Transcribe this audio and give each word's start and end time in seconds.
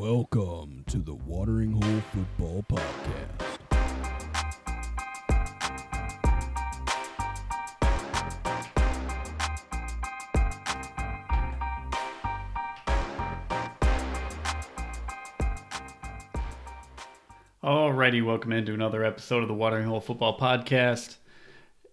Welcome 0.00 0.84
to 0.90 0.98
the 0.98 1.16
Watering 1.16 1.72
Hole 1.72 2.00
Football 2.12 2.64
Podcast. 2.70 3.58
Alrighty, 17.64 18.24
welcome 18.24 18.52
into 18.52 18.72
another 18.72 19.02
episode 19.02 19.42
of 19.42 19.48
the 19.48 19.54
Watering 19.54 19.88
Hole 19.88 20.00
Football 20.00 20.38
Podcast. 20.38 21.16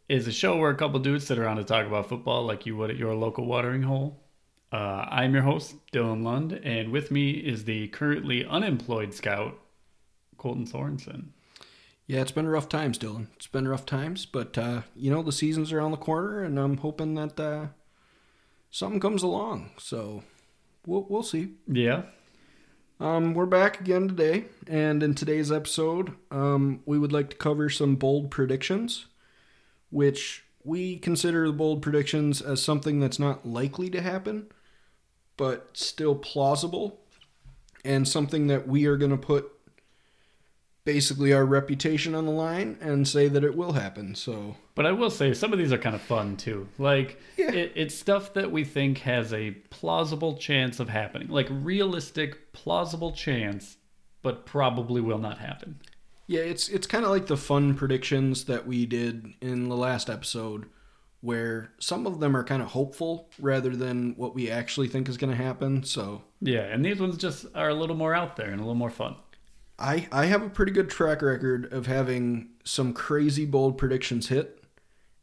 Is 0.07 0.27
a 0.27 0.31
show 0.31 0.57
where 0.57 0.69
a 0.69 0.75
couple 0.75 0.99
dudes 0.99 1.25
sit 1.25 1.39
around 1.39 1.57
to 1.57 1.63
talk 1.63 1.87
about 1.87 2.07
football 2.07 2.45
like 2.45 2.67
you 2.67 2.77
would 2.77 2.91
at 2.91 2.97
your 2.97 3.15
local 3.15 3.47
watering 3.47 3.81
hole. 3.81 4.21
Uh, 4.71 5.05
I'm 5.09 5.33
your 5.33 5.43
host, 5.43 5.75
Dylan 5.93 6.23
Lund, 6.23 6.53
and 6.63 6.91
with 6.91 7.11
me 7.11 7.31
is 7.31 7.63
the 7.65 7.87
currently 7.89 8.45
unemployed 8.45 9.13
scout, 9.13 9.57
Colton 10.37 10.65
Sorensen. 10.65 11.27
Yeah, 12.07 12.21
it's 12.21 12.31
been 12.31 12.47
rough 12.47 12.67
times, 12.67 12.97
Dylan. 12.99 13.27
It's 13.35 13.47
been 13.47 13.67
rough 13.67 13.85
times, 13.85 14.25
but 14.25 14.57
uh, 14.57 14.81
you 14.95 15.11
know 15.11 15.23
the 15.23 15.31
season's 15.31 15.71
around 15.71 15.91
the 15.91 15.97
corner, 15.97 16.43
and 16.43 16.59
I'm 16.59 16.77
hoping 16.77 17.15
that 17.15 17.39
uh, 17.39 17.67
something 18.69 18.99
comes 18.99 19.23
along. 19.23 19.71
So 19.77 20.23
we'll 20.85 21.05
we'll 21.09 21.23
see. 21.23 21.53
Yeah, 21.67 22.03
Um, 22.99 23.33
we're 23.33 23.45
back 23.45 23.79
again 23.79 24.07
today, 24.09 24.45
and 24.67 25.01
in 25.01 25.15
today's 25.15 25.51
episode, 25.51 26.13
um, 26.31 26.81
we 26.85 26.99
would 26.99 27.13
like 27.13 27.29
to 27.29 27.37
cover 27.37 27.69
some 27.69 27.95
bold 27.95 28.29
predictions, 28.29 29.05
which 29.89 30.43
we 30.63 30.97
consider 30.97 31.47
the 31.47 31.53
bold 31.53 31.81
predictions 31.81 32.41
as 32.41 32.61
something 32.61 32.99
that's 32.99 33.19
not 33.19 33.47
likely 33.47 33.89
to 33.91 34.01
happen, 34.01 34.47
but 35.37 35.69
still 35.73 36.15
plausible, 36.15 36.99
and 37.83 38.07
something 38.07 38.47
that 38.47 38.67
we 38.67 38.85
are 38.85 38.97
going 38.97 39.11
to 39.11 39.17
put 39.17 39.51
basically 40.83 41.33
our 41.33 41.45
reputation 41.45 42.13
on 42.13 42.25
the 42.25 42.31
line 42.31 42.77
and 42.79 43.07
say 43.07 43.27
that 43.27 43.43
it 43.43 43.55
will 43.57 43.73
happen. 43.73 44.13
So 44.13 44.55
but 44.75 44.85
I 44.85 44.91
will 44.91 45.09
say 45.09 45.33
some 45.33 45.51
of 45.53 45.57
these 45.59 45.73
are 45.73 45.77
kind 45.77 45.95
of 45.95 46.01
fun 46.01 46.37
too. 46.37 46.67
Like, 46.77 47.19
Yeah. 47.37 47.51
it, 47.51 47.71
it's 47.75 47.95
stuff 47.95 48.33
that 48.33 48.51
we 48.51 48.63
think 48.63 48.99
has 48.99 49.33
a 49.33 49.51
plausible 49.69 50.37
chance 50.37 50.79
of 50.79 50.89
happening, 50.89 51.29
like 51.29 51.47
realistic, 51.49 52.51
plausible 52.53 53.11
chance, 53.13 53.77
but 54.21 54.45
probably 54.45 55.01
will 55.01 55.17
not 55.17 55.39
happen. 55.39 55.79
Yeah, 56.27 56.41
it's 56.41 56.69
it's 56.69 56.87
kind 56.87 57.05
of 57.05 57.11
like 57.11 57.27
the 57.27 57.37
fun 57.37 57.73
predictions 57.75 58.45
that 58.45 58.67
we 58.67 58.85
did 58.85 59.33
in 59.41 59.69
the 59.69 59.77
last 59.77 60.09
episode, 60.09 60.65
where 61.25 61.71
some 61.79 62.05
of 62.05 62.19
them 62.19 62.37
are 62.37 62.43
kind 62.43 62.61
of 62.61 62.69
hopeful 62.69 63.31
rather 63.39 63.75
than 63.75 64.13
what 64.15 64.35
we 64.35 64.51
actually 64.51 64.87
think 64.87 65.09
is 65.09 65.17
going 65.17 65.35
to 65.35 65.43
happen. 65.43 65.83
So 65.83 66.21
Yeah, 66.39 66.61
and 66.61 66.85
these 66.85 66.99
ones 66.99 67.17
just 67.17 67.47
are 67.55 67.69
a 67.69 67.73
little 67.73 67.95
more 67.95 68.13
out 68.13 68.35
there 68.35 68.49
and 68.51 68.59
a 68.59 68.63
little 68.63 68.75
more 68.75 68.91
fun. 68.91 69.15
I 69.79 70.07
I 70.11 70.25
have 70.25 70.43
a 70.43 70.49
pretty 70.49 70.71
good 70.71 70.89
track 70.89 71.23
record 71.23 71.73
of 71.73 71.87
having 71.87 72.49
some 72.63 72.93
crazy 72.93 73.45
bold 73.45 73.77
predictions 73.77 74.29
hit, 74.29 74.63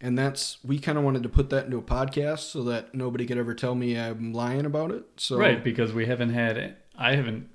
and 0.00 0.18
that's 0.18 0.58
we 0.64 0.80
kind 0.80 0.98
of 0.98 1.04
wanted 1.04 1.22
to 1.22 1.28
put 1.28 1.50
that 1.50 1.66
into 1.66 1.78
a 1.78 1.82
podcast 1.82 2.50
so 2.50 2.64
that 2.64 2.94
nobody 2.94 3.24
could 3.24 3.38
ever 3.38 3.54
tell 3.54 3.76
me 3.76 3.96
I'm 3.96 4.32
lying 4.32 4.66
about 4.66 4.90
it. 4.90 5.04
So 5.18 5.38
Right, 5.38 5.62
because 5.62 5.92
we 5.92 6.06
haven't 6.06 6.34
had 6.34 6.76
I 6.98 7.14
haven't 7.14 7.48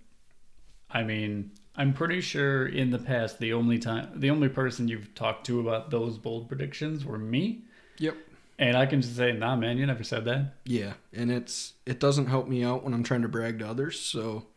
I 0.89 1.04
mean, 1.04 1.52
I'm 1.76 1.94
pretty 1.94 2.22
sure 2.22 2.66
in 2.66 2.92
the 2.92 2.98
past 2.98 3.39
the 3.39 3.52
only 3.52 3.78
time 3.78 4.09
the 4.16 4.30
only 4.30 4.48
person 4.48 4.88
you've 4.88 5.14
talked 5.14 5.45
to 5.48 5.59
about 5.59 5.92
those 5.92 6.17
bold 6.17 6.48
predictions 6.48 7.04
were 7.04 7.20
me. 7.20 7.66
Yep. 8.00 8.16
And 8.60 8.76
I 8.76 8.88
can 8.88 9.02
just 9.02 9.16
say, 9.16 9.32
nah 9.34 9.56
man, 9.56 9.78
you 9.78 9.86
never 9.86 10.04
said 10.04 10.26
that. 10.26 10.56
Yeah, 10.66 10.94
and 11.14 11.32
it's 11.32 11.74
it 11.86 12.00
doesn't 12.00 12.26
help 12.28 12.48
me 12.48 12.64
out 12.64 12.84
when 12.84 12.94
I'm 12.94 13.04
trying 13.04 13.22
to 13.22 13.28
brag 13.28 13.60
to 13.60 13.68
others. 13.70 14.00
So 14.00 14.48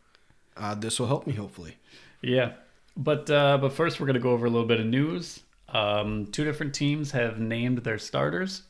uh, 0.57 0.75
this 0.75 0.99
will 0.99 1.07
help 1.07 1.27
me 1.27 1.35
hopefully. 1.35 1.77
Yeah. 2.23 2.53
But 2.97 3.31
uh 3.31 3.59
but 3.59 3.73
first 3.73 4.01
we're 4.01 4.07
gonna 4.07 4.19
go 4.19 4.31
over 4.31 4.47
a 4.47 4.51
little 4.51 4.67
bit 4.67 4.81
of 4.81 4.87
news. 4.87 5.41
Um 5.69 6.27
two 6.27 6.45
different 6.45 6.75
teams 6.75 7.11
have 7.13 7.39
named 7.39 7.79
their 7.79 7.99
starters. 7.99 8.63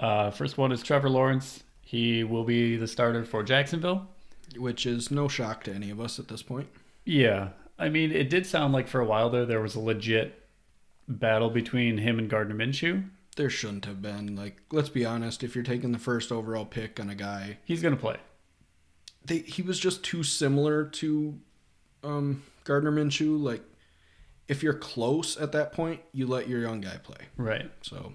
Uh 0.00 0.30
first 0.30 0.56
one 0.58 0.72
is 0.72 0.82
Trevor 0.82 1.10
Lawrence. 1.10 1.62
He 1.82 2.24
will 2.24 2.44
be 2.44 2.76
the 2.76 2.88
starter 2.88 3.24
for 3.24 3.42
Jacksonville. 3.42 4.08
which 4.56 4.86
is 4.86 5.10
no 5.10 5.26
shock 5.28 5.64
to 5.64 5.72
any 5.74 5.90
of 5.90 6.00
us 6.00 6.18
at 6.18 6.28
this 6.28 6.42
point. 6.42 6.68
Yeah. 7.04 7.48
I 7.78 7.88
mean, 7.88 8.12
it 8.12 8.30
did 8.30 8.46
sound 8.46 8.72
like 8.72 8.86
for 8.88 9.00
a 9.00 9.04
while 9.04 9.30
there 9.30 9.44
there 9.46 9.60
was 9.60 9.74
a 9.74 9.80
legit 9.80 10.40
battle 11.08 11.50
between 11.50 11.98
him 11.98 12.18
and 12.18 12.30
Gardner 12.30 12.54
Minshew. 12.54 13.04
There 13.34 13.50
shouldn't 13.50 13.84
have 13.86 14.00
been. 14.00 14.36
Like, 14.36 14.60
let's 14.70 14.88
be 14.88 15.04
honest. 15.04 15.42
If 15.42 15.54
you're 15.54 15.64
taking 15.64 15.92
the 15.92 15.98
first 15.98 16.30
overall 16.30 16.64
pick 16.64 17.00
on 17.00 17.10
a 17.10 17.14
guy, 17.14 17.58
He's 17.64 17.82
going 17.82 17.94
to 17.94 18.00
play. 18.00 18.16
they, 19.24 19.38
he 19.38 19.62
was 19.62 19.78
just 19.78 20.04
too 20.04 20.22
similar 20.22 20.84
to 20.84 21.38
um, 22.02 22.42
Gardner 22.64 22.92
Minshew. 22.92 23.40
Like, 23.42 23.62
if 24.46 24.62
you're 24.62 24.74
close 24.74 25.36
at 25.36 25.52
that 25.52 25.72
point, 25.72 26.00
you 26.12 26.26
let 26.26 26.48
your 26.48 26.60
young 26.60 26.80
guy 26.80 26.98
play. 27.02 27.26
Right. 27.36 27.70
So, 27.82 28.12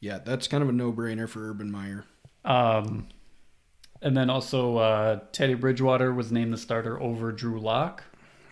yeah, 0.00 0.18
that's 0.18 0.48
kind 0.48 0.62
of 0.62 0.68
a 0.68 0.72
no-brainer 0.72 1.28
for 1.28 1.50
Urban 1.50 1.70
Meyer. 1.70 2.04
Um, 2.44 3.08
and 4.02 4.16
then 4.16 4.30
also 4.30 4.76
uh, 4.78 5.20
Teddy 5.32 5.54
Bridgewater 5.54 6.12
was 6.12 6.32
named 6.32 6.52
the 6.52 6.58
starter 6.58 7.00
over 7.00 7.32
Drew 7.32 7.60
Lock. 7.60 8.02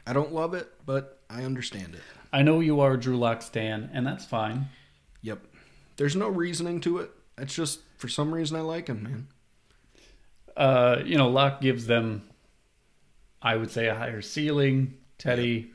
I 0.06 0.12
don't 0.12 0.32
love 0.32 0.52
it, 0.54 0.70
but 0.84 1.20
I 1.30 1.44
understand 1.44 1.94
it. 1.94 2.00
I 2.32 2.42
know 2.42 2.60
you 2.60 2.80
are 2.80 2.96
Drew 2.96 3.16
Lock 3.16 3.41
stan, 3.42 3.91
and 3.94 4.06
that's 4.06 4.24
fine. 4.24 4.66
Yep. 5.22 5.41
There's 5.97 6.16
no 6.16 6.28
reasoning 6.28 6.81
to 6.82 6.99
it. 6.99 7.10
It's 7.38 7.55
just 7.55 7.81
for 7.99 8.09
some 8.09 8.32
reason 8.34 8.56
I 8.56 8.60
like 8.60 8.88
him, 8.88 9.03
man. 9.03 9.28
Uh, 10.56 11.03
you 11.05 11.16
know, 11.16 11.28
Lock 11.28 11.60
gives 11.60 11.87
them, 11.87 12.22
I 13.43 13.56
would 13.56 13.71
say, 13.71 13.88
a 13.88 13.94
higher 13.94 14.22
ceiling. 14.22 14.94
Teddy, 15.19 15.71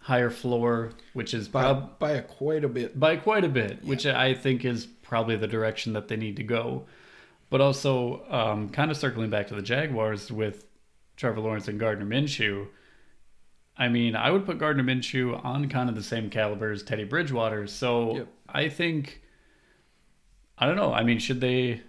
higher 0.00 0.30
floor, 0.30 0.92
which 1.14 1.34
is 1.34 1.48
By 1.48 1.62
prob- 1.62 1.98
by 1.98 2.10
a 2.12 2.22
quite 2.22 2.64
a 2.64 2.68
bit. 2.68 2.98
by 2.98 3.16
quite 3.16 3.44
a 3.44 3.48
bit, 3.48 3.82
which 3.84 4.06
I 4.06 4.34
think 4.34 4.64
is 4.64 4.86
probably 4.86 5.36
the 5.36 5.46
direction 5.46 5.94
that 5.94 6.08
they 6.08 6.16
need 6.16 6.36
to 6.36 6.42
go. 6.44 6.86
But 7.50 7.60
also, 7.62 8.24
um, 8.30 8.68
kind 8.68 8.90
of 8.90 8.96
circling 8.96 9.30
back 9.30 9.48
to 9.48 9.54
the 9.54 9.62
Jaguars 9.62 10.30
with 10.30 10.66
Trevor 11.16 11.40
Lawrence 11.40 11.66
and 11.66 11.80
Gardner 11.80 12.04
Minshew. 12.04 12.68
I 13.76 13.88
mean, 13.88 14.14
I 14.16 14.30
would 14.30 14.44
put 14.44 14.58
Gardner 14.58 14.82
Minshew 14.84 15.42
on 15.44 15.68
kind 15.70 15.88
of 15.88 15.94
the 15.94 16.02
same 16.02 16.28
caliber 16.30 16.70
as 16.70 16.82
Teddy 16.82 17.04
Bridgewater. 17.04 17.66
So 17.66 18.16
Yep. 18.16 18.28
I 18.50 18.68
think, 18.68 19.22
I 20.58 20.66
don't 20.66 20.76
know. 20.76 20.92
I 20.92 21.04
mean, 21.04 21.18
should 21.18 21.40
they, 21.40 21.82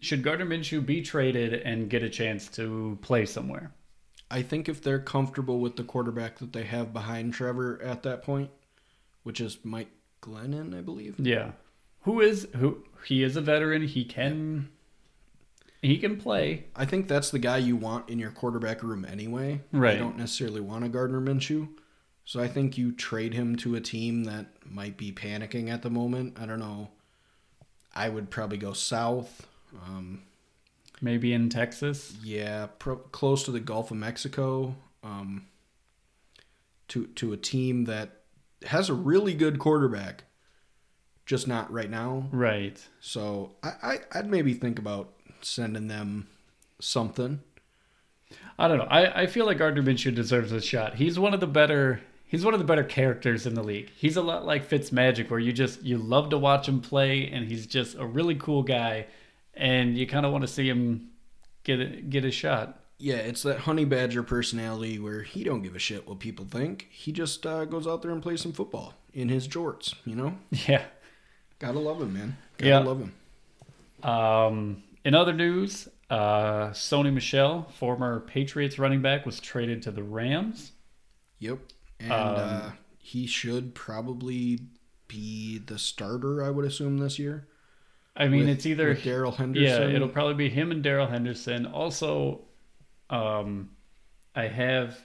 should 0.00 0.22
Gardner 0.22 0.46
Minshew 0.46 0.84
be 0.84 1.02
traded 1.02 1.54
and 1.54 1.90
get 1.90 2.02
a 2.02 2.08
chance 2.08 2.48
to 2.50 2.98
play 3.02 3.26
somewhere? 3.26 3.72
I 4.30 4.40
think 4.42 4.68
if 4.68 4.82
they're 4.82 4.98
comfortable 4.98 5.60
with 5.60 5.76
the 5.76 5.84
quarterback 5.84 6.38
that 6.38 6.54
they 6.54 6.64
have 6.64 6.92
behind 6.92 7.34
Trevor 7.34 7.80
at 7.82 8.02
that 8.04 8.22
point, 8.22 8.50
which 9.22 9.40
is 9.40 9.58
Mike 9.62 9.90
Glennon, 10.22 10.76
I 10.76 10.80
believe. 10.80 11.16
Yeah. 11.18 11.52
Who 12.02 12.20
is 12.20 12.48
who? 12.56 12.82
He 13.04 13.22
is 13.22 13.36
a 13.36 13.40
veteran. 13.42 13.82
He 13.82 14.04
can, 14.04 14.70
he 15.82 15.98
can 15.98 16.16
play. 16.16 16.64
I 16.74 16.86
think 16.86 17.06
that's 17.06 17.30
the 17.30 17.38
guy 17.38 17.58
you 17.58 17.76
want 17.76 18.08
in 18.08 18.18
your 18.18 18.30
quarterback 18.30 18.82
room 18.82 19.04
anyway. 19.04 19.60
Right. 19.70 19.94
You 19.94 20.00
don't 20.00 20.16
necessarily 20.16 20.60
want 20.60 20.84
a 20.84 20.88
Gardner 20.88 21.20
Minshew. 21.20 21.68
So 22.24 22.40
I 22.40 22.48
think 22.48 22.78
you 22.78 22.92
trade 22.92 23.34
him 23.34 23.56
to 23.56 23.74
a 23.74 23.80
team 23.80 24.24
that 24.24 24.46
might 24.64 24.96
be 24.96 25.12
panicking 25.12 25.68
at 25.68 25.82
the 25.82 25.90
moment. 25.90 26.38
I 26.40 26.46
don't 26.46 26.60
know. 26.60 26.88
I 27.94 28.08
would 28.08 28.30
probably 28.30 28.58
go 28.58 28.72
south. 28.72 29.46
Um, 29.86 30.22
Maybe 31.00 31.32
in 31.32 31.48
Texas. 31.48 32.16
yeah, 32.22 32.68
pro- 32.78 32.96
close 32.96 33.42
to 33.44 33.50
the 33.50 33.60
Gulf 33.60 33.90
of 33.90 33.96
Mexico. 33.96 34.76
Um, 35.02 35.46
to 36.88 37.06
to 37.06 37.32
a 37.32 37.36
team 37.36 37.84
that 37.84 38.20
has 38.66 38.88
a 38.88 38.94
really 38.94 39.34
good 39.34 39.58
quarterback, 39.58 40.24
just 41.26 41.48
not 41.48 41.72
right 41.72 41.90
now. 41.90 42.28
Right. 42.30 42.78
So 43.00 43.52
I, 43.62 43.72
I 43.82 43.98
I'd 44.12 44.30
maybe 44.30 44.54
think 44.54 44.78
about 44.78 45.12
sending 45.40 45.88
them 45.88 46.28
something. 46.80 47.40
I 48.58 48.68
don't 48.68 48.78
know. 48.78 48.84
I, 48.84 49.22
I 49.22 49.26
feel 49.26 49.46
like 49.46 49.58
Gardner 49.58 49.82
Minshew 49.82 50.14
deserves 50.14 50.52
a 50.52 50.60
shot. 50.60 50.94
He's 50.96 51.18
one 51.18 51.34
of 51.34 51.40
the 51.40 51.46
better 51.46 52.00
he's 52.32 52.44
one 52.44 52.54
of 52.54 52.58
the 52.58 52.66
better 52.66 52.82
characters 52.82 53.46
in 53.46 53.54
the 53.54 53.62
league. 53.62 53.90
He's 53.96 54.16
a 54.16 54.22
lot 54.22 54.44
like 54.44 54.68
Fitzmagic 54.68 55.30
where 55.30 55.38
you 55.38 55.52
just 55.52 55.82
you 55.84 55.98
love 55.98 56.30
to 56.30 56.38
watch 56.38 56.66
him 56.66 56.80
play 56.80 57.28
and 57.28 57.46
he's 57.46 57.66
just 57.68 57.94
a 57.96 58.04
really 58.04 58.34
cool 58.34 58.64
guy 58.64 59.06
and 59.54 59.96
you 59.96 60.06
kind 60.08 60.26
of 60.26 60.32
want 60.32 60.42
to 60.42 60.48
see 60.48 60.68
him 60.68 61.10
get 61.62 61.78
a, 61.78 61.86
get 61.86 62.24
a 62.24 62.30
shot. 62.32 62.80
Yeah, 62.98 63.16
it's 63.16 63.42
that 63.42 63.58
honey 63.60 63.84
badger 63.84 64.22
personality 64.22 64.98
where 64.98 65.22
he 65.22 65.44
don't 65.44 65.62
give 65.62 65.76
a 65.76 65.78
shit 65.78 66.08
what 66.08 66.20
people 66.20 66.44
think. 66.44 66.88
He 66.90 67.12
just 67.12 67.44
uh, 67.46 67.64
goes 67.66 67.86
out 67.86 68.00
there 68.02 68.10
and 68.12 68.22
plays 68.22 68.40
some 68.40 68.52
football 68.52 68.94
in 69.12 69.28
his 69.28 69.46
jorts. 69.46 69.94
You 70.04 70.16
know, 70.16 70.38
Yeah. 70.50 70.84
gotta 71.58 71.78
love 71.80 72.00
him, 72.00 72.12
man. 72.14 72.36
Gotta 72.58 72.68
Yeah. 72.70 72.78
love 72.78 73.00
him. 73.00 73.12
Um, 74.08 74.82
in 75.04 75.14
other 75.14 75.32
news, 75.32 75.88
uh, 76.10 76.70
Sony 76.70 77.12
Michel, 77.12 77.68
former 77.78 78.20
Patriots 78.20 78.78
running 78.78 79.02
back, 79.02 79.26
was 79.26 79.40
traded 79.40 79.82
to 79.82 79.90
the 79.90 80.02
Rams. 80.02 80.72
Yep, 81.40 81.58
and 82.02 82.12
Um, 82.12 82.34
uh, 82.36 82.70
he 82.98 83.26
should 83.26 83.74
probably 83.74 84.60
be 85.08 85.58
the 85.58 85.78
starter. 85.78 86.42
I 86.44 86.50
would 86.50 86.64
assume 86.64 86.98
this 86.98 87.18
year. 87.18 87.46
I 88.16 88.28
mean, 88.28 88.40
with- 88.40 88.50
it's 88.50 88.66
either 88.66 88.94
Darrell 88.94 89.32
Henderson. 89.32 89.90
yeah, 89.90 89.96
it'll 89.96 90.08
probably 90.08 90.34
be 90.34 90.50
him 90.50 90.70
and 90.70 90.82
Darrell 90.82 91.06
Henderson. 91.06 91.66
Also, 91.66 92.42
um, 93.10 93.70
I 94.34 94.48
have 94.48 95.04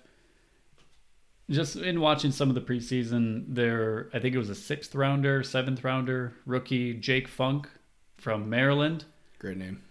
just 1.49 1.75
in 1.77 2.01
watching 2.01 2.31
some 2.31 2.49
of 2.49 2.55
the 2.55 2.61
preseason, 2.61 3.45
there 3.47 4.09
I 4.13 4.19
think 4.19 4.35
it 4.35 4.37
was 4.37 4.49
a 4.49 4.55
sixth 4.55 4.93
rounder, 4.95 5.43
seventh 5.43 5.83
rounder 5.83 6.33
rookie 6.45 6.93
Jake 6.93 7.27
Funk 7.27 7.69
from 8.17 8.49
Maryland. 8.49 9.05
Great 9.39 9.57
name. 9.57 9.81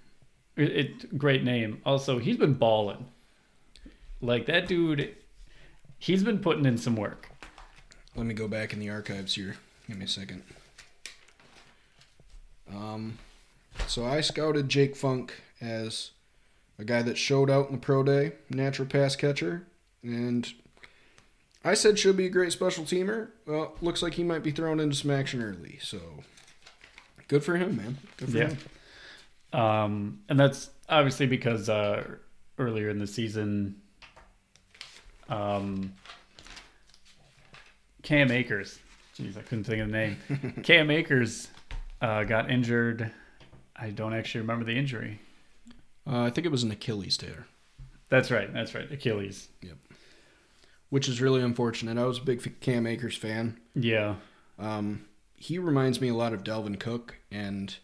It, 0.57 0.71
it 0.77 1.19
great 1.19 1.45
name. 1.45 1.81
Also, 1.87 2.19
he's 2.19 2.37
been 2.37 2.55
balling. 2.55 3.07
Like 4.21 4.47
that 4.47 4.67
dude, 4.69 5.15
he's 5.99 6.23
been 6.23 6.39
putting 6.39 6.67
in 6.67 6.79
some 6.79 6.97
work. 6.97 7.29
Let 8.15 8.27
me 8.27 8.35
go 8.35 8.49
back 8.49 8.73
in 8.73 8.79
the 8.79 8.91
archives 8.91 9.35
here. 9.35 9.57
Give 9.89 9.99
me 9.99 10.05
a 10.05 10.09
second. 10.09 10.43
Um, 12.75 13.19
so 13.87 14.05
I 14.05 14.21
scouted 14.21 14.69
Jake 14.69 14.97
Funk 14.97 15.35
as 15.61 16.11
a 16.79 16.85
guy 16.85 17.03
that 17.03 17.17
showed 17.17 17.51
out 17.51 17.67
in 17.67 17.73
the 17.73 17.81
pro 17.81 18.03
day, 18.03 18.33
natural 18.51 18.89
pass 18.89 19.17
catcher, 19.17 19.67
and 20.03 20.51
I 21.65 21.75
said 21.75 21.99
should 21.99 22.17
be 22.17 22.27
a 22.27 22.31
great 22.31 22.53
special 22.53 22.85
teamer. 22.85 23.29
Well, 23.47 23.75
looks 23.81 24.03
like 24.03 24.15
he 24.15 24.25
might 24.25 24.43
be 24.43 24.51
thrown 24.51 24.81
into 24.81 24.97
some 24.97 25.11
action 25.11 25.43
early. 25.43 25.79
So 25.81 25.99
good 27.29 27.45
for 27.45 27.57
him, 27.57 27.77
man. 27.77 27.99
Good 28.17 28.31
for 28.31 28.39
Yeah. 28.39 28.49
him. 28.49 28.59
Um, 29.61 30.21
and 30.29 30.39
that's 30.39 30.71
obviously 30.89 31.27
because 31.27 31.69
uh, 31.69 32.05
earlier 32.59 32.91
in 32.91 32.99
the 32.99 33.07
season, 33.07 33.81
um, 35.29 35.93
Cam 38.03 38.31
Akers, 38.31 38.79
jeez, 39.19 39.37
I 39.37 39.43
couldn't 39.43 39.65
think 39.65 39.83
of 39.83 39.89
the 39.89 39.93
name. 39.93 40.61
Cam 40.63 40.91
Akers 40.91 41.49
uh, 42.01 42.25
got 42.25 42.51
injured. 42.51 43.11
I 43.75 43.91
don't 43.91 44.15
actually 44.15 44.43
remember 44.43 44.65
the 44.65 44.77
injury. 44.77 45.21
Uh, 46.07 46.23
I 46.23 46.31
think 46.31 46.47
it 46.47 46.53
was 46.53 46.63
an 46.63 46.71
Achilles 46.71 47.17
tear, 47.17 47.47
That's 48.09 48.31
right. 48.31 48.53
That's 48.53 48.75
right. 48.75 48.91
Achilles. 48.93 49.49
Yep. 49.63 49.77
Which 50.89 51.09
is 51.09 51.21
really 51.21 51.43
unfortunate. 51.43 51.99
I 51.99 52.05
was 52.05 52.19
a 52.19 52.23
big 52.23 52.61
Cam 52.61 52.87
Akers 52.87 53.17
fan. 53.17 53.59
Yeah. 53.75 54.15
Um, 54.59 55.07
he 55.35 55.59
reminds 55.59 56.01
me 56.01 56.09
a 56.09 56.15
lot 56.15 56.33
of 56.33 56.45
Dalvin 56.45 56.79
Cook, 56.79 57.17
and 57.31 57.77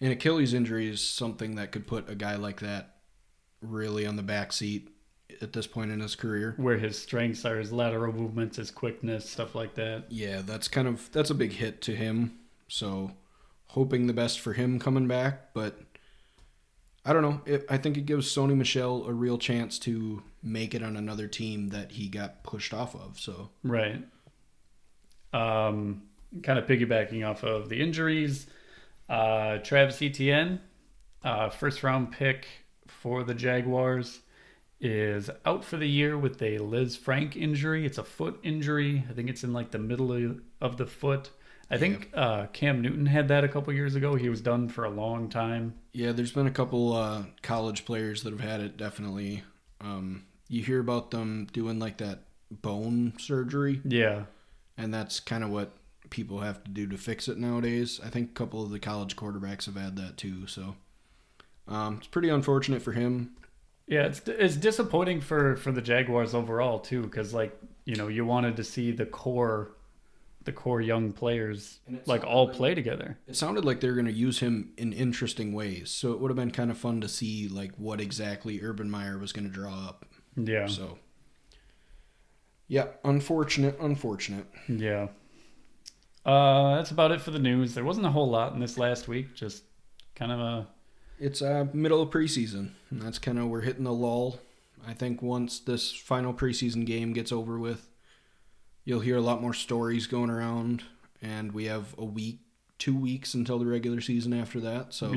an 0.00 0.10
Achilles 0.10 0.52
injury 0.52 0.88
is 0.88 1.00
something 1.00 1.54
that 1.54 1.70
could 1.70 1.86
put 1.86 2.10
a 2.10 2.16
guy 2.16 2.34
like 2.34 2.60
that 2.60 2.96
really 3.62 4.04
on 4.04 4.16
the 4.16 4.22
back 4.22 4.52
seat 4.52 4.88
at 5.40 5.52
this 5.52 5.66
point 5.66 5.90
in 5.90 6.00
his 6.00 6.16
career. 6.16 6.54
Where 6.56 6.78
his 6.78 6.98
strengths 6.98 7.44
are 7.44 7.58
his 7.58 7.72
lateral 7.72 8.12
movements, 8.12 8.56
his 8.56 8.70
quickness, 8.70 9.28
stuff 9.28 9.54
like 9.54 9.74
that. 9.74 10.04
Yeah, 10.08 10.42
that's 10.42 10.68
kind 10.68 10.88
of 10.88 11.10
that's 11.12 11.30
a 11.30 11.34
big 11.34 11.52
hit 11.52 11.80
to 11.82 11.94
him. 11.94 12.38
So, 12.68 13.12
hoping 13.68 14.06
the 14.06 14.12
best 14.12 14.40
for 14.40 14.52
him 14.52 14.78
coming 14.78 15.06
back, 15.08 15.54
but 15.54 15.78
I 17.04 17.12
don't 17.12 17.22
know. 17.22 17.40
It, 17.46 17.64
I 17.70 17.78
think 17.78 17.96
it 17.96 18.06
gives 18.06 18.34
Sony 18.34 18.56
Michel 18.56 19.06
a 19.06 19.12
real 19.12 19.38
chance 19.38 19.78
to 19.80 20.22
make 20.42 20.74
it 20.74 20.82
on 20.82 20.96
another 20.96 21.26
team 21.26 21.70
that 21.70 21.92
he 21.92 22.08
got 22.08 22.42
pushed 22.42 22.74
off 22.74 22.94
of. 22.94 23.18
So, 23.18 23.50
Right. 23.62 24.02
Um, 25.32 26.02
kind 26.42 26.58
of 26.58 26.66
piggybacking 26.66 27.26
off 27.26 27.44
of 27.44 27.68
the 27.68 27.80
injuries, 27.80 28.46
uh, 29.08 29.58
Travis 29.58 30.00
Etienne, 30.02 30.60
uh, 31.22 31.48
first 31.50 31.82
round 31.82 32.12
pick 32.12 32.46
for 32.86 33.24
the 33.24 33.34
Jaguars, 33.34 34.20
is 34.80 35.28
out 35.44 35.64
for 35.64 35.76
the 35.76 35.88
year 35.88 36.16
with 36.16 36.40
a 36.42 36.58
Lisfranc 36.58 37.36
injury. 37.36 37.84
It's 37.84 37.98
a 37.98 38.04
foot 38.04 38.38
injury. 38.42 39.04
I 39.08 39.12
think 39.12 39.28
it's 39.28 39.42
in 39.44 39.52
like 39.52 39.70
the 39.72 39.78
middle 39.78 40.12
of- 40.12 40.40
of 40.60 40.76
the 40.76 40.86
foot. 40.86 41.30
I 41.70 41.76
think 41.76 42.10
uh, 42.14 42.46
Cam 42.52 42.80
Newton 42.80 43.04
had 43.06 43.28
that 43.28 43.44
a 43.44 43.48
couple 43.48 43.72
years 43.74 43.94
ago. 43.94 44.14
He 44.14 44.28
was 44.30 44.40
done 44.40 44.68
for 44.70 44.84
a 44.84 44.90
long 44.90 45.28
time. 45.28 45.74
Yeah, 45.92 46.12
there's 46.12 46.32
been 46.32 46.46
a 46.46 46.50
couple 46.52 46.94
uh, 46.94 47.24
college 47.42 47.84
players 47.84 48.22
that 48.22 48.30
have 48.32 48.40
had 48.40 48.60
it. 48.60 48.76
Definitely, 48.78 49.42
um, 49.82 50.24
you 50.48 50.62
hear 50.62 50.80
about 50.80 51.10
them 51.10 51.46
doing 51.52 51.78
like 51.78 51.98
that 51.98 52.20
bone 52.50 53.12
surgery, 53.18 53.82
Yeah. 53.84 54.24
and 54.78 54.94
that's 54.94 55.20
kind 55.20 55.44
of 55.44 55.50
what 55.50 55.72
people 56.08 56.40
have 56.40 56.64
to 56.64 56.70
do 56.70 56.86
to 56.86 56.96
fix 56.96 57.28
it 57.28 57.36
nowadays. 57.36 58.00
I 58.02 58.08
think 58.08 58.30
a 58.30 58.32
couple 58.32 58.62
of 58.62 58.70
the 58.70 58.78
college 58.78 59.14
quarterbacks 59.16 59.66
have 59.66 59.76
had 59.76 59.96
that 59.96 60.16
too. 60.16 60.46
So 60.46 60.76
um, 61.66 61.96
it's 61.98 62.06
pretty 62.06 62.30
unfortunate 62.30 62.80
for 62.80 62.92
him. 62.92 63.32
Yeah, 63.88 64.02
it's 64.02 64.20
it's 64.26 64.56
disappointing 64.56 65.20
for 65.22 65.56
for 65.56 65.72
the 65.72 65.80
Jaguars 65.82 66.34
overall 66.34 66.78
too, 66.78 67.02
because 67.02 67.32
like 67.34 67.58
you 67.84 67.96
know 67.96 68.08
you 68.08 68.24
wanted 68.26 68.56
to 68.56 68.64
see 68.64 68.92
the 68.92 69.06
core, 69.06 69.72
the 70.44 70.52
core 70.52 70.82
young 70.82 71.12
players 71.12 71.80
like 72.04 72.22
all 72.22 72.46
really- 72.48 72.56
play 72.58 72.74
together. 72.74 73.18
It 73.26 73.34
sounded 73.36 73.64
like 73.64 73.80
they 73.80 73.88
were 73.88 73.94
going 73.94 74.04
to 74.06 74.12
use 74.12 74.40
him 74.40 74.72
in 74.76 74.92
interesting 74.92 75.54
ways, 75.54 75.90
so 75.90 76.12
it 76.12 76.20
would 76.20 76.30
have 76.30 76.36
been 76.36 76.50
kind 76.50 76.70
of 76.70 76.76
fun 76.76 77.00
to 77.00 77.08
see 77.08 77.48
like 77.48 77.72
what 77.76 77.98
exactly 78.00 78.60
Urban 78.62 78.90
Meyer 78.90 79.16
was 79.18 79.32
going 79.32 79.46
to 79.48 79.52
draw 79.52 79.74
up. 79.88 80.04
Yeah, 80.36 80.66
So, 80.66 80.98
yeah, 82.68 82.88
unfortunate, 83.04 83.76
unfortunate. 83.80 84.46
yeah. 84.68 85.08
Uh, 86.26 86.76
that's 86.76 86.90
about 86.90 87.10
it 87.10 87.20
for 87.22 87.30
the 87.30 87.38
news. 87.38 87.74
There 87.74 87.84
wasn't 87.84 88.06
a 88.06 88.10
whole 88.10 88.28
lot 88.28 88.52
in 88.52 88.60
this 88.60 88.76
last 88.76 89.08
week. 89.08 89.34
Just 89.34 89.64
kind 90.14 90.30
of 90.30 90.38
a 90.40 90.66
It's 91.20 91.42
uh, 91.42 91.66
middle 91.72 92.00
of 92.00 92.10
preseason, 92.10 92.70
and 92.90 93.02
that's 93.02 93.18
kind 93.18 93.38
of 93.38 93.46
we're 93.46 93.62
hitting 93.62 93.84
the 93.84 93.92
lull. 93.92 94.40
I 94.86 94.94
think 94.94 95.20
once 95.20 95.58
this 95.58 95.92
final 95.92 96.32
preseason 96.32 96.86
game 96.86 97.12
gets 97.12 97.32
over 97.32 97.58
with, 97.58 97.88
you'll 98.84 99.00
hear 99.00 99.16
a 99.16 99.20
lot 99.20 99.42
more 99.42 99.54
stories 99.54 100.06
going 100.06 100.30
around, 100.30 100.84
and 101.20 101.52
we 101.52 101.64
have 101.64 101.94
a 101.98 102.04
week, 102.04 102.40
two 102.78 102.96
weeks 102.96 103.34
until 103.34 103.58
the 103.58 103.66
regular 103.66 104.00
season 104.00 104.32
after 104.32 104.60
that. 104.60 104.94
So. 104.94 105.12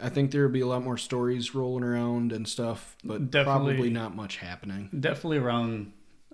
I 0.00 0.08
think 0.08 0.32
there 0.32 0.42
will 0.42 0.52
be 0.52 0.60
a 0.60 0.66
lot 0.66 0.82
more 0.82 0.98
stories 0.98 1.54
rolling 1.54 1.84
around 1.84 2.32
and 2.32 2.48
stuff, 2.48 2.96
but 3.04 3.30
Definitely. 3.30 3.74
probably 3.74 3.90
not 3.90 4.16
much 4.16 4.38
happening. 4.38 4.90
Definitely 4.98 5.38
around 5.38 5.92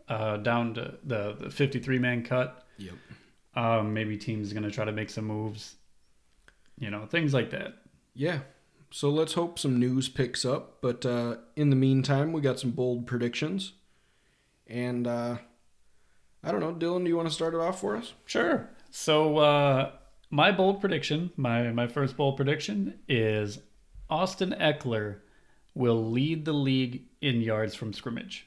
uh, 0.09 0.39
down 0.39 0.75
to 0.75 0.95
the 1.05 1.37
the 1.39 1.51
fifty 1.51 1.79
three 1.79 1.99
man 1.99 2.25
cut. 2.25 2.67
Yep. 2.79 2.95
Um, 3.55 3.93
maybe 3.93 4.17
teams 4.17 4.53
gonna 4.55 4.71
try 4.71 4.87
to 4.87 4.93
make 4.93 5.11
some 5.11 5.27
moves. 5.27 5.77
You 6.79 6.91
know, 6.91 7.05
things 7.05 7.35
like 7.35 7.51
that. 7.51 7.75
Yeah. 8.21 8.41
So 8.91 9.09
let's 9.09 9.33
hope 9.33 9.59
some 9.59 9.81
news 9.81 10.11
picks 10.11 10.45
up. 10.45 10.83
But 10.83 11.07
uh, 11.07 11.37
in 11.57 11.71
the 11.71 11.77
meantime, 11.77 12.35
we 12.35 12.43
got 12.43 12.61
some 12.61 12.71
bold 12.71 13.07
predictions. 13.07 13.73
And 14.67 15.07
uh, 15.07 15.39
I 16.45 16.53
don't 16.53 16.61
know, 16.61 16.75
Dylan, 16.75 17.05
do 17.05 17.09
you 17.09 17.17
want 17.17 17.29
to 17.29 17.35
start 17.35 17.55
it 17.55 17.61
off 17.61 17.81
for 17.81 17.97
us? 17.97 18.13
Sure. 18.27 18.69
So 18.91 19.39
uh, 19.39 19.93
my 20.29 20.53
bold 20.53 20.83
prediction, 20.83 21.31
my 21.39 21.73
my 21.73 21.87
first 21.87 22.15
bold 22.19 22.37
prediction 22.37 22.99
is 23.09 23.61
Austin 24.11 24.55
Ekeler 24.61 25.21
will 25.75 26.11
lead 26.11 26.45
the 26.45 26.53
league 26.53 27.05
in 27.23 27.41
yards 27.41 27.75
from 27.75 27.95
scrimmage. 27.95 28.47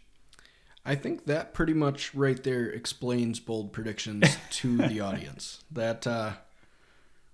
I 0.86 0.93
think 0.93 1.25
that 1.25 1.55
pretty 1.55 1.74
much 1.74 2.13
right 2.13 2.41
there 2.43 2.69
explains 2.69 3.39
bold 3.39 3.74
predictions 3.74 4.38
to 4.51 4.77
the 4.77 5.00
audience. 5.00 5.63
That 5.71 6.05
uh, 6.05 6.33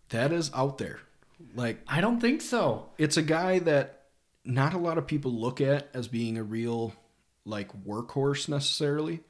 that 0.08 0.32
is 0.32 0.52
out 0.54 0.78
there. 0.78 1.02
Like 1.56 1.82
I 1.88 2.02
don't 2.02 2.20
think 2.20 2.42
so. 2.42 2.90
it's 2.98 3.18
a 3.18 3.22
guy 3.22 3.60
that 3.60 3.96
not 4.46 4.74
a 4.74 4.78
lot 4.78 4.98
of 4.98 5.08
people 5.08 5.32
look 5.32 5.62
at 5.62 5.90
as 5.94 6.08
being 6.08 6.38
a 6.38 6.44
real 6.44 6.94
like 7.46 7.72
workhorse 7.86 8.48
necessarily, 8.50 9.22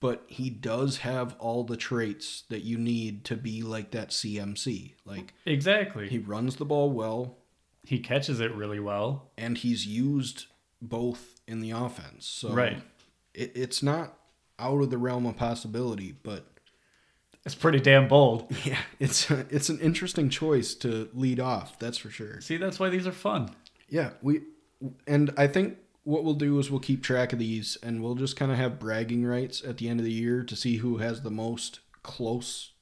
but 0.00 0.24
he 0.26 0.50
does 0.50 0.98
have 0.98 1.34
all 1.38 1.64
the 1.64 1.76
traits 1.76 2.44
that 2.48 2.62
you 2.62 2.76
need 2.78 3.24
to 3.24 3.36
be 3.36 3.62
like 3.62 3.90
that 3.92 4.10
CMC. 4.10 4.94
Like 5.04 5.32
Exactly. 5.46 6.08
he 6.08 6.18
runs 6.18 6.56
the 6.56 6.64
ball 6.64 6.90
well 6.90 7.38
he 7.84 7.98
catches 7.98 8.38
it 8.38 8.54
really 8.54 8.78
well. 8.78 9.30
and 9.36 9.58
he's 9.58 9.86
used 9.86 10.46
both 10.80 11.40
in 11.48 11.60
the 11.60 11.72
offense. 11.72 12.26
So 12.26 12.50
Right. 12.52 12.80
it, 13.34 13.52
it's 13.56 13.82
not 13.82 14.16
out 14.58 14.80
of 14.82 14.90
the 14.90 14.98
realm 14.98 15.26
of 15.26 15.36
possibility, 15.36 16.14
but 16.22 16.46
It's 17.44 17.54
pretty 17.56 17.80
damn 17.80 18.06
bold. 18.08 18.54
yeah, 18.64 18.78
it's 19.00 19.30
it's 19.30 19.68
an 19.68 19.80
interesting 19.80 20.28
choice 20.30 20.74
to 20.76 21.08
lead 21.12 21.40
off. 21.40 21.78
That's 21.78 21.98
for 21.98 22.10
sure. 22.10 22.40
See, 22.40 22.56
that's 22.56 22.78
why 22.78 22.88
these 22.88 23.06
are 23.06 23.12
fun. 23.12 23.50
Yeah, 23.88 24.10
we 24.22 24.42
and 25.06 25.32
I 25.36 25.46
think 25.48 25.78
what 26.04 26.24
we'll 26.24 26.34
do 26.34 26.58
is 26.58 26.70
we'll 26.70 26.80
keep 26.80 27.02
track 27.02 27.32
of 27.32 27.38
these 27.38 27.76
and 27.82 28.02
we'll 28.02 28.14
just 28.16 28.36
kind 28.36 28.50
of 28.50 28.58
have 28.58 28.78
bragging 28.80 29.24
rights 29.24 29.62
at 29.64 29.76
the 29.78 29.88
end 29.88 30.00
of 30.00 30.04
the 30.04 30.12
year 30.12 30.42
to 30.44 30.56
see 30.56 30.76
who 30.78 30.96
has 30.98 31.22
the 31.22 31.30
most 31.30 31.78
close 32.02 32.72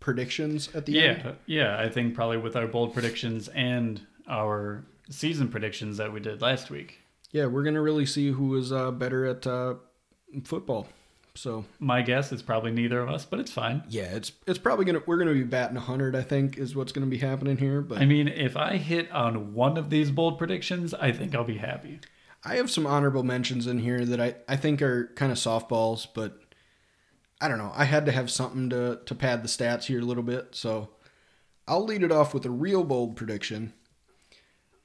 predictions 0.00 0.74
at 0.74 0.86
the 0.86 0.92
Yeah, 0.92 1.02
end. 1.02 1.36
yeah. 1.46 1.78
I 1.78 1.88
think 1.88 2.14
probably 2.14 2.36
with 2.38 2.56
our 2.56 2.66
bold 2.66 2.94
predictions 2.94 3.48
and 3.48 4.00
our 4.28 4.84
season 5.10 5.48
predictions 5.48 5.96
that 5.98 6.12
we 6.12 6.20
did 6.20 6.40
last 6.40 6.70
week. 6.70 7.00
Yeah, 7.32 7.46
we're 7.46 7.64
gonna 7.64 7.82
really 7.82 8.06
see 8.06 8.30
who 8.30 8.56
is 8.56 8.72
uh, 8.72 8.90
better 8.92 9.26
at 9.26 9.46
uh, 9.46 9.74
football. 10.44 10.88
So 11.36 11.64
My 11.78 12.02
guess 12.02 12.32
is 12.32 12.42
probably 12.42 12.70
neither 12.72 13.00
of 13.00 13.08
us, 13.08 13.24
but 13.24 13.38
it's 13.40 13.52
fine. 13.52 13.82
yeah, 13.88 14.04
it's 14.04 14.32
it's 14.46 14.58
probably 14.58 14.84
gonna 14.84 15.02
we're 15.06 15.18
gonna 15.18 15.34
be 15.34 15.44
batting 15.44 15.76
hundred. 15.76 16.16
I 16.16 16.22
think 16.22 16.58
is 16.58 16.74
what's 16.74 16.92
gonna 16.92 17.06
be 17.06 17.18
happening 17.18 17.58
here. 17.58 17.80
But 17.82 17.98
I 17.98 18.06
mean, 18.06 18.28
if 18.28 18.56
I 18.56 18.76
hit 18.76 19.10
on 19.12 19.54
one 19.54 19.76
of 19.76 19.90
these 19.90 20.10
bold 20.10 20.38
predictions, 20.38 20.94
I 20.94 21.12
think 21.12 21.34
I'll 21.34 21.44
be 21.44 21.58
happy. 21.58 22.00
I 22.44 22.56
have 22.56 22.70
some 22.70 22.86
honorable 22.86 23.22
mentions 23.24 23.66
in 23.66 23.80
here 23.80 24.04
that 24.04 24.20
I, 24.20 24.36
I 24.48 24.56
think 24.56 24.80
are 24.80 25.08
kind 25.16 25.32
of 25.32 25.38
softballs, 25.38 26.06
but 26.14 26.40
I 27.40 27.48
don't 27.48 27.58
know. 27.58 27.72
I 27.74 27.84
had 27.84 28.06
to 28.06 28.12
have 28.12 28.30
something 28.30 28.70
to, 28.70 29.00
to 29.04 29.14
pad 29.16 29.42
the 29.42 29.48
stats 29.48 29.84
here 29.84 30.00
a 30.00 30.04
little 30.04 30.22
bit. 30.22 30.54
So 30.54 30.90
I'll 31.66 31.84
lead 31.84 32.04
it 32.04 32.12
off 32.12 32.32
with 32.32 32.46
a 32.46 32.50
real 32.50 32.84
bold 32.84 33.16
prediction. 33.16 33.72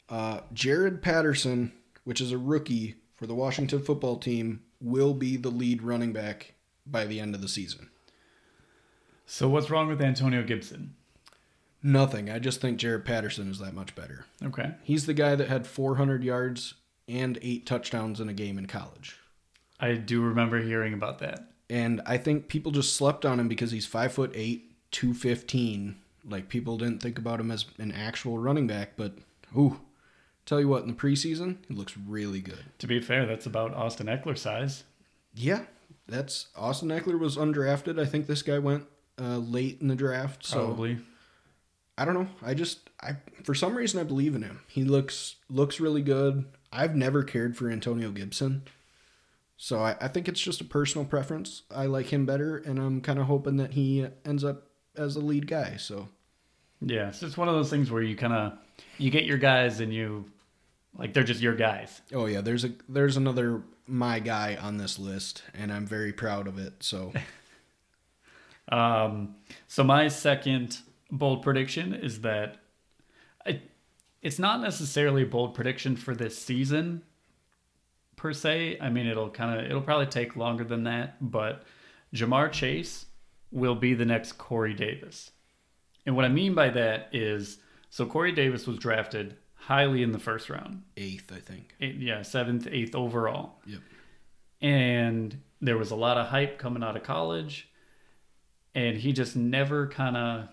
Uh, 0.09 0.41
Jaret 0.53 1.01
Patterson, 1.01 1.71
which 2.03 2.19
is 2.19 2.31
a 2.31 2.37
rookie 2.37 2.95
for 3.15 3.27
the 3.27 3.35
Washington 3.35 3.81
football 3.81 4.17
team 4.17 4.63
will 4.81 5.13
be 5.13 5.37
the 5.37 5.49
lead 5.49 5.81
running 5.81 6.13
back 6.13 6.55
by 6.85 7.05
the 7.05 7.19
end 7.19 7.35
of 7.35 7.41
the 7.41 7.47
season. 7.47 7.89
So 9.25 9.47
what's 9.47 9.69
wrong 9.69 9.87
with 9.87 10.01
Antonio 10.01 10.43
Gibson? 10.43 10.95
Nothing. 11.83 12.29
I 12.29 12.39
just 12.39 12.61
think 12.61 12.79
Jaret 12.79 13.05
Patterson 13.05 13.49
is 13.49 13.59
that 13.59 13.73
much 13.73 13.95
better. 13.95 14.25
Okay. 14.43 14.71
He's 14.83 15.05
the 15.05 15.13
guy 15.13 15.35
that 15.35 15.47
had 15.47 15.65
400 15.65 16.23
yards 16.23 16.75
and 17.07 17.39
eight 17.41 17.65
touchdowns 17.65 18.19
in 18.19 18.29
a 18.29 18.33
game 18.33 18.57
in 18.57 18.67
college. 18.67 19.17
I 19.79 19.93
do 19.93 20.21
remember 20.21 20.61
hearing 20.61 20.93
about 20.93 21.19
that. 21.19 21.47
And 21.69 22.01
I 22.05 22.17
think 22.17 22.49
people 22.49 22.71
just 22.71 22.95
slept 22.95 23.25
on 23.25 23.39
him 23.39 23.47
because 23.47 23.71
he's 23.71 23.85
five 23.85 24.13
foot 24.13 24.31
eight, 24.35 24.73
215. 24.91 25.95
Like 26.29 26.49
people 26.49 26.77
didn't 26.77 27.01
think 27.01 27.17
about 27.17 27.39
him 27.39 27.49
as 27.49 27.65
an 27.79 27.91
actual 27.91 28.37
running 28.37 28.67
back, 28.67 28.91
but 28.95 29.13
ooh, 29.57 29.79
tell 30.45 30.59
you 30.59 30.67
what, 30.67 30.83
in 30.83 30.89
the 30.89 30.93
preseason, 30.93 31.57
he 31.67 31.73
looks 31.73 31.97
really 31.97 32.41
good. 32.41 32.65
To 32.79 32.87
be 32.87 32.99
fair, 32.99 33.25
that's 33.25 33.45
about 33.45 33.73
Austin 33.73 34.07
Ekeler 34.07 34.37
size. 34.37 34.83
Yeah, 35.33 35.63
that's 36.07 36.47
Austin 36.55 36.89
Ekeler 36.89 37.19
was 37.19 37.37
undrafted. 37.37 37.99
I 37.99 38.05
think 38.05 38.27
this 38.27 38.41
guy 38.41 38.59
went 38.59 38.85
uh, 39.19 39.37
late 39.37 39.79
in 39.81 39.87
the 39.87 39.95
draft. 39.95 40.45
So 40.45 40.65
Probably. 40.65 40.99
I 41.97 42.05
don't 42.05 42.15
know. 42.15 42.27
I 42.41 42.53
just 42.53 42.89
I 43.01 43.17
for 43.43 43.53
some 43.53 43.75
reason 43.75 43.99
I 43.99 44.03
believe 44.03 44.35
in 44.35 44.41
him. 44.41 44.61
He 44.67 44.83
looks 44.83 45.35
looks 45.49 45.79
really 45.79 46.01
good. 46.01 46.45
I've 46.71 46.95
never 46.95 47.23
cared 47.23 47.55
for 47.55 47.69
Antonio 47.69 48.11
Gibson. 48.11 48.63
So 49.57 49.79
I, 49.79 49.95
I 50.01 50.07
think 50.07 50.27
it's 50.27 50.41
just 50.41 50.61
a 50.61 50.65
personal 50.65 51.05
preference. 51.05 51.63
I 51.69 51.85
like 51.85 52.07
him 52.07 52.25
better 52.25 52.57
and 52.57 52.79
I'm 52.79 53.01
kinda 53.01 53.25
hoping 53.25 53.57
that 53.57 53.73
he 53.73 54.07
ends 54.25 54.43
up 54.43 54.67
as 54.95 55.13
the 55.13 55.21
lead 55.21 55.47
guy. 55.47 55.75
So 55.77 56.09
Yeah, 56.81 57.05
so 57.05 57.07
it's 57.09 57.19
just 57.19 57.37
one 57.37 57.47
of 57.47 57.55
those 57.55 57.69
things 57.69 57.91
where 57.91 58.01
you 58.01 58.15
kind 58.15 58.33
of 58.33 58.53
you 58.97 59.11
get 59.11 59.25
your 59.25 59.37
guys 59.37 59.79
and 59.79 59.93
you 59.93 60.25
like 60.97 61.13
they're 61.13 61.23
just 61.23 61.41
your 61.41 61.55
guys. 61.55 62.01
Oh 62.13 62.25
yeah, 62.25 62.41
there's 62.41 62.65
a 62.65 62.71
there's 62.89 63.17
another 63.17 63.61
my 63.87 64.19
guy 64.19 64.57
on 64.61 64.77
this 64.77 64.97
list 64.97 65.43
and 65.53 65.71
I'm 65.71 65.85
very 65.85 66.13
proud 66.13 66.47
of 66.47 66.57
it. 66.57 66.73
So 66.79 67.13
Um, 68.71 69.35
so 69.67 69.83
my 69.83 70.07
second 70.07 70.79
bold 71.11 71.43
prediction 71.43 71.93
is 71.93 72.21
that 72.21 72.57
I, 73.45 73.61
it's 74.21 74.39
not 74.39 74.61
necessarily 74.61 75.23
a 75.23 75.25
bold 75.25 75.53
prediction 75.53 75.95
for 75.95 76.15
this 76.15 76.37
season 76.37 77.01
per 78.15 78.33
se. 78.33 78.77
I 78.79 78.89
mean, 78.89 79.07
it'll 79.07 79.29
kind 79.29 79.59
of 79.59 79.65
it'll 79.65 79.81
probably 79.81 80.05
take 80.05 80.35
longer 80.35 80.63
than 80.63 80.85
that, 80.85 81.17
but 81.19 81.63
Ja'Marr 82.15 82.51
Chase 82.51 83.05
will 83.51 83.75
be 83.75 83.93
the 83.93 84.05
next 84.05 84.33
Corey 84.33 84.73
Davis. 84.73 85.31
And 86.05 86.15
what 86.15 86.25
I 86.25 86.29
mean 86.29 86.53
by 86.55 86.69
that 86.69 87.09
is, 87.13 87.59
so 87.89 88.05
Corey 88.05 88.31
Davis 88.31 88.65
was 88.67 88.77
drafted 88.77 89.37
highly 89.53 90.01
in 90.01 90.11
the 90.11 90.19
first 90.19 90.49
round, 90.49 90.81
eighth, 90.97 91.31
I 91.31 91.39
think. 91.39 91.75
Eight, 91.79 91.95
yeah, 91.97 92.21
seventh, 92.23 92.67
eighth 92.71 92.95
overall 92.95 93.61
Yep. 93.67 93.79
and 94.61 95.41
there 95.61 95.77
was 95.77 95.91
a 95.91 95.95
lot 95.95 96.17
of 96.17 96.27
hype 96.27 96.57
coming 96.57 96.83
out 96.83 96.97
of 96.97 97.03
college 97.03 97.69
and 98.73 98.97
he 98.97 99.13
just 99.13 99.35
never 99.35 99.87
kind 99.87 100.17
of 100.17 100.47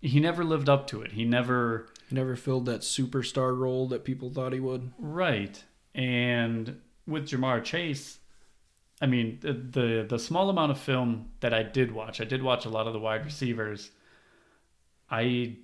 he 0.00 0.18
never 0.20 0.42
lived 0.44 0.68
up 0.68 0.86
to 0.86 1.02
it 1.02 1.12
he 1.12 1.24
never 1.24 1.88
He 2.08 2.14
never 2.14 2.36
filled 2.36 2.64
that 2.66 2.80
superstar 2.80 3.56
role 3.56 3.86
that 3.88 4.04
people 4.04 4.30
thought 4.30 4.52
he 4.54 4.60
would. 4.60 4.92
right 4.98 5.62
and 5.94 6.80
with 7.06 7.28
ja'marr 7.28 7.62
chase 7.62 8.18
i 9.00 9.06
mean 9.06 9.38
the, 9.40 9.52
the 9.52 10.06
the 10.08 10.18
small 10.18 10.50
amount 10.50 10.70
of 10.70 10.78
film 10.78 11.30
that 11.40 11.52
i 11.54 11.62
did 11.62 11.90
watch 11.92 12.20
i 12.20 12.24
did 12.24 12.42
watch 12.42 12.64
a 12.66 12.68
lot 12.68 12.86
of 12.86 12.92
the 12.92 12.98
wide 12.98 13.24
receivers 13.24 13.90
i 15.10 15.56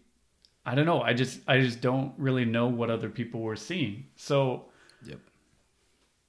i 0.64 0.74
don't 0.74 0.86
know 0.86 1.02
i 1.02 1.12
just 1.12 1.40
i 1.46 1.60
just 1.60 1.80
don't 1.80 2.12
really 2.18 2.44
know 2.44 2.66
what 2.66 2.90
other 2.90 3.08
people 3.08 3.40
were 3.40 3.56
seeing 3.56 4.06
so 4.16 4.66
Yep. 5.06 5.20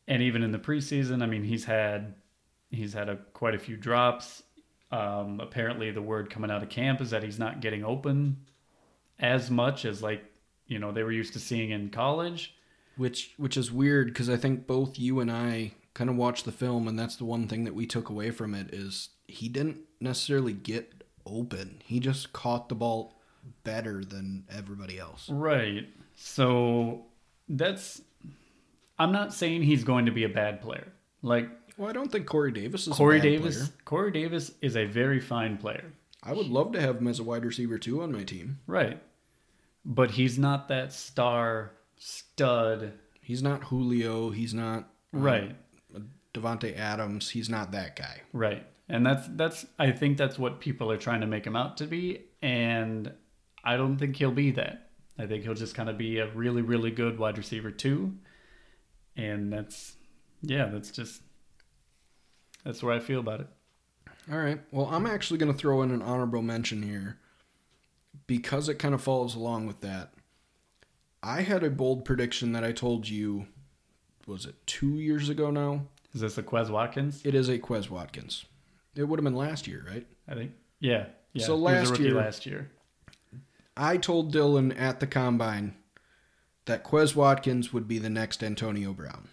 and 0.08 0.22
even 0.22 0.44
in 0.44 0.52
the 0.52 0.60
preseason, 0.60 1.24
I 1.24 1.26
mean, 1.26 1.44
he's 1.44 1.64
had 1.66 2.14
he's 2.70 2.94
had 2.94 3.10
a 3.10 3.16
quite 3.34 3.56
a 3.56 3.60
few 3.60 3.76
drops. 3.78 4.44
Um, 4.92 5.40
apparently, 5.40 5.90
the 5.92 6.02
word 6.02 6.30
coming 6.30 6.52
out 6.52 6.62
of 6.62 6.70
camp 6.70 7.02
is 7.02 7.10
that 7.12 7.24
he's 7.24 7.40
not 7.40 7.62
getting 7.62 7.84
open 7.84 8.38
as 9.20 9.50
much 9.50 9.86
as 9.86 10.04
like 10.04 10.24
you 10.68 10.78
know 10.80 10.92
they 10.92 11.02
were 11.02 11.12
used 11.14 11.34
to 11.34 11.40
seeing 11.40 11.72
in 11.72 11.90
college. 11.90 12.56
which 12.98 13.34
which 13.38 13.58
is 13.58 13.72
weird 13.72 14.08
because 14.08 14.30
I 14.30 14.38
think 14.38 14.68
both 14.68 15.00
you 15.00 15.20
and 15.22 15.32
I 15.32 15.72
kind 15.98 16.12
of 16.12 16.16
watched 16.16 16.46
the 16.46 16.52
film, 16.52 16.88
and 16.88 16.98
that's 16.98 17.16
the 17.16 17.26
one 17.26 17.48
thing 17.48 17.64
that 17.64 17.74
we 17.74 17.88
took 17.88 18.10
away 18.10 18.30
from 18.30 18.54
it 18.54 18.72
is 18.72 19.10
he 19.28 19.50
didn't 19.50 19.80
necessarily 20.00 20.54
get 20.54 21.04
open. 21.26 21.82
He 21.84 22.00
just 22.00 22.34
caught 22.34 22.70
the 22.70 22.76
ball 22.76 23.16
better 23.64 24.04
than 24.06 24.46
everybody 24.56 25.00
else. 25.00 25.28
Right. 25.28 25.88
So 26.16 27.06
that's 27.50 28.02
I'm 29.00 29.12
not 29.12 29.34
saying 29.34 29.64
he's 29.64 29.84
going 29.84 30.06
to 30.06 30.12
be 30.12 30.24
a 30.24 30.30
bad 30.30 30.62
player. 30.62 30.88
Like 31.24 31.50
Well, 31.78 31.90
I 31.90 31.94
don't 31.94 32.12
think 32.12 32.28
Corey 32.28 32.52
Davis 32.52 32.88
is 32.88 32.94
Corey 32.94 33.20
Davis, 33.20 33.58
player. 33.58 33.70
Corey 33.86 34.12
Davis 34.12 34.52
is 34.62 34.78
a 34.78 34.86
very 34.86 35.20
fine 35.20 35.58
player. 35.58 35.92
I 36.22 36.34
would 36.34 36.48
love 36.48 36.74
to 36.74 36.82
have 36.82 36.98
him 36.98 37.08
as 37.08 37.20
a 37.20 37.24
wide 37.24 37.44
receiver 37.44 37.80
too 37.80 38.04
on 38.04 38.12
my 38.12 38.24
team. 38.24 38.60
Right. 38.68 39.02
But 39.84 40.12
he's 40.12 40.38
not 40.38 40.68
that 40.68 40.94
star 40.94 41.72
stud. 41.98 42.94
He's 43.20 43.42
not 43.42 43.64
Julio. 43.66 44.30
He's 44.30 44.54
not 44.54 44.90
uh, 45.16 45.20
Right. 45.20 45.56
Davante 46.38 46.78
Adams. 46.78 47.30
He's 47.30 47.50
not 47.50 47.72
that 47.72 47.96
guy. 47.96 48.22
Right. 48.34 48.66
And 48.90 49.06
that's 49.06 49.28
that's 49.30 49.66
I 49.78 49.92
think 49.92 50.18
that's 50.18 50.40
what 50.40 50.60
people 50.60 50.92
are 50.92 50.98
trying 50.98 51.22
to 51.22 51.28
make 51.28 51.46
him 51.46 51.56
out 51.56 51.78
to 51.78 51.88
be 51.88 52.22
and 52.42 53.12
I 53.64 53.76
don't 53.76 53.98
think 53.98 54.16
he'll 54.16 54.32
be 54.32 54.52
that. 54.52 54.90
I 55.20 55.26
think 55.26 55.44
he'll 55.44 55.54
just 55.54 55.76
kind 55.76 55.90
of 55.90 55.98
be 55.98 56.20
a 56.20 56.32
really 56.32 56.62
really 56.62 56.92
good 56.92 57.20
wide 57.20 57.38
receiver 57.38 57.72
too. 57.72 58.14
And 59.16 59.52
that's 59.52 59.96
yeah, 60.42 60.68
that's 60.68 60.92
just 60.92 61.22
that's 62.64 62.84
where 62.84 62.94
I 62.94 63.00
feel 63.00 63.20
about 63.20 63.42
it. 63.42 63.48
All 64.32 64.38
right. 64.38 64.60
Well, 64.72 64.88
I'm 64.92 65.06
actually 65.06 65.38
going 65.38 65.52
to 65.52 65.58
throw 65.58 65.82
in 65.82 65.92
an 65.92 66.02
honorable 66.02 66.42
mention 66.42 66.84
here 66.84 67.18
because 68.28 68.68
it 68.68 68.76
kind 68.76 68.94
of 68.94 69.02
follows 69.02 69.36
along 69.36 69.68
with 69.68 69.80
that. 69.82 70.12
I 71.24 71.42
had 71.42 71.64
a 71.64 71.70
bold 71.70 72.04
prediction 72.04 72.52
that 72.52 72.64
I 72.64 72.74
told 72.74 73.08
you, 73.08 73.48
was 74.26 74.46
it 74.46 74.56
two 74.68 75.00
years 75.00 75.30
ago 75.30 75.50
now? 75.50 75.88
Is 76.14 76.22
this 76.22 76.38
a 76.38 76.44
Quez 76.44 76.70
Watkins? 76.70 77.22
It 77.26 77.36
is 77.36 77.50
a 77.50 77.60
Quez 77.60 77.90
Watkins. 77.90 78.46
It 78.96 79.04
would 79.04 79.20
have 79.20 79.24
been 79.24 79.36
last 79.36 79.68
year, 79.68 79.86
right? 79.88 80.06
I 80.28 80.34
think. 80.34 80.52
Yeah. 80.80 81.08
Yeah. 81.34 81.46
So 81.46 81.56
he 81.56 81.62
last 81.64 82.00
year- 82.00 82.16
last 82.16 82.46
year. 82.46 82.72
I 83.76 83.98
told 83.98 84.34
Dylan 84.34 84.78
at 84.80 85.00
the 85.00 85.08
combine 85.08 85.76
that 86.66 86.84
Quez 86.84 87.16
Watkins 87.16 87.72
would 87.72 87.88
be 87.88 88.00
the 88.00 88.10
next 88.10 88.44
Antonio 88.44 88.92
Brown. 88.92 89.28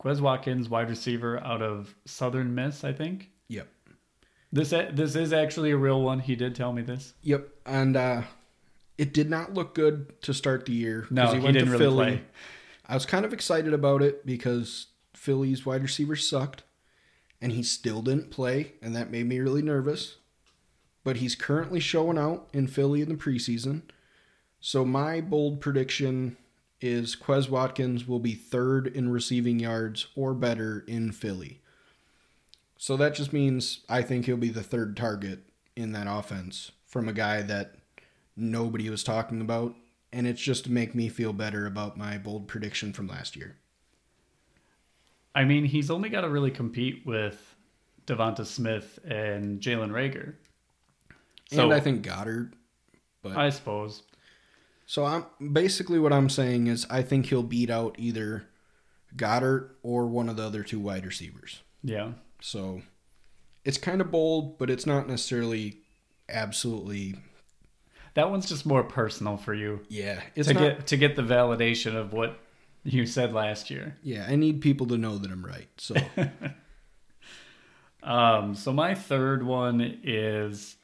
Quez 0.00 0.20
Watkins, 0.20 0.68
wide 0.68 0.90
receiver 0.90 1.38
out 1.44 1.62
of 1.62 1.94
Southern 2.04 2.54
Miss, 2.56 2.82
I 2.82 2.92
think. 2.92 3.30
Yep. 3.48 3.68
This 4.50 4.70
this 4.70 5.14
is 5.14 5.32
actually 5.32 5.70
a 5.70 5.76
real 5.76 6.02
one. 6.02 6.18
He 6.18 6.34
did 6.34 6.54
tell 6.54 6.72
me 6.72 6.82
this. 6.82 7.14
Yep. 7.22 7.48
And 7.64 7.96
uh, 7.96 8.22
it 8.98 9.14
did 9.14 9.30
not 9.30 9.54
look 9.54 9.74
good 9.74 10.20
to 10.22 10.34
start 10.34 10.66
the 10.66 10.72
year. 10.72 11.06
No, 11.10 11.32
he, 11.32 11.52
didn't 11.52 11.70
really 11.70 11.94
play. 11.94 12.22
I 12.86 12.94
was 12.94 13.06
kind 13.06 13.24
of 13.24 13.32
excited 13.32 13.72
about 13.72 14.02
it 14.02 14.26
because 14.26 14.88
Philly's 15.22 15.64
wide 15.64 15.82
receivers 15.82 16.28
sucked, 16.28 16.64
and 17.40 17.52
he 17.52 17.62
still 17.62 18.02
didn't 18.02 18.32
play, 18.32 18.72
and 18.82 18.92
that 18.96 19.12
made 19.12 19.28
me 19.28 19.38
really 19.38 19.62
nervous. 19.62 20.16
But 21.04 21.18
he's 21.18 21.36
currently 21.36 21.78
showing 21.78 22.18
out 22.18 22.48
in 22.52 22.66
Philly 22.66 23.02
in 23.02 23.08
the 23.08 23.14
preseason. 23.14 23.82
So 24.58 24.84
my 24.84 25.20
bold 25.20 25.60
prediction 25.60 26.36
is 26.80 27.14
Quez 27.14 27.48
Watkins 27.48 28.08
will 28.08 28.18
be 28.18 28.34
third 28.34 28.88
in 28.88 29.12
receiving 29.12 29.60
yards 29.60 30.08
or 30.16 30.34
better 30.34 30.82
in 30.88 31.12
Philly. 31.12 31.60
So 32.76 32.96
that 32.96 33.14
just 33.14 33.32
means 33.32 33.84
I 33.88 34.02
think 34.02 34.26
he'll 34.26 34.36
be 34.36 34.48
the 34.48 34.64
third 34.64 34.96
target 34.96 35.44
in 35.76 35.92
that 35.92 36.08
offense 36.10 36.72
from 36.84 37.08
a 37.08 37.12
guy 37.12 37.42
that 37.42 37.76
nobody 38.36 38.90
was 38.90 39.04
talking 39.04 39.40
about. 39.40 39.76
And 40.12 40.26
it's 40.26 40.42
just 40.42 40.64
to 40.64 40.72
make 40.72 40.96
me 40.96 41.08
feel 41.08 41.32
better 41.32 41.64
about 41.64 41.96
my 41.96 42.18
bold 42.18 42.48
prediction 42.48 42.92
from 42.92 43.06
last 43.06 43.36
year. 43.36 43.58
I 45.34 45.44
mean, 45.44 45.64
he's 45.64 45.90
only 45.90 46.08
got 46.08 46.22
to 46.22 46.28
really 46.28 46.50
compete 46.50 47.06
with 47.06 47.54
DeVonta 48.06 48.44
Smith 48.44 48.98
and 49.04 49.60
Jalen 49.60 49.90
Reagor. 49.90 50.34
So 51.50 51.64
and 51.64 51.74
I 51.74 51.80
think 51.80 52.02
Goddard. 52.02 52.54
But 53.22 53.36
I 53.36 53.50
suppose. 53.50 54.02
so 54.86 55.04
I'm 55.04 55.26
basically 55.52 55.98
what 56.00 56.12
I'm 56.12 56.28
saying 56.28 56.66
is 56.66 56.86
I 56.90 57.02
think 57.02 57.26
he'll 57.26 57.44
beat 57.44 57.70
out 57.70 57.94
either 57.98 58.48
Goddard 59.16 59.76
or 59.82 60.06
one 60.06 60.28
of 60.28 60.36
the 60.36 60.42
other 60.42 60.62
two 60.62 60.80
wide 60.80 61.06
receivers. 61.06 61.62
Yeah. 61.84 62.12
So 62.40 62.82
it's 63.64 63.78
kind 63.78 64.00
of 64.00 64.10
bold, 64.10 64.58
but 64.58 64.70
it's 64.70 64.86
not 64.86 65.08
necessarily 65.08 65.82
absolutely 66.28 67.14
That 68.14 68.30
one's 68.30 68.48
just 68.48 68.66
more 68.66 68.82
personal 68.82 69.36
for 69.36 69.54
you 69.54 69.80
yeah. 69.88 70.20
It's 70.34 70.48
to 70.48 70.54
not 70.54 70.60
get 70.60 70.86
to 70.88 70.96
get 70.96 71.16
the 71.16 71.22
validation 71.22 71.94
of 71.94 72.12
what 72.12 72.40
you 72.84 73.06
said 73.06 73.32
last 73.32 73.70
year. 73.70 73.96
yeah. 74.02 74.26
I 74.28 74.36
need 74.36 74.60
people 74.60 74.86
to 74.88 74.98
know 74.98 75.18
that 75.18 75.30
I'm 75.30 75.44
right. 75.44 75.68
So 75.78 75.94
Um, 78.02 78.54
so 78.56 78.72
my 78.72 78.94
third 78.96 79.44
one 79.44 80.00
is 80.02 80.76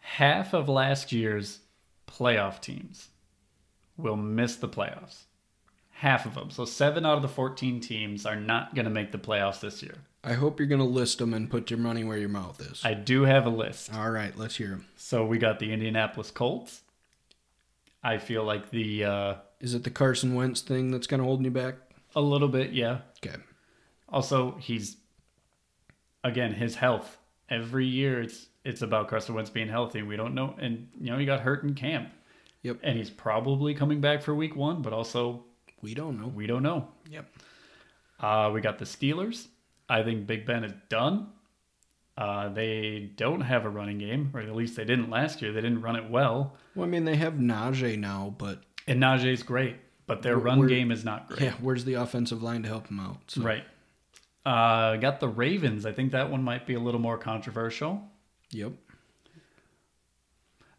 half 0.00 0.52
of 0.52 0.68
last 0.68 1.12
year's 1.12 1.60
playoff 2.06 2.60
teams 2.60 3.08
will 3.96 4.16
miss 4.16 4.56
the 4.56 4.68
playoffs. 4.68 5.22
half 5.92 6.26
of 6.26 6.34
them. 6.34 6.50
So 6.50 6.64
seven 6.66 7.04
out 7.06 7.16
of 7.16 7.22
the 7.22 7.28
14 7.28 7.80
teams 7.80 8.26
are 8.26 8.36
not 8.36 8.74
going 8.74 8.84
to 8.84 8.90
make 8.90 9.12
the 9.12 9.18
playoffs 9.18 9.60
this 9.60 9.82
year. 9.82 9.94
I 10.22 10.34
hope 10.34 10.58
you're 10.58 10.68
going 10.68 10.80
to 10.80 10.84
list 10.86 11.18
them 11.18 11.32
and 11.32 11.50
put 11.50 11.70
your 11.70 11.78
money 11.78 12.04
where 12.04 12.18
your 12.18 12.28
mouth 12.28 12.60
is. 12.60 12.82
I 12.84 12.92
do 12.94 13.22
have 13.22 13.46
a 13.46 13.50
list. 13.50 13.92
All 13.94 14.10
right, 14.10 14.36
let's 14.36 14.56
hear 14.56 14.68
them. 14.68 14.86
So 14.96 15.24
we 15.24 15.38
got 15.38 15.58
the 15.58 15.72
Indianapolis 15.72 16.30
Colts. 16.30 16.82
I 18.02 18.18
feel 18.18 18.44
like 18.44 18.70
the 18.70 19.04
uh, 19.04 19.34
Is 19.60 19.74
it 19.74 19.84
the 19.84 19.90
Carson 19.90 20.34
Wentz 20.34 20.60
thing 20.62 20.90
that's 20.90 21.06
kind 21.06 21.20
of 21.20 21.26
holding 21.26 21.44
you 21.44 21.50
back? 21.50 21.76
a 22.16 22.20
little 22.20 22.48
bit, 22.48 22.72
yeah. 22.72 23.00
Okay. 23.24 23.36
Also, 24.08 24.56
he's 24.58 24.96
again 26.24 26.52
his 26.54 26.74
health. 26.74 27.18
Every 27.48 27.86
year, 27.86 28.20
it's 28.20 28.46
it's 28.64 28.82
about 28.82 29.08
Carson 29.08 29.34
Wentz 29.34 29.50
being 29.50 29.68
healthy. 29.68 30.02
We 30.02 30.16
don't 30.16 30.34
know, 30.34 30.54
and 30.58 30.88
you 31.00 31.10
know 31.10 31.18
he 31.18 31.24
got 31.26 31.40
hurt 31.40 31.62
in 31.64 31.74
camp, 31.74 32.10
Yep. 32.62 32.78
and 32.82 32.96
he's 32.98 33.10
probably 33.10 33.74
coming 33.74 34.00
back 34.00 34.22
for 34.22 34.34
Week 34.34 34.54
One, 34.56 34.82
but 34.82 34.92
also 34.92 35.44
We 35.82 35.94
don't 35.94 36.20
know. 36.20 36.28
we 36.28 36.46
don't 36.46 36.62
know. 36.62 36.88
Yep. 37.10 37.26
Uh, 38.20 38.50
we 38.52 38.60
got 38.60 38.78
the 38.78 38.84
Steelers. 38.84 39.46
I 39.88 40.02
think 40.02 40.26
Big 40.26 40.44
Ben 40.46 40.62
is 40.64 40.72
done. 40.88 41.28
Uh, 42.18 42.50
they 42.50 43.10
don't 43.16 43.40
have 43.40 43.64
a 43.64 43.70
running 43.70 43.98
game, 43.98 44.30
or 44.34 44.40
at 44.40 44.54
least 44.54 44.76
they 44.76 44.84
didn't 44.84 45.08
last 45.10 45.40
year. 45.40 45.52
They 45.52 45.62
didn't 45.62 45.80
run 45.80 45.96
it 45.96 46.10
well. 46.10 46.54
Well, 46.74 46.86
I 46.86 46.88
mean, 46.90 47.04
they 47.04 47.16
have 47.16 47.34
Najee 47.34 47.98
now, 47.98 48.34
but 48.36 48.62
And 48.90 49.00
Najee's 49.02 49.42
great, 49.42 49.76
but 50.06 50.22
their 50.22 50.36
run 50.36 50.58
where- 50.58 50.68
game 50.68 50.90
is 50.90 51.04
not 51.04 51.28
great. 51.28 51.40
yeah, 51.42 51.52
where's 51.60 51.84
the 51.84 51.94
offensive 51.94 52.42
line 52.42 52.62
to 52.64 52.68
help 52.68 52.88
them 52.88 53.00
out? 53.00 53.18
So, 53.28 53.42
Right. 53.42 53.64
Uh, 54.44 54.96
got 54.96 55.20
the 55.20 55.28
Ravens. 55.28 55.84
I 55.86 55.92
think 55.92 56.12
that 56.12 56.30
one 56.30 56.42
might 56.42 56.66
be 56.66 56.74
a 56.74 56.80
little 56.80 57.00
more 57.00 57.18
controversial. 57.18 58.02
Yep. 58.50 58.72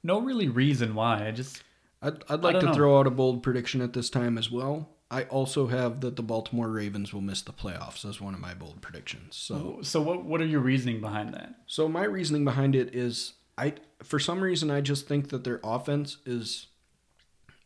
No 0.04 0.20
really 0.20 0.50
reason 0.50 0.96
why. 0.96 1.28
I 1.28 1.32
just 1.32 1.64
I'd, 2.02 2.24
I'd 2.30 2.42
like 2.42 2.60
to 2.60 2.68
know. 2.68 2.74
throw 2.74 3.00
out 3.00 3.08
a 3.08 3.12
bold 3.12 3.44
prediction 3.44 3.82
at 3.82 3.94
this 3.94 4.10
time 4.10 4.38
as 4.38 4.50
well. 4.50 4.90
I 5.12 5.24
also 5.26 5.68
have 5.68 6.02
that 6.02 6.16
the 6.16 6.24
Baltimore 6.24 6.70
Ravens 6.70 7.14
will 7.14 7.22
miss 7.22 7.42
the 7.42 7.52
playoffs 7.52 8.08
as 8.08 8.20
one 8.22 8.34
of 8.34 8.40
my 8.40 8.54
bold 8.54 8.82
predictions. 8.82 9.36
So, 9.36 9.80
so 9.84 10.02
what 10.02 10.24
what 10.26 10.42
are 10.42 10.46
your 10.46 10.62
reasoning 10.62 11.02
behind 11.02 11.34
that? 11.34 11.54
so 11.68 11.88
my 11.88 12.04
reasoning 12.06 12.44
behind 12.46 12.76
it 12.76 12.96
is, 12.96 13.34
I 13.58 13.76
for 14.04 14.20
some 14.20 14.42
reason 14.42 14.72
I 14.72 14.82
just 14.82 15.08
think 15.08 15.30
that 15.30 15.44
their 15.44 15.60
offense 15.64 16.18
is 16.26 16.68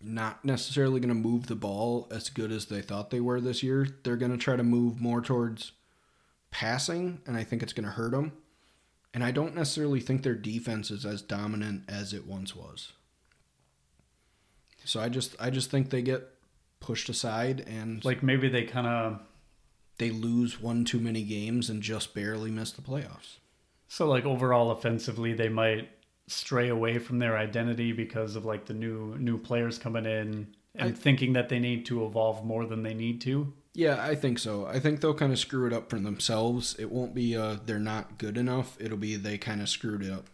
not 0.07 0.45
necessarily 0.45 1.00
going 1.00 1.09
to 1.09 1.15
move 1.15 1.47
the 1.47 1.55
ball 1.55 2.07
as 2.12 2.29
good 2.29 2.51
as 2.51 2.65
they 2.65 2.81
thought 2.81 3.09
they 3.09 3.19
were 3.19 3.41
this 3.41 3.63
year. 3.63 3.88
They're 4.03 4.15
going 4.15 4.31
to 4.31 4.38
try 4.38 4.55
to 4.55 4.63
move 4.63 5.01
more 5.01 5.21
towards 5.21 5.71
passing, 6.51 7.21
and 7.25 7.35
I 7.35 7.43
think 7.43 7.63
it's 7.63 7.74
going 7.74 7.85
to 7.85 7.91
hurt 7.91 8.12
them. 8.12 8.33
And 9.13 9.24
I 9.24 9.31
don't 9.31 9.55
necessarily 9.55 10.01
think 10.01 10.24
their 10.24 10.35
defense 10.35 10.91
is 10.91 11.05
as 11.05 11.21
dominant 11.21 11.83
as 11.88 12.13
it 12.13 12.27
once 12.27 12.55
was. 12.55 12.91
So 14.83 15.00
I 15.00 15.09
just 15.09 15.35
I 15.39 15.50
just 15.50 15.71
think 15.71 15.89
they 15.89 16.01
get 16.01 16.29
pushed 16.79 17.09
aside 17.09 17.62
and 17.67 18.03
Like 18.05 18.21
maybe 18.21 18.50
they 18.50 18.63
kind 18.63 18.85
of 18.88 19.19
they 19.97 20.12
lose 20.12 20.62
one 20.62 20.83
too 20.85 21.00
many 21.00 21.24
games 21.24 21.69
and 21.69 21.81
just 21.81 22.13
barely 22.13 22.51
miss 22.51 22.71
the 22.71 22.81
playoffs. 22.81 23.38
so 23.88 24.05
like 24.07 24.25
overall 24.25 24.69
offensively 24.71 25.33
they 25.33 25.50
might 25.50 25.89
stray 26.27 26.70
away 26.70 26.98
from 26.98 27.20
their 27.20 27.38
identity 27.38 27.91
because 27.91 28.36
of 28.36 28.46
like 28.46 28.65
the 28.65 28.74
new 28.74 29.15
new 29.20 29.38
players 29.38 29.77
coming 29.77 30.05
in 30.05 30.48
and 30.75 30.89
I- 30.89 30.91
thinking 30.91 31.34
that 31.34 31.50
they 31.50 31.60
need 31.60 31.86
to 31.88 32.05
evolve 32.05 32.44
more 32.46 32.65
than 32.65 32.84
they 32.84 32.94
need 32.94 33.22
to. 33.22 33.53
Yeah, 33.74 34.01
I 34.01 34.15
think 34.15 34.39
so. 34.39 34.65
I 34.65 34.79
think 34.79 35.01
they'll 35.01 35.13
kind 35.13 35.34
of 35.34 35.39
screw 35.39 35.67
it 35.67 35.74
up 35.74 35.89
for 35.89 36.00
themselves. 36.00 36.75
It 36.79 36.89
won't 36.91 37.13
be 37.13 37.36
uh 37.36 37.58
they're 37.65 37.77
not 37.79 38.17
good 38.17 38.38
enough. 38.38 38.77
It'll 38.79 38.98
be 38.98 39.15
they 39.17 39.38
kind 39.38 39.62
of 39.62 39.70
screwed 39.70 40.01
it 40.03 40.12
up 40.12 40.29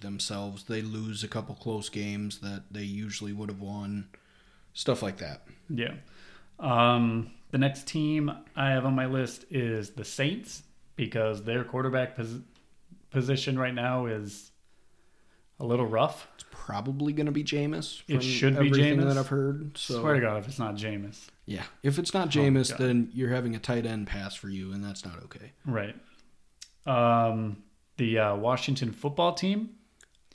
themselves. 0.00 0.64
They 0.64 0.82
lose 0.82 1.22
a 1.22 1.28
couple 1.28 1.54
close 1.54 1.88
games 1.88 2.38
that 2.40 2.64
they 2.70 2.82
usually 2.82 3.32
would 3.32 3.48
have 3.50 3.60
won. 3.60 4.08
Stuff 4.74 5.02
like 5.02 5.18
that. 5.18 5.42
Yeah. 5.68 5.94
Um, 6.58 7.30
the 7.50 7.58
next 7.58 7.86
team 7.86 8.30
I 8.54 8.70
have 8.70 8.84
on 8.84 8.94
my 8.94 9.06
list 9.06 9.44
is 9.50 9.90
the 9.90 10.04
Saints 10.04 10.62
because 10.96 11.42
their 11.44 11.64
quarterback 11.64 12.16
pos- 12.16 12.40
position 13.10 13.58
right 13.58 13.74
now 13.74 14.06
is 14.06 14.49
a 15.60 15.64
little 15.66 15.86
rough. 15.86 16.26
It's 16.34 16.44
probably 16.50 17.12
going 17.12 17.26
to 17.26 17.32
be 17.32 17.44
Jameis. 17.44 18.02
It 18.08 18.22
should 18.22 18.58
be 18.58 18.70
Jameis. 18.70 19.04
that 19.06 19.16
I've 19.18 19.28
heard. 19.28 19.76
So 19.78 20.00
Swear 20.00 20.14
to 20.14 20.20
God, 20.20 20.38
if 20.38 20.48
it's 20.48 20.58
not 20.58 20.74
Jameis. 20.74 21.28
yeah, 21.46 21.64
if 21.82 21.98
it's 21.98 22.12
not 22.14 22.30
Jameis, 22.30 22.70
God. 22.70 22.78
then 22.78 23.10
you're 23.12 23.30
having 23.30 23.54
a 23.54 23.58
tight 23.58 23.86
end 23.86 24.06
pass 24.08 24.34
for 24.34 24.48
you, 24.48 24.72
and 24.72 24.82
that's 24.82 25.04
not 25.04 25.22
okay. 25.24 25.52
Right. 25.64 25.94
Um, 26.86 27.62
the 27.96 28.18
uh, 28.18 28.36
Washington 28.36 28.92
football 28.92 29.34
team. 29.34 29.70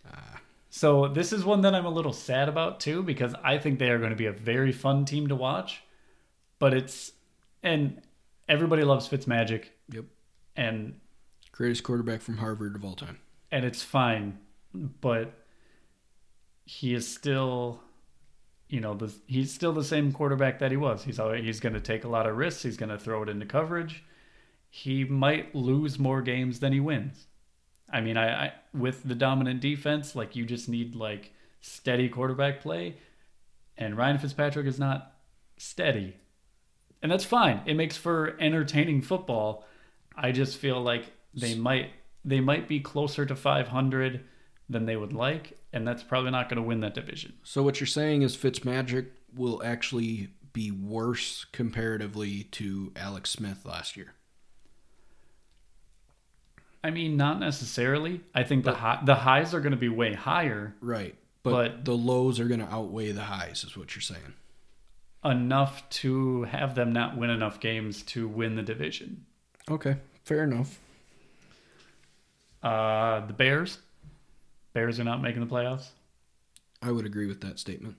Ah. 0.09 0.39
So 0.69 1.07
this 1.07 1.31
is 1.33 1.43
one 1.43 1.61
that 1.61 1.73
I'm 1.73 1.85
a 1.85 1.89
little 1.89 2.13
sad 2.13 2.49
about 2.49 2.79
too 2.79 3.01
because 3.01 3.33
I 3.43 3.57
think 3.57 3.79
they 3.79 3.89
are 3.89 3.97
going 3.97 4.09
to 4.11 4.15
be 4.15 4.25
a 4.27 4.31
very 4.33 4.71
fun 4.71 5.05
team 5.05 5.27
to 5.29 5.35
watch. 5.35 5.81
But 6.59 6.73
it's 6.73 7.11
and 7.63 8.01
everybody 8.47 8.83
loves 8.83 9.07
Fitzmagic 9.09 9.65
Yep, 9.91 10.05
and 10.55 10.99
greatest 11.51 11.83
quarterback 11.83 12.21
from 12.21 12.37
Harvard 12.37 12.75
of 12.75 12.83
all 12.85 12.95
time. 12.95 13.17
and 13.51 13.65
it's 13.65 13.81
fine, 13.83 14.37
but 15.01 15.33
he 16.65 16.93
is 16.93 17.07
still, 17.07 17.81
you 18.67 18.79
know, 18.79 18.93
the, 18.93 19.13
he's 19.27 19.53
still 19.53 19.73
the 19.73 19.83
same 19.83 20.11
quarterback 20.11 20.59
that 20.59 20.71
he 20.71 20.77
was. 20.77 21.03
He's 21.03 21.19
always, 21.19 21.43
he's 21.43 21.59
going 21.59 21.73
to 21.73 21.81
take 21.81 22.03
a 22.03 22.09
lot 22.09 22.27
of 22.27 22.35
risks. 22.35 22.63
He's 22.63 22.77
going 22.77 22.89
to 22.89 22.97
throw 22.97 23.23
it 23.23 23.29
into 23.29 23.45
coverage. 23.45 24.03
He 24.69 25.05
might 25.05 25.55
lose 25.55 25.99
more 25.99 26.21
games 26.21 26.59
than 26.59 26.73
he 26.73 26.79
wins. 26.79 27.27
I 27.89 28.01
mean, 28.01 28.17
I, 28.17 28.45
I 28.47 28.53
with 28.73 29.03
the 29.03 29.15
dominant 29.15 29.61
defense, 29.61 30.15
like 30.15 30.35
you 30.35 30.45
just 30.45 30.67
need 30.67 30.95
like 30.95 31.31
steady 31.61 32.09
quarterback 32.09 32.61
play, 32.61 32.97
and 33.77 33.95
Ryan 33.95 34.17
Fitzpatrick 34.17 34.65
is 34.65 34.79
not 34.79 35.13
steady, 35.57 36.15
and 37.01 37.11
that's 37.11 37.23
fine. 37.23 37.61
It 37.65 37.75
makes 37.75 37.95
for 37.95 38.35
entertaining 38.39 39.01
football. 39.01 39.65
I 40.17 40.31
just 40.31 40.57
feel 40.57 40.81
like 40.81 41.05
they 41.33 41.55
might 41.55 41.91
they 42.23 42.39
might 42.39 42.67
be 42.67 42.79
closer 42.79 43.25
to 43.25 43.35
500 43.35 44.25
than 44.69 44.85
they 44.85 44.95
would 44.95 45.13
like, 45.13 45.57
and 45.73 45.87
that's 45.87 46.03
probably 46.03 46.31
not 46.31 46.49
going 46.49 46.57
to 46.61 46.67
win 46.67 46.79
that 46.81 46.93
division. 46.95 47.33
So 47.43 47.61
what 47.63 47.79
you're 47.79 47.87
saying 47.87 48.21
is 48.23 48.35
Fitzmagic 48.35 49.07
will 49.35 49.61
actually 49.63 50.29
be 50.53 50.71
worse 50.71 51.45
comparatively 51.51 52.43
to 52.51 52.91
Alex 52.95 53.29
Smith 53.29 53.65
last 53.65 53.95
year. 53.97 54.13
I 56.83 56.91
mean, 56.91 57.17
not 57.17 57.39
necessarily. 57.39 58.21
I 58.33 58.43
think 58.43 58.63
the 58.63 58.73
high, 58.75 59.01
the 59.03 59.15
highs 59.15 59.53
are 59.53 59.59
going 59.59 59.71
to 59.71 59.77
be 59.77 59.89
way 59.89 60.13
higher, 60.13 60.75
Right. 60.81 61.15
But, 61.43 61.51
But- 61.51 61.85
the 61.85 61.95
lows 61.95 62.39
are 62.39 62.45
going 62.47 62.59
to 62.59 62.71
outweigh 62.73 63.11
the 63.11 63.23
highs, 63.23 63.63
is 63.63 63.77
what 63.77 63.95
you're 63.95 64.01
saying. 64.01 64.33
enough 65.23 65.87
to 65.89 66.43
have 66.43 66.75
them 66.75 66.93
not 66.93 67.17
win 67.17 67.31
enough 67.31 67.59
games 67.59 68.03
to 68.03 68.27
win 68.27 68.55
the 68.55 68.61
division. 68.61 69.25
Okay, 69.69 69.97
fair 70.23 70.43
enough. 70.43 70.79
Uh, 72.61 73.25
the 73.25 73.33
Bears, 73.33 73.79
Bears 74.75 74.99
are 74.99 75.03
not 75.05 75.21
making 75.23 75.39
the 75.39 75.47
playoffs. 75.51 75.87
I 76.83 76.91
would 76.91 77.05
agree 77.05 77.25
with 77.25 77.41
that 77.41 77.57
statement. 77.57 77.95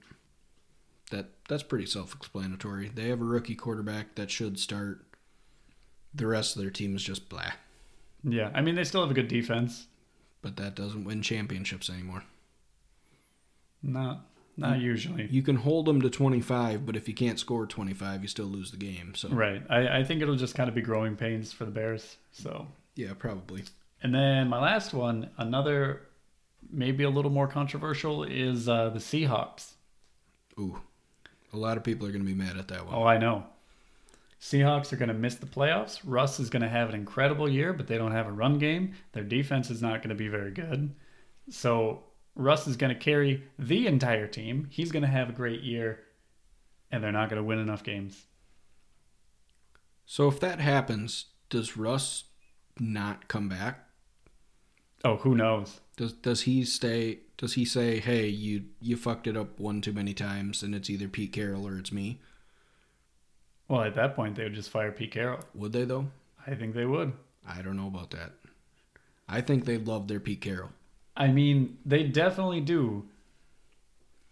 That 1.11 1.31
that's 1.49 1.63
pretty 1.65 1.87
self-explanatory. 1.87 2.91
They 2.95 3.09
have 3.09 3.21
a 3.21 3.25
rookie 3.25 3.55
quarterback 3.57 4.15
that 4.15 4.31
should 4.31 4.59
start. 4.61 5.03
The 6.15 6.27
rest 6.27 6.55
of 6.55 6.63
their 6.63 6.71
team 6.71 6.95
is 6.95 7.03
just 7.03 7.29
blah, 7.29 7.53
Yeah, 8.23 8.51
I 8.55 8.61
mean 8.61 8.75
they 8.77 8.85
still 8.85 9.01
have 9.03 9.11
a 9.11 9.15
good 9.15 9.29
defense. 9.29 9.87
but 10.43 10.57
that 10.57 10.75
doesn't 10.77 11.05
win 11.05 11.23
championships 11.23 11.91
anymore. 11.91 12.23
Not 13.83 14.21
not 14.59 14.79
usually. 14.81 15.27
You 15.31 15.43
can 15.43 15.57
hold 15.57 15.85
them 15.87 16.01
to 16.01 16.09
25, 16.09 16.87
but 16.87 16.97
if 16.97 17.09
you 17.09 17.15
can't 17.15 17.39
score 17.39 17.67
25, 17.67 18.23
you 18.23 18.29
still 18.29 18.47
lose 18.47 18.71
the 18.71 18.79
game. 18.79 19.15
So 19.15 19.29
Right. 19.29 19.63
I, 19.69 19.99
I 19.99 20.05
think 20.05 20.23
it'll 20.23 20.37
just 20.37 20.55
kind 20.55 20.69
of 20.69 20.75
be 20.75 20.81
growing 20.81 21.15
pains 21.15 21.53
for 21.53 21.67
the 21.67 21.71
Bears. 21.71 22.17
So 22.33 22.67
yeah, 22.95 23.13
probably. 23.19 23.65
And 24.03 24.15
then 24.15 24.49
my 24.49 24.59
last 24.61 24.95
one, 24.95 25.29
another 25.37 26.06
maybe 26.71 27.05
a 27.05 27.11
little 27.11 27.31
more 27.31 27.49
controversial, 27.49 28.25
is 28.25 28.69
uh, 28.69 28.91
the 28.91 28.99
Seahawks. 28.99 29.73
Ooh, 30.59 30.81
a 31.53 31.57
lot 31.57 31.77
of 31.77 31.85
people 31.85 32.07
are 32.07 32.11
going 32.11 32.25
to 32.25 32.27
be 32.27 32.35
mad 32.35 32.57
at 32.57 32.69
that 32.69 32.87
one. 32.87 32.95
Oh, 32.95 33.05
I 33.05 33.19
know. 33.19 33.45
Seahawks 34.41 34.93
are 34.93 34.97
going 34.97 35.09
to 35.09 35.15
miss 35.15 35.37
the 35.37 35.47
playoffs. 35.47 36.01
Russ 36.05 36.39
is 36.39 36.51
going 36.51 36.63
to 36.63 36.69
have 36.69 36.89
an 36.89 36.95
incredible 36.95 37.49
year, 37.49 37.73
but 37.73 37.87
they 37.87 37.99
don't 37.99 38.13
have 38.13 38.27
a 38.27 38.33
run 38.33 38.59
game. 38.59 38.95
Their 39.13 39.25
defense 39.25 39.71
is 39.71 39.83
not 39.83 40.03
going 40.03 40.11
to 40.11 40.15
be 40.15 40.29
very 40.29 40.51
good. 40.51 40.95
So 41.49 42.05
Russ 42.35 42.67
is 42.67 42.77
going 42.77 42.95
to 42.95 43.01
carry 43.01 43.45
the 43.59 43.87
entire 43.87 44.27
team. 44.27 44.69
He's 44.71 44.93
going 44.93 45.03
to 45.03 45.09
have 45.09 45.31
a 45.31 45.33
great 45.33 45.63
year, 45.63 46.01
and 46.91 47.03
they're 47.03 47.13
not 47.13 47.31
going 47.31 47.41
to 47.41 47.47
win 47.47 47.59
enough 47.59 47.83
games. 47.83 48.27
So 50.05 50.29
if 50.29 50.39
that 50.41 50.61
happens, 50.61 51.27
does 51.49 51.77
Russ 51.77 52.25
not 52.79 53.27
come 53.29 53.49
back? 53.49 53.89
Oh, 55.05 55.17
who 55.17 55.35
knows? 55.35 55.81
Does 55.97 56.13
does 56.13 56.43
he 56.43 56.65
stay? 56.65 57.21
Does 57.39 57.55
he 57.55 57.65
say, 57.65 58.01
"Hey, 58.01 58.27
you 58.29 58.65
you 58.81 58.97
fucked 58.97 59.27
it 59.27 59.37
up 59.37 59.59
one 59.59 59.81
too 59.81 59.93
many 59.93 60.13
times, 60.15 60.63
and 60.63 60.75
it's 60.75 60.91
either 60.91 61.09
Pete 61.09 61.33
Carroll 61.33 61.67
or 61.67 61.79
it's 61.79 61.93
me"? 61.93 62.19
Well, 63.69 63.83
at 63.83 63.95
that 63.95 64.15
point, 64.15 64.37
they 64.37 64.45
would 64.45 64.55
just 64.55 64.71
fire 64.71 64.93
Pete 64.93 65.13
Carroll. 65.13 65.41
Would 65.55 65.73
they 65.73 65.85
though? 65.85 66.07
I 66.47 66.55
think 66.55 66.75
they 66.75 66.85
would. 66.85 67.13
I 67.49 67.63
don't 67.63 67.77
know 67.77 67.87
about 67.89 68.11
that. 68.11 68.33
I 69.29 69.41
think 69.41 69.65
they 69.65 69.79
love 69.79 70.07
their 70.09 70.21
Pete 70.21 70.41
Carroll. 70.41 70.71
I 71.17 71.29
mean, 71.29 71.79
they 71.85 72.03
definitely 72.05 72.61
do. 72.61 73.07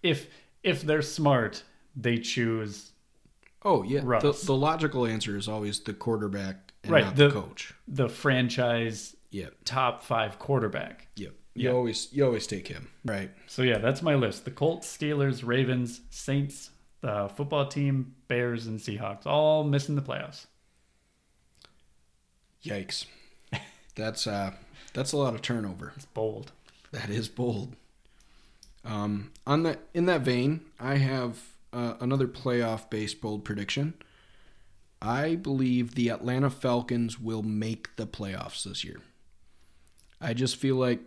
If 0.02 0.28
if 0.62 0.82
they're 0.82 1.02
smart, 1.02 1.62
they 1.96 2.18
choose 2.18 2.90
Oh 3.62 3.82
yeah, 3.82 4.00
the, 4.00 4.38
the 4.44 4.54
logical 4.54 5.06
answer 5.06 5.36
is 5.38 5.48
always 5.48 5.80
the 5.80 5.94
quarterback 5.94 6.72
and 6.82 6.92
Right, 6.92 7.04
not 7.04 7.16
the, 7.16 7.28
the- 7.28 7.40
coach. 7.40 7.72
The 7.88 8.08
franchise 8.10 9.16
Yeah, 9.30 9.48
top 9.64 10.02
five 10.02 10.38
quarterback. 10.38 11.06
yeah. 11.16 11.28
You 11.54 11.68
Yeah. 11.68 11.74
always 11.74 12.08
you 12.12 12.24
always 12.24 12.46
take 12.46 12.68
him, 12.68 12.88
right? 13.04 13.30
So 13.46 13.62
yeah, 13.62 13.78
that's 13.78 14.02
my 14.02 14.14
list. 14.14 14.44
The 14.44 14.50
Colts, 14.50 14.86
Steelers, 14.96 15.44
Ravens, 15.46 16.00
Saints, 16.10 16.70
the 17.00 17.28
football 17.36 17.66
team, 17.68 18.14
Bears, 18.28 18.66
and 18.66 18.78
Seahawks 18.80 19.24
all 19.26 19.62
missing 19.64 19.94
the 19.94 20.02
playoffs. 20.02 20.46
Yikes. 22.64 23.06
That's 23.94 24.26
uh 24.26 24.52
that's 24.92 25.12
a 25.12 25.16
lot 25.16 25.34
of 25.34 25.42
turnover. 25.42 25.92
It's 25.96 26.04
bold. 26.06 26.52
That 26.92 27.10
is 27.10 27.28
bold. 27.28 27.74
Um, 28.84 29.32
on 29.46 29.62
that 29.64 29.80
in 29.92 30.06
that 30.06 30.22
vein, 30.22 30.62
I 30.80 30.96
have 30.96 31.40
uh, 31.72 31.94
another 32.00 32.26
playoff 32.28 32.88
based 32.90 33.20
bold 33.20 33.44
prediction. 33.44 33.94
I 35.02 35.34
believe 35.34 35.94
the 35.94 36.08
Atlanta 36.08 36.48
Falcons 36.50 37.20
will 37.20 37.42
make 37.42 37.94
the 37.96 38.06
playoffs 38.06 38.64
this 38.64 38.82
year. 38.84 39.00
I 40.20 40.32
just 40.32 40.56
feel 40.56 40.76
like 40.76 41.00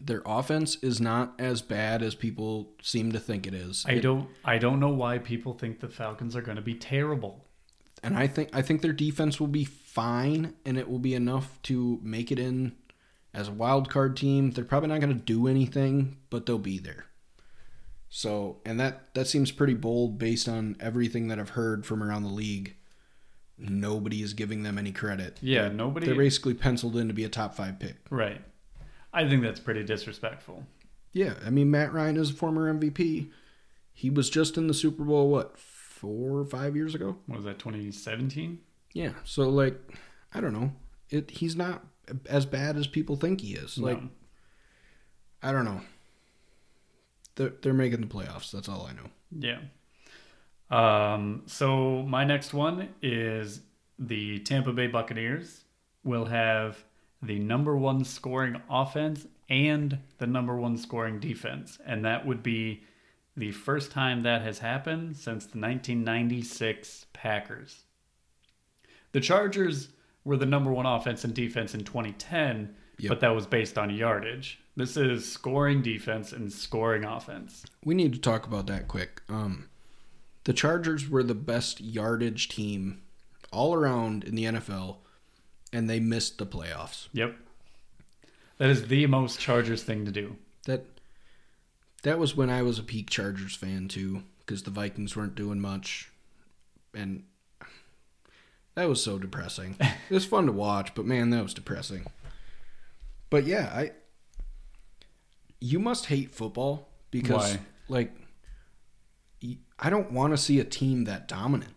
their 0.00 0.22
offense 0.26 0.76
is 0.82 1.00
not 1.00 1.34
as 1.38 1.62
bad 1.62 2.02
as 2.02 2.14
people 2.14 2.72
seem 2.82 3.12
to 3.12 3.20
think 3.20 3.46
it 3.46 3.54
is. 3.54 3.84
I 3.88 3.92
It- 3.94 4.00
don't 4.00 4.28
I 4.44 4.58
don't 4.58 4.80
know 4.80 4.92
why 4.92 5.18
people 5.18 5.54
think 5.54 5.80
the 5.80 5.88
Falcons 5.88 6.34
are 6.36 6.42
going 6.42 6.56
to 6.56 6.62
be 6.62 6.74
terrible. 6.74 7.46
and 8.02 8.16
I 8.16 8.26
think 8.26 8.50
I 8.52 8.60
think 8.62 8.82
their 8.82 8.92
defense 8.92 9.40
will 9.40 9.46
be 9.48 9.64
fine, 9.64 10.54
and 10.66 10.76
it 10.76 10.90
will 10.90 10.98
be 10.98 11.14
enough 11.14 11.58
to 11.62 11.98
make 12.02 12.30
it 12.30 12.38
in 12.38 12.72
as 13.32 13.48
a 13.48 13.52
wild 13.52 13.88
card 13.88 14.16
team. 14.16 14.50
They're 14.50 14.64
probably 14.64 14.90
not 14.90 15.00
going 15.00 15.16
to 15.16 15.24
do 15.24 15.46
anything, 15.46 16.18
but 16.30 16.44
they'll 16.46 16.58
be 16.58 16.78
there. 16.78 17.06
So, 18.10 18.58
and 18.64 18.78
that 18.78 19.14
that 19.14 19.26
seems 19.26 19.50
pretty 19.50 19.74
bold 19.74 20.18
based 20.18 20.48
on 20.48 20.76
everything 20.80 21.28
that 21.28 21.38
I've 21.38 21.50
heard 21.50 21.84
from 21.86 22.02
around 22.02 22.22
the 22.24 22.28
league. 22.28 22.76
Nobody 23.56 24.20
is 24.22 24.34
giving 24.34 24.64
them 24.64 24.78
any 24.78 24.92
credit. 24.92 25.38
Yeah, 25.40 25.68
nobody 25.68 26.06
They're 26.06 26.14
basically 26.16 26.54
penciled 26.54 26.96
in 26.96 27.08
to 27.08 27.14
be 27.14 27.24
a 27.24 27.28
top 27.28 27.54
five 27.54 27.78
pick. 27.78 27.96
Right. 28.10 28.42
I 29.14 29.28
think 29.28 29.42
that's 29.42 29.60
pretty 29.60 29.84
disrespectful. 29.84 30.66
Yeah, 31.12 31.34
I 31.46 31.50
mean 31.50 31.70
Matt 31.70 31.92
Ryan 31.92 32.16
is 32.16 32.30
a 32.30 32.34
former 32.34 32.72
MVP. 32.74 33.30
He 33.92 34.10
was 34.10 34.28
just 34.28 34.58
in 34.58 34.66
the 34.66 34.74
Super 34.74 35.04
Bowl 35.04 35.30
what 35.30 35.56
four 35.56 36.38
or 36.40 36.44
five 36.44 36.74
years 36.76 36.94
ago. 36.94 37.16
What 37.26 37.36
was 37.36 37.44
that 37.44 37.58
2017? 37.60 38.58
Yeah. 38.92 39.12
So 39.24 39.48
like, 39.48 39.78
I 40.34 40.40
don't 40.40 40.52
know. 40.52 40.72
It 41.10 41.30
he's 41.30 41.54
not 41.56 41.84
as 42.28 42.44
bad 42.44 42.76
as 42.76 42.86
people 42.86 43.16
think 43.16 43.40
he 43.40 43.54
is. 43.54 43.78
Like, 43.78 44.02
No. 44.02 44.08
I 45.42 45.52
don't 45.52 45.64
know. 45.64 45.80
They're 47.36 47.52
they're 47.62 47.72
making 47.74 48.00
the 48.00 48.06
playoffs. 48.06 48.50
That's 48.50 48.68
all 48.68 48.88
I 48.90 48.92
know. 48.94 49.10
Yeah. 49.38 49.60
Um, 50.70 51.42
so 51.46 52.02
my 52.02 52.24
next 52.24 52.52
one 52.54 52.88
is 53.02 53.60
the 53.98 54.40
Tampa 54.40 54.72
Bay 54.72 54.86
Buccaneers 54.88 55.64
will 56.02 56.24
have 56.24 56.82
the 57.26 57.38
number 57.38 57.76
one 57.76 58.04
scoring 58.04 58.60
offense 58.70 59.26
and 59.48 59.98
the 60.18 60.26
number 60.26 60.56
one 60.56 60.76
scoring 60.76 61.20
defense. 61.20 61.78
And 61.84 62.04
that 62.04 62.26
would 62.26 62.42
be 62.42 62.82
the 63.36 63.52
first 63.52 63.90
time 63.90 64.22
that 64.22 64.42
has 64.42 64.58
happened 64.60 65.16
since 65.16 65.44
the 65.46 65.58
1996 65.58 67.06
Packers. 67.12 67.82
The 69.12 69.20
Chargers 69.20 69.88
were 70.24 70.36
the 70.36 70.46
number 70.46 70.72
one 70.72 70.86
offense 70.86 71.24
and 71.24 71.34
defense 71.34 71.74
in 71.74 71.84
2010, 71.84 72.74
Yep. 72.98 73.08
but 73.08 73.20
that 73.20 73.34
was 73.34 73.46
based 73.46 73.76
on 73.76 73.90
yardage. 73.90 74.60
This 74.76 74.96
is 74.96 75.30
scoring 75.30 75.82
defense 75.82 76.32
and 76.32 76.52
scoring 76.52 77.04
offense. 77.04 77.64
We 77.84 77.94
need 77.94 78.12
to 78.14 78.20
talk 78.20 78.46
about 78.46 78.66
that 78.68 78.88
quick. 78.88 79.22
Um, 79.28 79.68
the 80.44 80.52
Chargers 80.52 81.08
were 81.08 81.22
the 81.22 81.34
best 81.34 81.80
yardage 81.80 82.48
team 82.48 83.02
all 83.52 83.74
around 83.74 84.24
in 84.24 84.34
the 84.36 84.44
NFL, 84.44 84.98
and 85.74 85.90
they 85.90 85.98
missed 85.98 86.38
the 86.38 86.46
playoffs. 86.46 87.08
Yep. 87.12 87.34
That 88.58 88.70
is 88.70 88.86
the 88.86 89.06
most 89.08 89.40
Chargers 89.40 89.82
thing 89.82 90.04
to 90.04 90.12
do. 90.12 90.36
That 90.66 90.86
that 92.04 92.18
was 92.18 92.36
when 92.36 92.48
I 92.48 92.62
was 92.62 92.78
a 92.78 92.82
peak 92.82 93.10
Chargers 93.10 93.56
fan 93.56 93.88
too, 93.88 94.22
because 94.38 94.62
the 94.62 94.70
Vikings 94.70 95.16
weren't 95.16 95.34
doing 95.34 95.60
much, 95.60 96.12
and 96.94 97.24
that 98.76 98.88
was 98.88 99.02
so 99.02 99.18
depressing. 99.18 99.76
it 99.80 100.14
was 100.14 100.24
fun 100.24 100.46
to 100.46 100.52
watch, 100.52 100.94
but 100.94 101.04
man, 101.04 101.30
that 101.30 101.42
was 101.42 101.54
depressing. 101.54 102.06
But 103.28 103.44
yeah, 103.44 103.70
I 103.74 103.90
you 105.58 105.80
must 105.80 106.06
hate 106.06 106.30
football 106.30 106.88
because 107.10 107.54
Why? 107.54 107.60
like 107.88 108.14
I 109.78 109.90
don't 109.90 110.12
want 110.12 110.32
to 110.32 110.36
see 110.36 110.60
a 110.60 110.64
team 110.64 111.04
that 111.04 111.26
dominant, 111.26 111.74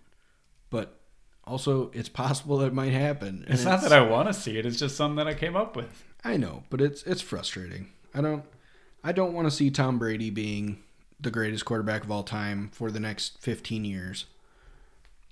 also 1.48 1.90
it's 1.94 2.10
possible 2.10 2.58
that 2.60 2.68
it 2.68 2.74
might 2.74 2.94
happen. 2.94 3.44
and 3.46 3.54
It's 3.54 3.64
not 3.64 3.82
that 3.82 3.92
I 3.94 4.02
want 4.02 4.28
to 4.28 4.34
see 4.34 4.58
it. 4.58 4.66
It's 4.66 4.80
just 4.80 4.96
something 4.96 5.16
that 5.18 5.28
I 5.28 5.34
came 5.34 5.56
up 5.56 5.76
with. 5.76 6.04
I 6.24 6.38
know, 6.38 6.64
but 6.70 6.82
it's 6.82 7.04
it's 7.04 7.22
frustrating. 7.22 7.90
I 8.14 8.22
don't 8.22 8.44
I 9.04 9.12
don't 9.12 9.34
want 9.34 9.48
to 9.48 9.52
see 9.52 9.70
Tom 9.72 9.98
Brady 10.00 10.30
being 10.30 10.84
the 11.20 11.32
greatest 11.32 11.66
quarterback 11.66 12.04
of 12.04 12.12
all 12.12 12.24
time 12.24 12.70
for 12.74 12.92
the 12.92 13.00
next 13.00 13.40
15 13.40 13.86
years. 13.86 14.26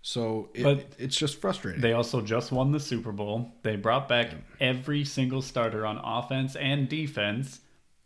So 0.02 0.50
it, 0.54 0.64
But 0.64 0.86
it's 1.00 1.16
just 1.18 1.42
frustrating. 1.42 1.82
They 1.82 1.94
also 1.94 2.22
just 2.22 2.52
won 2.52 2.72
the 2.72 2.80
Super 2.80 3.12
Bowl. 3.12 3.52
They 3.64 3.76
brought 3.76 4.08
back 4.08 4.32
every 4.60 5.04
single 5.04 5.42
starter 5.42 5.86
on 5.86 5.98
offense 5.98 6.56
and 6.56 6.88
defense. 6.88 7.60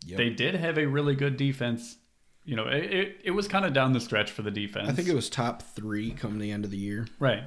Yep. 0.06 0.16
They 0.16 0.30
did 0.30 0.54
have 0.54 0.78
a 0.78 0.86
really 0.86 1.14
good 1.14 1.36
defense. 1.36 1.98
You 2.46 2.56
know, 2.56 2.68
it, 2.68 2.84
it, 2.84 3.16
it 3.24 3.30
was 3.32 3.46
kind 3.48 3.66
of 3.66 3.74
down 3.74 3.92
the 3.92 4.00
stretch 4.00 4.30
for 4.30 4.40
the 4.40 4.50
defense. 4.50 4.88
I 4.88 4.92
think 4.92 5.08
it 5.08 5.14
was 5.14 5.28
top 5.28 5.62
3 5.62 6.12
come 6.12 6.38
the 6.38 6.50
end 6.50 6.64
of 6.64 6.70
the 6.70 6.78
year. 6.78 7.06
right. 7.18 7.44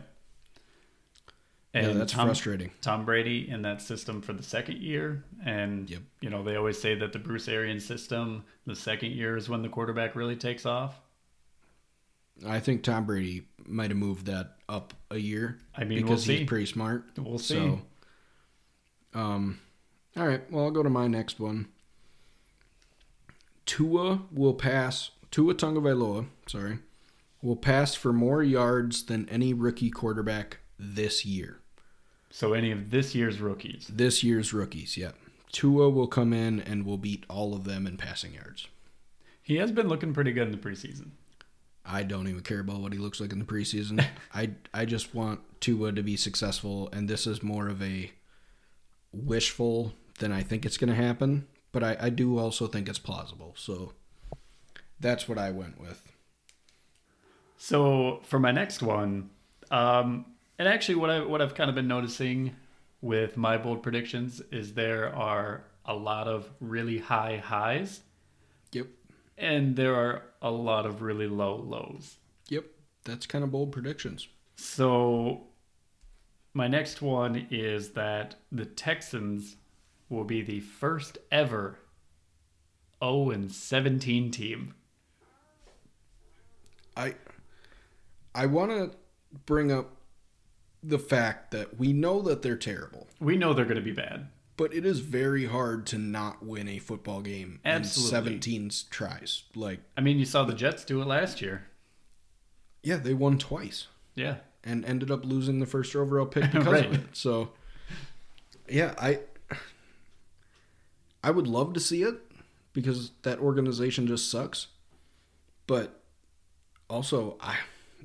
Yeah, 1.74 1.82
And 1.90 2.00
that's 2.02 2.14
Tom, 2.14 2.28
frustrating. 2.28 2.72
Tom 2.82 3.04
Brady 3.06 3.50
in 3.50 3.62
that 3.64 3.82
system 3.82 4.22
for 4.22 4.34
the 4.34 4.44
second 4.44 4.78
year. 4.78 5.24
And, 5.44 5.90
Yep. 5.90 6.02
you 6.22 6.30
know, 6.30 6.44
they 6.44 6.56
always 6.56 6.80
say 6.80 6.96
that 6.96 7.14
the 7.14 7.20
Bruce 7.20 7.48
Arians 7.48 7.86
system, 7.86 8.44
the 8.66 8.76
second 8.76 9.12
year 9.14 9.36
is 9.38 9.50
when 9.50 9.62
the 9.64 9.70
quarterback 9.70 10.16
really 10.16 10.36
takes 10.36 10.66
off. 10.66 11.00
I 12.48 12.60
think 12.60 12.84
Tom 12.84 13.06
Brady 13.06 13.48
might 13.66 13.90
have 13.92 13.98
moved 13.98 14.26
that 14.26 14.58
up 14.68 14.94
a 15.12 15.18
year 15.18 15.60
I 15.76 15.84
mean, 15.84 16.00
we'll 16.00 16.08
because 16.14 16.24
see. 16.26 16.38
he's 16.40 16.48
pretty 16.48 16.66
smart. 16.66 17.06
We'll 17.18 17.38
see. 17.38 17.54
So, 17.56 17.82
um, 19.14 19.60
all 20.18 20.28
right. 20.28 20.50
Well, 20.52 20.66
I'll 20.66 20.72
go 20.72 20.84
to 20.84 20.90
my 20.90 21.08
next 21.08 21.40
one. 21.40 21.68
Tua 23.66 24.24
will 24.32 24.54
pass. 24.54 25.12
Tua 25.32 25.56
Tagovailoa, 25.56 26.28
sorry, 26.48 26.80
will 27.42 27.56
pass 27.56 27.96
for 27.96 28.14
more 28.14 28.44
yards 28.44 29.04
than 29.06 29.28
any 29.30 29.54
rookie 29.54 29.90
quarterback 29.90 30.60
this 30.78 31.26
year. 31.26 31.60
So 32.36 32.54
any 32.54 32.72
of 32.72 32.90
this 32.90 33.14
year's 33.14 33.40
rookies. 33.40 33.88
This 33.94 34.24
year's 34.24 34.54
rookies, 34.54 34.98
yeah. 34.98 35.12
Tua 35.52 35.88
will 35.92 36.08
come 36.08 36.34
in 36.34 36.62
and 36.62 36.84
will 36.84 36.98
beat 36.98 37.28
all 37.30 37.54
of 37.54 37.64
them 37.64 37.86
in 37.86 37.96
passing 37.96 38.34
yards. 38.34 38.68
He 39.44 39.58
has 39.58 39.72
been 39.72 39.88
looking 39.88 40.16
pretty 40.16 40.32
good 40.32 40.48
in 40.48 40.52
the 40.52 40.58
preseason. 40.58 41.12
I 41.86 42.02
don't 42.02 42.28
even 42.28 42.42
care 42.42 42.62
about 42.62 42.80
what 42.80 42.92
he 42.92 42.98
looks 42.98 43.22
like 43.22 43.32
in 43.32 43.38
the 43.38 43.46
preseason. 43.46 44.04
I 44.34 44.50
I 44.74 44.86
just 44.86 45.14
want 45.14 45.42
Tua 45.62 45.92
to 45.92 46.02
be 46.02 46.18
successful, 46.18 46.90
and 46.92 47.08
this 47.08 47.28
is 47.28 47.44
more 47.44 47.68
of 47.68 47.84
a 47.84 48.12
wishful 49.12 49.94
than 50.18 50.32
I 50.32 50.42
think 50.42 50.66
it's 50.66 50.78
going 50.78 50.90
to 50.90 50.96
happen. 50.96 51.46
But 51.72 51.84
I, 51.84 51.98
I 52.02 52.10
do 52.10 52.40
also 52.40 52.66
think 52.66 52.90
it's 52.90 52.98
plausible. 52.98 53.54
So 53.56 53.94
that's 55.00 55.30
what 55.30 55.38
I 55.38 55.52
went 55.52 55.80
with. 55.80 56.12
So 57.58 58.22
for 58.24 58.40
my 58.40 58.52
next 58.52 58.82
one, 58.82 59.30
um, 59.70 60.26
and 60.60 60.68
actually 60.68 60.96
what 60.96 61.10
I 61.10 61.22
what 61.22 61.42
I've 61.42 61.56
kind 61.56 61.70
of 61.70 61.76
been 61.76 61.88
noticing 61.88 62.56
with 63.02 63.36
my 63.38 63.58
bold 63.58 63.84
predictions 63.84 64.42
is 64.52 64.74
there 64.74 65.14
are 65.14 65.66
a 65.86 65.94
lot 65.94 66.28
of 66.28 66.50
really 66.62 67.00
high 67.00 67.38
highs 67.38 68.02
Yep. 68.72 68.88
and 69.38 69.76
there 69.76 69.94
are 69.96 70.24
a 70.42 70.52
lot 70.52 70.86
of 70.86 71.02
really 71.02 71.28
low 71.28 71.56
lows. 71.58 72.18
Yep. 72.50 72.66
That's 73.04 73.26
kind 73.26 73.44
of 73.44 73.52
bold 73.52 73.72
predictions. 73.74 74.28
So 74.56 75.48
my 76.54 76.68
next 76.68 77.02
one 77.02 77.48
is 77.52 77.90
that 77.92 78.36
the 78.52 78.66
Texans 78.66 79.58
will 80.10 80.24
be 80.24 80.42
the 80.42 80.60
first 80.62 81.18
ever 81.32 81.80
0 83.04 83.32
and 83.32 83.52
17 83.52 84.32
team. 84.32 84.74
I 86.96 87.16
I 88.36 88.46
want 88.46 88.72
to 88.72 88.92
bring 89.46 89.72
up 89.72 89.98
the 90.84 91.00
fact 91.00 91.52
that 91.52 91.80
we 91.80 91.94
know 91.94 92.22
that 92.22 92.42
they're 92.42 92.58
terrible, 92.58 93.08
We 93.20 93.38
know 93.38 93.54
they're 93.54 93.64
going 93.66 93.78
to 93.78 93.82
be 93.82 93.92
bad. 93.94 94.28
but 94.58 94.74
it 94.74 94.86
is 94.86 95.00
very 95.00 95.46
hard 95.46 95.86
to 95.88 95.98
not 95.98 96.46
win 96.46 96.68
a 96.68 96.78
football 96.80 97.22
game 97.22 97.60
Absolutely. 97.64 98.18
in 98.36 98.42
17 98.42 98.72
tries. 98.90 99.44
Like, 99.56 99.80
I 99.98 100.02
mean, 100.02 100.20
you 100.20 100.26
saw 100.26 100.44
the 100.44 100.54
Jets 100.54 100.84
do 100.86 101.02
it 101.02 101.06
last 101.08 101.42
year. 101.42 101.68
yeah, 102.84 102.98
they 102.98 103.14
won 103.14 103.38
twice. 103.38 103.88
Yeah. 104.16 104.38
and 104.66 104.86
ended 104.86 105.10
up 105.12 105.26
losing 105.26 105.60
the 105.60 105.66
first 105.66 105.94
overall 105.96 106.26
pick 106.26 106.44
because 106.52 106.66
Right. 106.68 106.86
of 106.86 106.94
it. 106.94 107.02
So, 107.14 107.52
yeah, 108.70 108.94
I 108.98 109.20
I 111.24 111.32
would 111.32 111.48
love 111.48 111.74
to 111.74 111.80
see 111.80 112.04
it 112.04 112.16
because 112.74 113.12
that 113.24 113.40
organization 113.40 114.08
just 114.08 114.30
sucks. 114.30 114.68
But 115.68 116.02
also, 116.90 117.38
I 117.42 117.58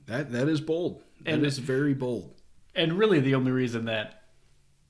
That 0.07 0.33
that 0.33 0.49
is 0.49 0.61
bold. 0.61 1.03
That 1.25 1.35
And- 1.35 1.47
is 1.47 1.59
very 1.59 1.95
bold. 1.95 2.35
And 2.79 2.97
really, 2.97 3.19
the 3.19 3.35
only 3.35 3.51
reason 3.51 3.87
that 3.87 4.23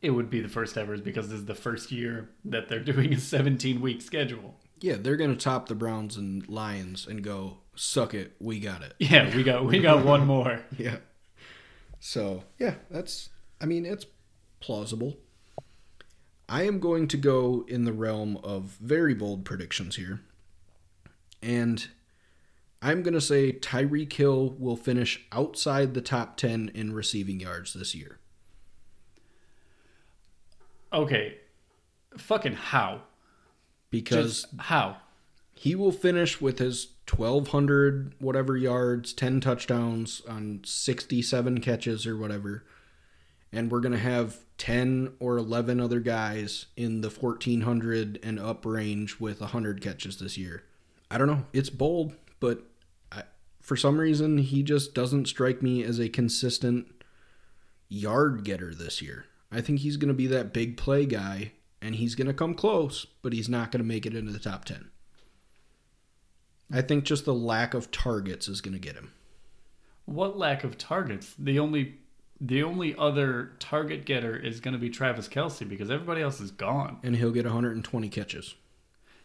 it 0.02 0.10
would 0.10 0.28
be 0.28 0.40
the 0.40 0.48
first 0.48 0.76
ever 0.76 0.92
is 0.92 1.00
because 1.00 1.30
this 1.30 1.40
is 1.40 1.46
the 1.46 1.54
first 1.54 1.90
year 1.90 2.28
that 2.44 2.68
they're 2.68 2.78
doing 2.84 3.14
a 3.14 3.18
17 3.18 3.80
week 3.80 4.02
schedule. 4.02 4.56
Yeah, 4.80 4.96
they're 5.00 5.16
gonna 5.16 5.34
top 5.34 5.68
the 5.68 5.74
Browns 5.74 6.16
and 6.16 6.46
Lions 6.48 7.06
and 7.06 7.24
go, 7.24 7.58
suck 7.74 8.14
it, 8.14 8.36
we 8.38 8.60
got 8.60 8.82
it. 8.82 8.94
Yeah, 8.98 9.34
we 9.34 9.42
got 9.42 9.64
we 9.64 9.80
got 9.80 10.04
one 10.04 10.26
more. 10.26 10.62
Yeah. 10.76 10.98
So 11.98 12.44
yeah, 12.58 12.74
that's 12.90 13.30
I 13.60 13.64
mean 13.64 13.86
it's 13.86 14.06
plausible. 14.60 15.16
I 16.48 16.62
am 16.62 16.78
going 16.80 17.08
to 17.08 17.16
go 17.16 17.64
in 17.68 17.84
the 17.84 17.92
realm 17.92 18.38
of 18.44 18.76
very 18.80 19.14
bold 19.14 19.44
predictions 19.44 19.96
here. 19.96 20.20
And 21.42 21.88
I'm 22.80 23.02
gonna 23.02 23.20
say 23.20 23.52
Tyreek 23.52 24.12
Hill 24.12 24.54
will 24.58 24.76
finish 24.76 25.26
outside 25.32 25.94
the 25.94 26.00
top 26.00 26.36
ten 26.36 26.70
in 26.74 26.92
receiving 26.92 27.40
yards 27.40 27.74
this 27.74 27.94
year. 27.94 28.18
Okay, 30.92 31.36
fucking 32.16 32.54
how? 32.54 33.02
Because 33.90 34.42
Just 34.42 34.46
how? 34.58 34.98
he 35.54 35.74
will 35.74 35.92
finish 35.92 36.40
with 36.40 36.58
his 36.58 36.88
1200 37.12 38.14
whatever 38.20 38.56
yards 38.56 39.12
10 39.14 39.40
touchdowns 39.40 40.20
on 40.28 40.60
67 40.62 41.60
catches 41.60 42.06
or 42.06 42.16
whatever 42.18 42.64
and 43.50 43.70
we're 43.72 43.80
going 43.80 43.92
to 43.92 43.98
have 43.98 44.36
10 44.58 45.14
or 45.18 45.38
11 45.38 45.80
other 45.80 46.00
guys 46.00 46.66
in 46.76 47.00
the 47.00 47.08
1400 47.08 48.20
and 48.22 48.38
up 48.38 48.66
range 48.66 49.18
with 49.18 49.40
100 49.40 49.80
catches 49.80 50.18
this 50.18 50.36
year 50.36 50.64
i 51.10 51.16
don't 51.16 51.28
know 51.28 51.44
it's 51.54 51.70
bold 51.70 52.14
but 52.40 52.62
I, 53.10 53.22
for 53.60 53.76
some 53.76 53.98
reason 53.98 54.38
he 54.38 54.62
just 54.62 54.94
doesn't 54.94 55.26
strike 55.26 55.62
me 55.62 55.82
as 55.82 55.98
a 55.98 56.08
consistent 56.08 56.86
yard 57.88 58.44
getter 58.44 58.74
this 58.74 59.00
year 59.00 59.26
i 59.50 59.60
think 59.60 59.80
he's 59.80 59.96
going 59.96 60.08
to 60.08 60.14
be 60.14 60.26
that 60.26 60.52
big 60.52 60.76
play 60.76 61.06
guy 61.06 61.52
and 61.80 61.94
he's 61.94 62.14
going 62.14 62.26
to 62.26 62.34
come 62.34 62.54
close 62.54 63.06
but 63.22 63.32
he's 63.32 63.48
not 63.48 63.70
going 63.70 63.82
to 63.82 63.88
make 63.88 64.04
it 64.04 64.14
into 64.14 64.32
the 64.32 64.38
top 64.38 64.64
10 64.64 64.90
I 66.72 66.82
think 66.82 67.04
just 67.04 67.24
the 67.24 67.34
lack 67.34 67.74
of 67.74 67.90
targets 67.90 68.48
is 68.48 68.60
going 68.60 68.74
to 68.74 68.80
get 68.80 68.94
him. 68.94 69.12
What 70.04 70.38
lack 70.38 70.64
of 70.64 70.76
targets? 70.78 71.34
The 71.38 71.58
only 71.58 71.96
the 72.40 72.62
only 72.62 72.94
other 72.96 73.52
target 73.58 74.04
getter 74.04 74.36
is 74.36 74.60
going 74.60 74.72
to 74.72 74.78
be 74.78 74.90
Travis 74.90 75.28
Kelce 75.28 75.68
because 75.68 75.90
everybody 75.90 76.22
else 76.22 76.40
is 76.40 76.52
gone. 76.52 76.98
And 77.02 77.16
he'll 77.16 77.32
get 77.32 77.44
120 77.44 78.08
catches. 78.10 78.54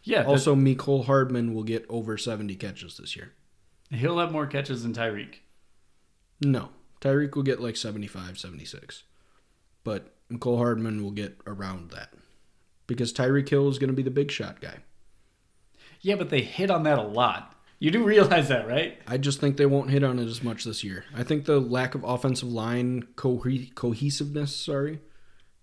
Yeah, 0.04 0.24
Also, 0.24 0.54
Mecole 0.54 1.06
Hardman 1.06 1.54
will 1.54 1.62
get 1.64 1.86
over 1.88 2.16
70 2.18 2.54
catches 2.56 2.96
this 2.98 3.16
year. 3.16 3.32
he'll 3.90 4.18
have 4.18 4.32
more 4.32 4.46
catches 4.46 4.82
than 4.82 4.92
Tyreek. 4.92 5.36
No, 6.40 6.70
Tyreek 7.00 7.34
will 7.34 7.42
get 7.42 7.60
like 7.60 7.76
75, 7.76 8.38
76. 8.38 9.04
But 9.82 10.14
Mecole 10.30 10.58
Hardman 10.58 11.02
will 11.02 11.10
get 11.10 11.38
around 11.46 11.90
that. 11.90 12.12
Because 12.86 13.12
Tyreek 13.12 13.48
Hill 13.48 13.68
is 13.68 13.78
going 13.78 13.88
to 13.88 13.94
be 13.96 14.02
the 14.02 14.10
big 14.10 14.30
shot 14.30 14.60
guy. 14.60 14.78
Yeah, 16.00 16.16
but 16.16 16.28
they 16.28 16.42
hit 16.42 16.70
on 16.70 16.82
that 16.82 16.98
a 16.98 17.02
lot. 17.02 17.54
You 17.78 17.90
do 17.90 18.04
realize 18.04 18.48
that, 18.48 18.68
right? 18.68 18.98
I 19.06 19.16
just 19.16 19.40
think 19.40 19.56
they 19.56 19.66
won't 19.66 19.90
hit 19.90 20.04
on 20.04 20.18
it 20.18 20.26
as 20.26 20.42
much 20.42 20.64
this 20.64 20.84
year. 20.84 21.04
I 21.14 21.22
think 21.22 21.44
the 21.46 21.60
lack 21.60 21.94
of 21.94 22.04
offensive 22.04 22.52
line 22.52 23.04
cohe- 23.16 23.74
cohesiveness, 23.74 24.54
sorry, 24.54 25.00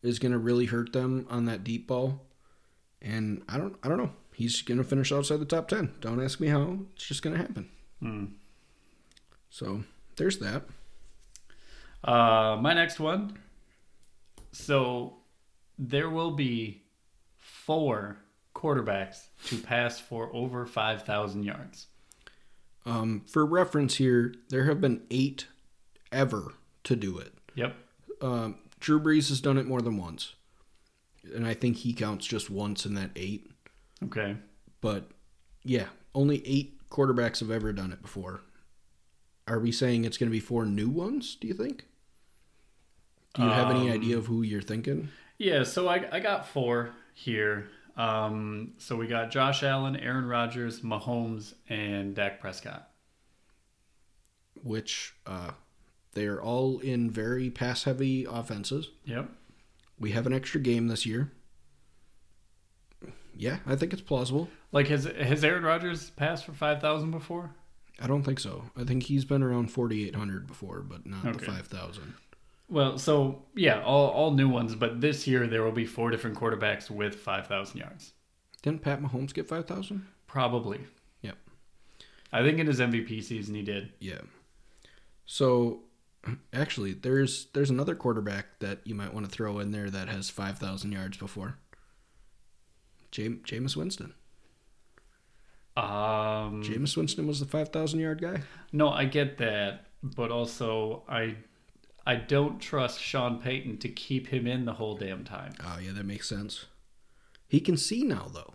is 0.02 0.18
going 0.20 0.32
to 0.32 0.38
really 0.40 0.66
hurt 0.66 0.94
them 0.94 1.28
on 1.30 1.46
that 1.46 1.64
deep 1.64 1.88
ball. 1.88 2.26
And 3.02 3.44
I 3.48 3.58
don't 3.58 3.76
I 3.84 3.88
don't 3.88 3.98
know. 3.98 4.12
He's 4.34 4.62
going 4.62 4.78
to 4.78 4.84
finish 4.84 5.12
outside 5.12 5.40
the 5.40 5.46
top 5.46 5.68
10. 5.68 5.94
Don't 6.02 6.24
ask 6.24 6.40
me 6.40 6.48
how. 6.48 6.80
It's 6.96 7.06
just 7.06 7.22
going 7.22 7.36
to 7.36 7.42
happen. 7.42 7.70
Hmm. 8.00 8.26
So, 9.50 9.84
there's 10.16 10.40
that. 10.40 10.64
Uh, 12.04 12.58
my 12.60 12.74
next 12.74 13.00
one. 13.00 13.38
So 14.52 15.18
there 15.78 16.10
will 16.10 16.32
be 16.32 16.84
four 17.38 18.18
quarterbacks 18.56 19.28
to 19.46 19.58
pass 19.58 20.00
for 20.00 20.30
over 20.34 20.66
5,000 20.66 21.44
yards. 21.44 21.88
Um, 22.86 23.24
for 23.28 23.46
reference 23.46 23.96
here, 23.96 24.34
there 24.50 24.66
have 24.66 24.82
been 24.82 25.02
8 25.12 25.48
ever 26.12 26.54
to 26.84 26.96
do 26.96 27.18
it. 27.20 27.34
Yep. 27.56 27.76
Um, 28.22 28.56
Drew 28.80 29.00
Brees 29.00 29.30
has 29.30 29.42
done 29.42 29.58
it 29.58 29.68
more 29.68 29.82
than 29.82 29.98
once. 29.98 30.36
And 31.36 31.46
I 31.46 31.54
think 31.54 31.78
he 31.78 31.94
counts 31.94 32.26
just 32.26 32.50
once 32.50 32.86
in 32.86 32.96
that 32.96 33.12
8. 33.16 33.51
Okay. 34.06 34.36
But 34.82 35.12
yeah, 35.64 35.88
only 36.16 36.46
eight 36.46 36.90
quarterbacks 36.90 37.40
have 37.40 37.52
ever 37.52 37.72
done 37.72 37.92
it 37.92 38.02
before. 38.02 38.42
Are 39.48 39.60
we 39.60 39.72
saying 39.72 40.06
it's 40.06 40.18
going 40.18 40.30
to 40.30 40.32
be 40.32 40.40
four 40.40 40.66
new 40.66 40.90
ones? 40.90 41.36
Do 41.40 41.48
you 41.48 41.54
think? 41.54 41.86
Do 43.34 43.44
you 43.44 43.50
have 43.50 43.70
any 43.70 43.90
Um, 43.90 43.96
idea 43.96 44.18
of 44.18 44.26
who 44.28 44.42
you're 44.42 44.62
thinking? 44.62 45.10
Yeah, 45.38 45.64
so 45.64 45.88
I, 45.88 46.06
I 46.12 46.20
got 46.20 46.48
four 46.48 46.92
here. 47.14 47.70
Um, 47.96 48.74
so 48.78 48.96
we 48.96 49.08
got 49.08 49.32
Josh 49.32 49.64
Allen, 49.64 49.96
Aaron 49.96 50.26
Rodgers, 50.26 50.82
Mahomes, 50.82 51.54
and 51.70 52.14
Dak 52.16 52.40
Prescott. 52.40 52.90
Which 54.64 55.14
uh, 55.26 55.52
they 56.14 56.26
are 56.28 56.42
all 56.42 56.80
in 56.80 57.10
very 57.10 57.50
pass-heavy 57.50 58.26
offenses. 58.30 58.90
Yep. 59.06 59.30
We 60.00 60.12
have 60.12 60.26
an 60.28 60.34
extra 60.34 60.60
game 60.60 60.88
this 60.88 61.06
year. 61.06 61.32
Yeah, 63.42 63.58
I 63.66 63.76
think 63.76 63.92
it's 63.92 64.02
plausible. 64.02 64.50
Like 64.72 64.88
has 64.88 65.06
has 65.06 65.44
Aaron 65.44 65.64
Rodgers 65.64 66.12
passed 66.12 66.46
for 66.46 66.54
five 66.54 66.80
thousand 66.80 67.12
before? 67.12 67.52
I 68.00 68.08
don't 68.08 68.24
think 68.24 68.40
so. 68.40 68.64
I 68.78 68.84
think 68.84 69.04
he's 69.04 69.26
been 69.26 69.44
around 69.44 69.70
4,800 69.72 70.48
before, 70.48 70.82
but 70.82 71.06
not 71.06 71.38
the 71.38 71.46
5,000. 71.46 72.16
Well, 72.68 72.98
so 72.98 73.44
yeah, 73.54 73.84
all 73.84 74.08
all 74.08 74.32
new 74.32 74.48
ones, 74.48 74.76
but 74.76 75.02
this 75.02 75.28
year 75.28 75.46
there 75.46 75.62
will 75.62 75.72
be 75.72 75.86
four 75.86 76.10
different 76.10 76.38
quarterbacks 76.38 76.90
with 76.90 77.16
five 77.16 77.48
thousand 77.48 77.80
yards. 77.80 78.14
Didn't 78.62 78.82
Pat 78.82 79.02
Mahomes 79.02 79.34
get 79.34 79.48
5,000? 79.48 80.06
Probably. 80.28 80.82
Yep. 81.22 81.36
I 82.32 82.44
think 82.44 82.60
in 82.60 82.68
his 82.68 82.80
MVP 82.80 83.24
season 83.24 83.56
he 83.56 83.64
did. 83.64 83.92
Yeah. 84.00 84.22
So 85.26 85.82
actually 86.54 86.94
there's 86.94 87.48
there's 87.54 87.72
another 87.72 87.96
quarterback 87.96 88.60
that 88.60 88.80
you 88.86 88.96
might 88.96 89.14
want 89.14 89.26
to 89.26 89.32
throw 89.32 89.60
in 89.60 89.72
there 89.72 89.90
that 89.90 90.10
has 90.10 90.30
5,000 90.30 90.92
yards 90.92 91.18
before. 91.18 91.58
Jam- 93.12 93.42
Jameis 93.46 93.76
Winston. 93.76 94.14
Um, 95.78 96.64
Jameis 96.64 96.98
Winston 96.98 97.28
was 97.28 97.40
the 97.40 97.46
5,000 97.46 98.00
yard 98.00 98.22
guy. 98.22 98.42
no, 98.74 98.90
I 98.90 99.06
get 99.06 99.38
that, 99.38 99.86
but 100.04 100.32
also 100.32 101.04
I 101.08 101.36
I 102.06 102.16
don't 102.16 102.60
trust 102.60 103.00
Sean 103.00 103.40
Payton 103.40 103.78
to 103.80 103.90
keep 103.90 104.28
him 104.28 104.48
in 104.48 104.66
the 104.66 104.74
whole 104.74 104.96
damn 104.98 105.24
time. 105.24 105.54
Oh 105.64 105.78
yeah, 105.82 105.92
that 105.94 106.06
makes 106.06 106.28
sense. 106.28 106.66
He 107.48 107.60
can 107.60 107.78
see 107.78 108.04
now 108.04 108.30
though. 108.34 108.54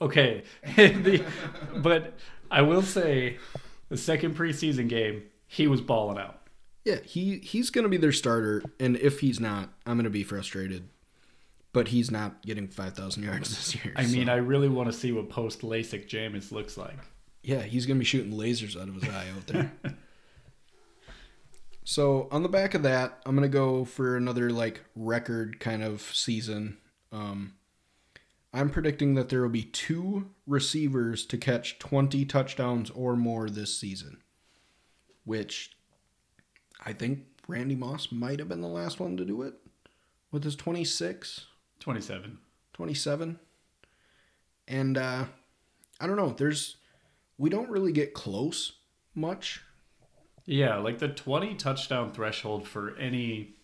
Okay, 0.00 0.42
the, 0.76 1.24
but 1.76 2.14
I 2.50 2.62
will 2.62 2.82
say 2.82 3.38
the 3.88 3.96
second 3.96 4.36
preseason 4.36 4.88
game 4.88 5.22
he 5.46 5.68
was 5.68 5.80
balling 5.80 6.18
out. 6.18 6.40
Yeah, 6.84 6.98
he 7.04 7.38
he's 7.38 7.70
going 7.70 7.84
to 7.84 7.88
be 7.88 7.96
their 7.98 8.12
starter 8.12 8.62
and 8.80 8.96
if 8.96 9.20
he's 9.20 9.38
not, 9.38 9.68
I'm 9.86 9.96
going 9.96 10.04
to 10.04 10.10
be 10.10 10.24
frustrated. 10.24 10.88
But 11.72 11.88
he's 11.88 12.10
not 12.10 12.42
getting 12.44 12.68
5,000 12.68 13.22
yards 13.22 13.48
this 13.50 13.74
year. 13.74 13.94
I 13.96 14.06
mean, 14.06 14.28
I 14.28 14.36
really 14.36 14.68
want 14.68 14.90
to 14.90 14.92
see 14.92 15.10
what 15.10 15.30
post 15.30 15.62
LASIK 15.62 16.06
Jameis 16.06 16.52
looks 16.52 16.76
like. 16.76 16.98
Yeah, 17.42 17.62
he's 17.62 17.86
gonna 17.86 17.98
be 17.98 18.04
shooting 18.04 18.32
lasers 18.32 18.80
out 18.80 18.88
of 18.88 18.94
his 18.94 19.08
eye 19.08 19.26
out 19.34 19.46
there. 19.46 19.72
so 21.84 22.28
on 22.30 22.42
the 22.42 22.48
back 22.48 22.74
of 22.74 22.82
that, 22.84 23.20
I'm 23.26 23.34
gonna 23.34 23.48
go 23.48 23.84
for 23.84 24.16
another 24.16 24.50
like 24.50 24.82
record 24.94 25.58
kind 25.58 25.82
of 25.82 26.02
season. 26.02 26.78
Um, 27.10 27.54
I'm 28.52 28.70
predicting 28.70 29.14
that 29.14 29.28
there 29.28 29.42
will 29.42 29.48
be 29.48 29.64
two 29.64 30.30
receivers 30.46 31.24
to 31.26 31.38
catch 31.38 31.78
20 31.78 32.24
touchdowns 32.26 32.90
or 32.90 33.16
more 33.16 33.48
this 33.48 33.78
season, 33.78 34.18
which 35.24 35.74
I 36.84 36.92
think 36.92 37.20
Randy 37.48 37.74
Moss 37.74 38.12
might 38.12 38.38
have 38.38 38.48
been 38.48 38.60
the 38.60 38.68
last 38.68 39.00
one 39.00 39.16
to 39.16 39.24
do 39.24 39.42
it 39.42 39.54
with 40.30 40.44
his 40.44 40.54
26. 40.54 41.46
27. 41.82 42.38
27 42.74 43.38
and 44.68 44.96
uh 44.96 45.24
i 46.00 46.06
don't 46.06 46.16
know 46.16 46.30
there's 46.30 46.76
we 47.36 47.50
don't 47.50 47.68
really 47.68 47.92
get 47.92 48.14
close 48.14 48.72
much. 49.14 49.60
Yeah, 50.46 50.76
like 50.76 50.98
the 50.98 51.08
20 51.08 51.54
touchdown 51.56 52.12
threshold 52.12 52.66
for 52.66 52.96
any 52.96 53.54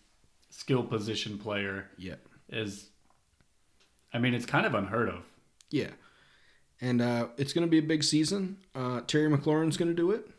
skill 0.49 0.83
position 0.83 1.37
player 1.37 1.89
yeah 1.97 2.15
is, 2.49 2.89
I 4.13 4.19
mean, 4.19 4.33
it's 4.33 4.45
kind 4.45 4.65
of 4.65 4.75
unheard 4.75 5.09
of. 5.09 5.23
yeah. 5.69 5.91
And 6.81 7.01
uh 7.01 7.27
it's 7.37 7.53
gonna 7.53 7.67
be 7.67 7.79
a 7.79 7.83
big 7.83 8.03
season. 8.03 8.57
Uh 8.75 9.01
terry 9.01 9.29
mclaurin's 9.29 9.77
gonna 9.77 9.93
do 9.93 10.11
it. 10.11 10.29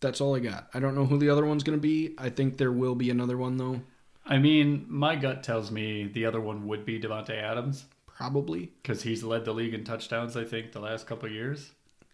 That's 0.00 0.20
all 0.20 0.36
i 0.36 0.40
got. 0.40 0.68
I 0.74 0.80
don't 0.80 0.94
know 0.94 1.06
who 1.06 1.18
the 1.18 1.30
other 1.30 1.44
one's 1.46 1.64
gonna 1.64 1.78
be. 1.78 2.14
I 2.18 2.28
think 2.28 2.58
there 2.58 2.72
will 2.72 2.94
be 2.94 3.10
another 3.10 3.36
one 3.38 3.56
though 3.56 3.80
I 4.26 4.38
mean, 4.38 4.86
my 4.88 5.16
gut 5.16 5.42
tells 5.42 5.70
me 5.70 6.06
the 6.06 6.24
other 6.24 6.40
one 6.40 6.66
would 6.66 6.84
be 6.84 7.00
Davante 7.00 7.30
Adams 7.30 7.84
probably 8.06 8.70
because 8.82 9.02
he's 9.02 9.22
led 9.22 9.44
the 9.44 9.52
league 9.52 9.74
in 9.74 9.84
touchdowns. 9.84 10.36
I 10.36 10.44
think 10.44 10.72
the 10.72 10.80
last 10.80 11.06
couple 11.06 11.28
of 11.28 11.34
years. 11.34 11.72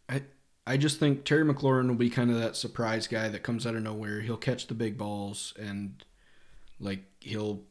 i 0.09 0.23
I 0.67 0.77
just 0.77 1.01
think 1.01 1.25
Terry 1.25 1.45
McLaurin 1.45 1.89
will 1.89 1.95
be 1.95 2.11
kind 2.11 2.31
of 2.31 2.39
that 2.39 2.55
surprise 2.55 3.07
guy 3.07 3.29
that 3.29 3.43
comes 3.43 3.67
out 3.67 3.75
of 3.75 3.83
nowhere. 3.83 4.21
He'll 4.21 4.37
catch 4.37 4.67
the 4.67 4.75
big 4.75 4.97
balls 4.97 5.53
and 5.59 6.05
like 6.79 7.01
he'll 7.21 7.63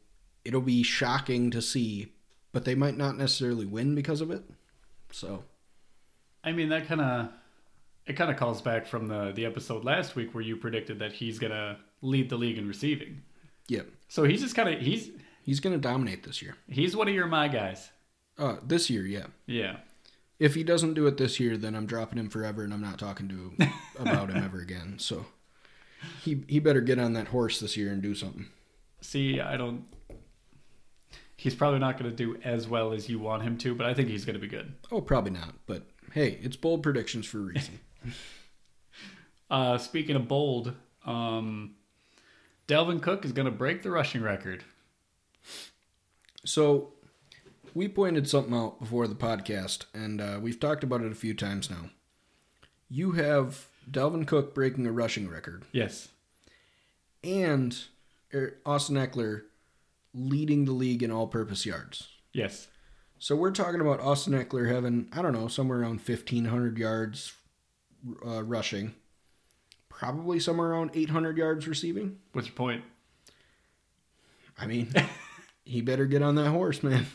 it'll 0.44 0.60
be 0.60 0.82
shocking 0.82 1.50
to 1.50 1.62
see, 1.62 2.12
but 2.52 2.64
they 2.64 2.74
might 2.74 2.96
not 2.96 3.16
necessarily 3.16 3.66
win 3.66 3.94
because 3.94 4.20
of 4.20 4.30
it. 4.30 4.42
So, 5.12 5.44
I 6.44 6.52
mean, 6.52 6.68
that 6.70 6.86
kind 6.86 7.00
of 7.00 7.28
it 8.06 8.14
kind 8.14 8.30
of 8.30 8.36
calls 8.36 8.60
back 8.60 8.86
from 8.86 9.06
the 9.06 9.32
the 9.32 9.46
episode 9.46 9.84
last 9.84 10.14
week 10.16 10.34
where 10.34 10.42
you 10.42 10.56
predicted 10.56 10.98
that 10.98 11.12
he's 11.12 11.38
gonna 11.38 11.78
lead 12.02 12.28
the 12.28 12.36
league 12.36 12.58
in 12.58 12.68
receiving. 12.68 13.22
Yeah, 13.70 13.82
So 14.08 14.24
he's 14.24 14.40
just 14.40 14.54
kind 14.56 14.68
of 14.68 14.80
he's 14.80 15.10
he's 15.42 15.60
going 15.60 15.74
to 15.74 15.80
dominate 15.80 16.24
this 16.24 16.42
year. 16.42 16.56
he's 16.68 16.96
one 16.96 17.08
of 17.08 17.14
your 17.14 17.26
my 17.26 17.48
guys. 17.48 17.90
Uh, 18.38 18.56
this 18.62 18.90
year, 18.90 19.06
yeah. 19.06 19.26
Yeah. 19.46 19.76
If 20.38 20.54
he 20.54 20.64
doesn't 20.64 20.94
do 20.94 21.06
it 21.06 21.18
this 21.18 21.38
year, 21.38 21.56
then 21.58 21.74
I'm 21.74 21.86
dropping 21.86 22.18
him 22.18 22.30
forever, 22.30 22.64
and 22.64 22.72
I'm 22.72 22.80
not 22.80 22.98
talking 22.98 23.28
to 23.28 23.52
about 23.98 24.30
him 24.30 24.42
ever 24.42 24.58
again. 24.60 24.94
So, 24.98 25.26
he 26.22 26.44
he 26.48 26.58
better 26.58 26.80
get 26.80 26.98
on 26.98 27.12
that 27.12 27.28
horse 27.28 27.60
this 27.60 27.76
year 27.76 27.92
and 27.92 28.02
do 28.02 28.14
something. 28.14 28.48
See, 29.02 29.40
I 29.40 29.56
don't. 29.56 29.84
He's 31.36 31.54
probably 31.54 31.78
not 31.78 31.98
going 31.98 32.10
to 32.10 32.16
do 32.16 32.38
as 32.42 32.68
well 32.68 32.92
as 32.92 33.08
you 33.08 33.18
want 33.18 33.42
him 33.42 33.56
to, 33.58 33.74
but 33.74 33.86
I 33.86 33.94
think 33.94 34.08
he's 34.08 34.24
going 34.26 34.34
to 34.34 34.40
be 34.40 34.48
good. 34.48 34.74
Oh, 34.90 35.00
probably 35.00 35.30
not. 35.32 35.54
But 35.66 35.86
hey, 36.12 36.38
it's 36.42 36.56
bold 36.56 36.82
predictions 36.82 37.26
for 37.26 37.38
a 37.38 37.42
reason. 37.42 37.80
Uh, 39.50 39.76
speaking 39.78 40.14
of 40.14 40.28
bold, 40.28 40.72
um, 41.04 41.74
Dalvin 42.70 43.02
Cook 43.02 43.24
is 43.24 43.32
going 43.32 43.46
to 43.46 43.50
break 43.50 43.82
the 43.82 43.90
rushing 43.90 44.22
record. 44.22 44.62
So, 46.44 46.92
we 47.74 47.88
pointed 47.88 48.28
something 48.28 48.54
out 48.54 48.78
before 48.78 49.08
the 49.08 49.16
podcast, 49.16 49.86
and 49.92 50.20
uh, 50.20 50.38
we've 50.40 50.60
talked 50.60 50.84
about 50.84 51.02
it 51.02 51.10
a 51.10 51.16
few 51.16 51.34
times 51.34 51.68
now. 51.68 51.90
You 52.88 53.12
have 53.12 53.66
Dalvin 53.90 54.24
Cook 54.24 54.54
breaking 54.54 54.86
a 54.86 54.92
rushing 54.92 55.28
record, 55.28 55.64
Yes. 55.72 56.08
and 57.24 57.76
Er- 58.32 58.58
Austin 58.64 58.94
Ekeler 58.94 59.42
leading 60.14 60.64
the 60.64 60.72
league 60.72 61.02
in 61.02 61.10
all-purpose 61.10 61.66
yards. 61.66 62.06
Yes. 62.32 62.68
So 63.18 63.34
we're 63.34 63.50
talking 63.50 63.80
about 63.80 63.98
Austin 63.98 64.32
Ekeler 64.32 64.72
having 64.72 65.08
I 65.12 65.22
don't 65.22 65.32
know 65.32 65.48
somewhere 65.48 65.80
around 65.80 66.00
1,500 66.06 66.78
yards 66.78 67.32
uh, 68.24 68.44
rushing, 68.44 68.94
probably 70.00 70.40
somewhere 70.40 70.68
around 70.70 70.90
800 70.94 71.36
yards 71.36 71.68
receiving. 71.68 72.16
What's 72.32 72.48
your 72.48 72.54
point? 72.56 72.82
I 74.58 74.66
mean, 74.66 74.88
he 75.64 75.82
better 75.82 76.06
get 76.06 76.22
on 76.22 76.36
that 76.36 76.48
horse, 76.48 76.82
man. 76.82 77.06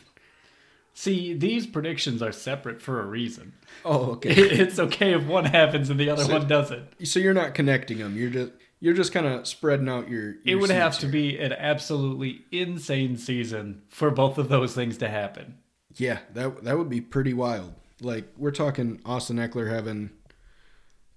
See, 0.94 1.34
these 1.34 1.66
predictions 1.66 2.22
are 2.22 2.30
separate 2.32 2.80
for 2.80 3.00
a 3.00 3.04
reason. 3.04 3.52
Oh, 3.84 4.12
okay. 4.12 4.30
It's 4.60 4.78
okay 4.78 5.14
if 5.14 5.26
one 5.26 5.44
happens 5.46 5.90
and 5.90 5.98
the 5.98 6.08
other 6.10 6.24
So- 6.24 6.32
one 6.38 6.46
doesn't. 6.46 7.06
So 7.08 7.18
you're 7.18 7.34
not 7.34 7.54
connecting 7.54 7.98
them. 7.98 8.16
You're 8.16 8.30
just 8.30 8.52
you're 8.78 8.94
just 8.94 9.12
kind 9.12 9.26
of 9.26 9.46
spreading 9.48 9.88
out 9.88 10.08
your. 10.08 10.36
It 10.44 10.54
would 10.54 10.70
have 10.70 10.94
seeds 10.94 11.04
to 11.04 11.10
be 11.10 11.38
an 11.38 11.52
absolutely 11.52 12.44
insane 12.52 13.16
season 13.16 13.82
for 13.88 14.10
both 14.12 14.38
of 14.38 14.48
those 14.48 14.74
things 14.74 14.96
to 14.98 15.08
happen. 15.08 15.58
Yeah, 15.96 16.18
that 16.34 16.62
that 16.64 16.78
would 16.78 16.88
be 16.88 17.00
pretty 17.00 17.34
wild. 17.34 17.74
Like 18.00 18.32
we're 18.36 18.50
talking 18.52 19.00
Austin 19.04 19.36
Ekeler 19.38 19.70
having 19.70 20.10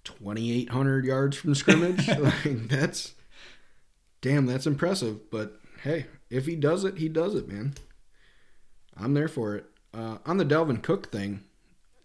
2,800 0.04 1.06
yards 1.06 1.38
from 1.38 1.56
scrimmage. 1.56 2.08
like 2.20 2.68
that's 2.68 3.14
damn, 4.22 4.46
that's 4.46 4.68
impressive. 4.68 5.30
But 5.32 5.60
hey, 5.84 6.08
if 6.30 6.46
he 6.46 6.56
does 6.56 6.84
it, 6.84 6.98
he 6.98 7.10
does 7.10 7.36
it, 7.36 7.48
man. 7.48 7.74
I'm 8.98 9.14
there 9.14 9.28
for 9.28 9.56
it. 9.56 9.66
Uh, 9.94 10.18
on 10.26 10.38
the 10.38 10.46
Dalvin 10.46 10.82
Cook 10.82 11.12
thing, 11.12 11.44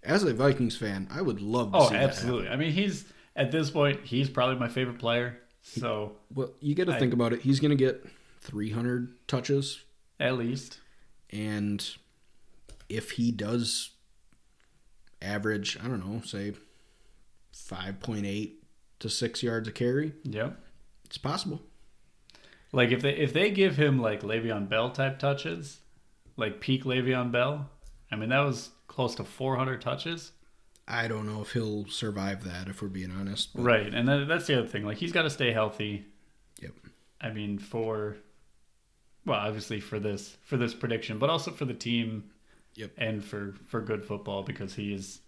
as 0.02 0.22
a 0.22 0.32
Vikings 0.32 0.76
fan, 0.76 1.08
I 1.10 1.22
would 1.22 1.40
love 1.40 1.72
to 1.72 1.78
Oh, 1.78 1.88
see 1.88 1.96
absolutely. 1.96 2.48
I 2.48 2.56
mean, 2.56 2.72
he's 2.72 3.04
at 3.36 3.50
this 3.50 3.70
point, 3.70 4.00
he's 4.04 4.28
probably 4.28 4.56
my 4.56 4.68
favorite 4.68 4.98
player. 4.98 5.38
So 5.62 6.12
Well, 6.32 6.52
you 6.60 6.74
got 6.74 6.86
to 6.86 6.98
think 6.98 7.12
about 7.14 7.32
it. 7.32 7.40
He's 7.40 7.58
going 7.58 7.70
to 7.70 7.76
get 7.76 8.06
300 8.42 9.26
touches, 9.26 9.80
at 10.20 10.36
least, 10.36 10.78
and 11.30 11.84
if 12.88 13.12
he 13.12 13.32
does 13.32 13.90
average, 15.22 15.78
I 15.82 15.88
don't 15.88 16.04
know, 16.06 16.20
say 16.20 16.52
5.8 17.54 18.52
to 19.00 19.08
6 19.08 19.42
yards 19.42 19.68
a 19.68 19.72
carry, 19.72 20.12
yep. 20.24 20.58
it's 21.04 21.18
possible. 21.18 21.62
Like 22.72 22.90
if 22.90 23.02
they 23.02 23.14
if 23.14 23.32
they 23.32 23.50
give 23.50 23.76
him 23.76 24.00
like 24.02 24.22
Le'Veon 24.22 24.68
Bell 24.68 24.90
type 24.90 25.20
touches, 25.20 25.78
like 26.36 26.60
peak 26.60 26.82
Le'Veon 26.84 27.30
Bell, 27.30 27.70
I 28.10 28.16
mean 28.16 28.30
that 28.30 28.40
was 28.40 28.70
close 28.88 29.14
to 29.16 29.24
400 29.24 29.80
touches. 29.80 30.32
I 30.88 31.06
don't 31.06 31.26
know 31.26 31.40
if 31.40 31.52
he'll 31.52 31.86
survive 31.86 32.44
that 32.44 32.68
if 32.68 32.82
we're 32.82 32.88
being 32.88 33.10
honest. 33.12 33.54
but- 33.54 33.62
Right, 33.62 33.94
and 33.94 34.06
that, 34.08 34.26
that's 34.28 34.46
the 34.48 34.58
other 34.58 34.68
thing. 34.68 34.84
Like 34.84 34.98
he's 34.98 35.12
got 35.12 35.22
to 35.22 35.30
stay 35.30 35.52
healthy. 35.52 36.04
Yep. 36.60 36.72
I 37.20 37.30
mean, 37.30 37.58
for 37.58 38.16
well, 39.24 39.38
obviously 39.38 39.78
for 39.80 40.00
this 40.00 40.36
for 40.42 40.56
this 40.56 40.74
prediction, 40.74 41.18
but 41.18 41.30
also 41.30 41.52
for 41.52 41.64
the 41.64 41.74
team. 41.74 42.30
Yep. 42.74 42.90
And 42.98 43.24
for 43.24 43.54
for 43.66 43.80
good 43.80 44.04
football 44.04 44.42
because 44.42 44.74
he 44.74 44.92
is. 44.92 45.20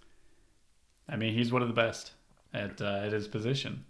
I 1.09 1.15
mean, 1.15 1.33
he's 1.33 1.53
one 1.53 1.63
of 1.63 1.69
the 1.69 1.75
best 1.75 2.11
at 2.57 2.81
uh, 2.81 3.03
at 3.05 3.13
his 3.13 3.29
position. 3.29 3.85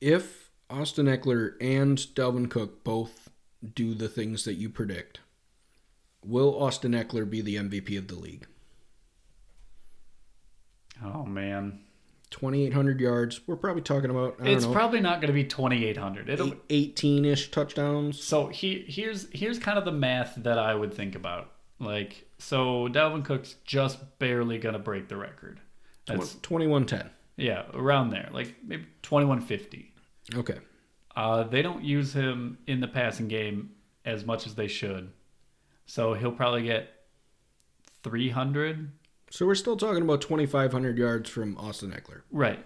If 0.00 0.50
Austin 0.70 1.06
Ekeler 1.06 1.54
and 1.60 1.98
Dalvin 1.98 2.50
Cook 2.50 2.84
both 2.84 3.30
do 3.74 3.94
the 3.94 4.08
things 4.08 4.44
that 4.44 4.54
you 4.54 4.68
predict, 4.68 5.20
will 6.24 6.60
Austin 6.60 6.92
Ekeler 6.92 7.28
be 7.28 7.40
the 7.40 7.56
MVP 7.56 7.98
of 7.98 8.08
the 8.08 8.16
league? 8.16 8.46
Oh 11.04 11.24
man, 11.24 11.80
2,800 12.30 13.00
yards. 13.00 13.40
We're 13.46 13.56
probably 13.56 13.82
talking 13.82 14.10
about, 14.10 14.36
I 14.40 14.44
don't 14.44 14.54
it's 14.54 14.64
know, 14.64 14.72
probably 14.72 15.00
not 15.00 15.20
going 15.20 15.28
to 15.28 15.34
be 15.34 15.44
twenty 15.44 15.84
eight 15.84 15.96
hundred. 15.96 16.28
It'll 16.28 16.54
18 16.70 17.24
ish 17.24 17.50
touchdowns. 17.50 18.22
So 18.22 18.48
he 18.48 18.84
here's 18.88 19.28
here's 19.32 19.58
kind 19.58 19.78
of 19.78 19.84
the 19.84 19.92
math 19.92 20.34
that 20.36 20.58
I 20.58 20.74
would 20.74 20.94
think 20.94 21.14
about. 21.14 21.50
Like 21.78 22.26
so 22.38 22.88
Dalvin 22.88 23.24
Cook's 23.24 23.56
just 23.64 24.18
barely 24.18 24.58
gonna 24.58 24.78
break 24.78 25.08
the 25.08 25.16
record. 25.16 25.60
That's 26.06 26.34
2110. 26.34 27.10
Yeah, 27.36 27.64
around 27.74 28.10
there. 28.10 28.28
Like 28.32 28.56
maybe 28.64 28.86
twenty 29.02 29.26
one 29.26 29.40
fifty. 29.40 29.92
Okay. 30.34 30.58
Uh 31.16 31.42
they 31.44 31.62
don't 31.62 31.82
use 31.84 32.12
him 32.12 32.58
in 32.66 32.80
the 32.80 32.88
passing 32.88 33.28
game 33.28 33.70
as 34.04 34.24
much 34.24 34.46
as 34.46 34.54
they 34.54 34.68
should. 34.68 35.10
So 35.86 36.14
he'll 36.14 36.32
probably 36.32 36.62
get 36.64 36.88
three 38.02 38.30
hundred. 38.30 38.92
So 39.30 39.46
we're 39.46 39.54
still 39.54 39.78
talking 39.78 40.02
about 40.02 40.20
2,500 40.20 40.98
yards 40.98 41.30
from 41.30 41.56
Austin 41.56 41.90
Ekeler, 41.90 42.20
Right. 42.30 42.62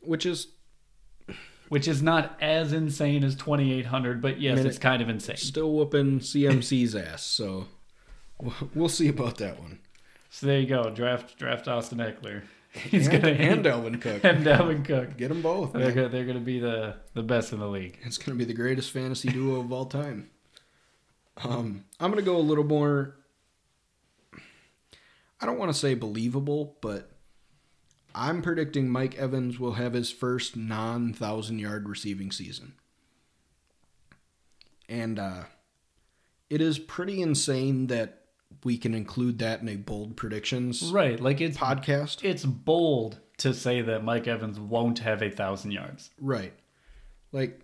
which 0.00 0.26
is 0.26 0.48
Which 1.68 1.86
is 1.86 2.02
not 2.02 2.36
as 2.40 2.72
insane 2.72 3.22
as 3.22 3.36
twenty 3.36 3.72
eight 3.72 3.86
hundred, 3.86 4.20
but 4.20 4.40
yes, 4.40 4.54
I 4.54 4.62
mean, 4.62 4.66
it's 4.66 4.78
kind 4.78 5.00
of 5.00 5.08
insane. 5.08 5.36
still 5.36 5.72
whooping 5.72 6.18
CMC's 6.18 6.96
ass. 6.96 7.22
So 7.22 7.68
we'll- 8.40 8.70
we'll 8.74 8.88
see 8.88 9.06
about 9.06 9.36
that 9.38 9.60
one. 9.60 9.78
So 10.30 10.46
there 10.46 10.58
you 10.58 10.66
go. 10.66 10.90
Draft 10.90 11.38
draft 11.38 11.68
Austin 11.68 11.98
Ekeler. 11.98 12.42
He's 12.90 13.08
and, 13.08 13.22
gonna 13.22 13.34
and 13.34 13.64
Dalvin 13.64 14.00
Cook. 14.00 14.24
and 14.24 14.46
Dalvin 14.46 14.84
Cook. 14.84 15.16
Get 15.16 15.28
them 15.28 15.42
both. 15.42 15.72
They're 15.72 15.90
gonna, 15.90 16.08
they're 16.08 16.24
gonna 16.24 16.38
be 16.38 16.60
the 16.60 16.96
the 17.14 17.22
best 17.22 17.52
in 17.52 17.58
the 17.58 17.66
league. 17.66 17.98
It's 18.02 18.16
going 18.16 18.38
to 18.38 18.44
be 18.44 18.44
the 18.44 18.56
greatest 18.56 18.92
fantasy 18.92 19.28
duo 19.28 19.60
of 19.60 19.72
all 19.72 19.86
time. 19.86 20.30
Um, 21.42 21.84
I'm 21.98 22.10
going 22.10 22.22
to 22.22 22.30
go 22.30 22.36
a 22.36 22.38
little 22.38 22.64
more. 22.64 23.16
I 25.40 25.46
don't 25.46 25.58
want 25.58 25.72
to 25.72 25.78
say 25.78 25.94
believable, 25.94 26.76
but 26.80 27.10
I'm 28.14 28.42
predicting 28.42 28.88
Mike 28.88 29.16
Evans 29.16 29.58
will 29.58 29.72
have 29.72 29.94
his 29.94 30.10
first 30.12 30.56
non 30.56 31.12
thousand 31.12 31.58
yard 31.58 31.88
receiving 31.88 32.30
season. 32.30 32.74
And 34.88 35.18
uh, 35.18 35.44
it 36.48 36.60
is 36.60 36.78
pretty 36.78 37.22
insane 37.22 37.86
that 37.88 38.19
we 38.64 38.76
can 38.78 38.94
include 38.94 39.38
that 39.38 39.60
in 39.60 39.68
a 39.68 39.76
bold 39.76 40.16
predictions 40.16 40.90
Right, 40.92 41.18
like 41.20 41.40
it's 41.40 41.56
podcast. 41.56 42.22
it's 42.24 42.44
bold 42.44 43.18
to 43.38 43.54
say 43.54 43.80
that 43.82 44.04
Mike 44.04 44.26
Evans 44.28 44.58
won't 44.60 44.98
have 45.00 45.22
a 45.22 45.30
thousand 45.30 45.70
yards. 45.70 46.10
Right. 46.20 46.52
Like, 47.32 47.60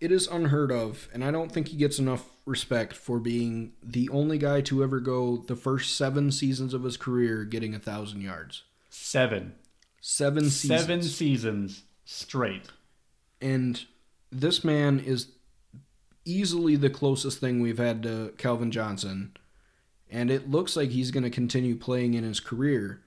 it 0.00 0.12
is 0.12 0.26
unheard 0.28 0.70
of, 0.72 1.08
and 1.12 1.24
I 1.24 1.30
don't 1.30 1.50
think 1.50 1.68
he 1.68 1.76
gets 1.76 1.98
enough 1.98 2.24
respect 2.44 2.94
for 2.96 3.18
being 3.20 3.72
the 3.82 4.08
only 4.10 4.36
guy 4.38 4.60
to 4.62 4.82
ever 4.82 5.00
go 5.00 5.38
the 5.46 5.56
first 5.56 5.96
seven 5.96 6.30
seasons 6.32 6.74
of 6.74 6.82
his 6.84 6.96
career 6.96 7.44
getting 7.44 7.74
a 7.74 7.78
thousand 7.78 8.20
yards. 8.20 8.64
Seven, 8.90 9.54
Seven 10.00 10.50
seasons. 10.50 10.80
seven 10.80 11.02
seasons 11.02 11.82
straight. 12.04 12.66
And 13.40 13.84
this 14.30 14.62
man 14.64 14.98
is 15.00 15.28
easily 16.24 16.76
the 16.76 16.90
closest 16.90 17.38
thing 17.40 17.60
we've 17.60 17.78
had 17.78 18.02
to 18.04 18.32
Calvin 18.38 18.70
Johnson. 18.70 19.36
And 20.12 20.30
it 20.30 20.50
looks 20.50 20.76
like 20.76 20.90
he's 20.90 21.10
going 21.10 21.24
to 21.24 21.30
continue 21.30 21.74
playing 21.74 22.14
in 22.14 22.22
his 22.22 22.38
career. 22.38 23.02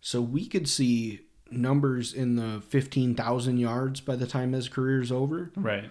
So 0.00 0.20
we 0.20 0.46
could 0.46 0.68
see 0.68 1.20
numbers 1.50 2.12
in 2.12 2.36
the 2.36 2.62
15,000 2.68 3.58
yards 3.58 4.00
by 4.00 4.14
the 4.14 4.26
time 4.26 4.52
his 4.52 4.68
career's 4.68 5.10
over. 5.10 5.50
Right. 5.56 5.90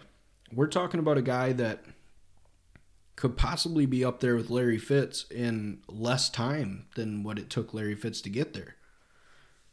we're 0.54 0.68
talking 0.68 1.00
about 1.00 1.18
a 1.18 1.22
guy 1.24 1.52
that 1.54 1.84
could 3.16 3.36
possibly 3.36 3.86
be 3.86 4.06
up 4.06 4.22
there 4.22 4.36
with 4.36 4.50
Larry 4.50 4.78
Fitz 4.78 5.26
in 5.30 5.80
less 5.90 6.30
time 6.30 6.86
than 6.96 7.24
what 7.24 7.38
it 7.38 7.50
took 7.50 7.74
Larry 7.74 7.96
Fitz 7.96 8.22
to 8.22 8.30
get 8.30 8.54
there. 8.54 8.76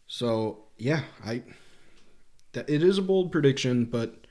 So 0.09 0.65
yeah, 0.77 1.03
I 1.25 1.43
that 2.53 2.69
it 2.69 2.83
is 2.83 2.99
a 2.99 3.03
bold 3.03 3.31
prediction, 3.31 3.85
but 3.85 4.27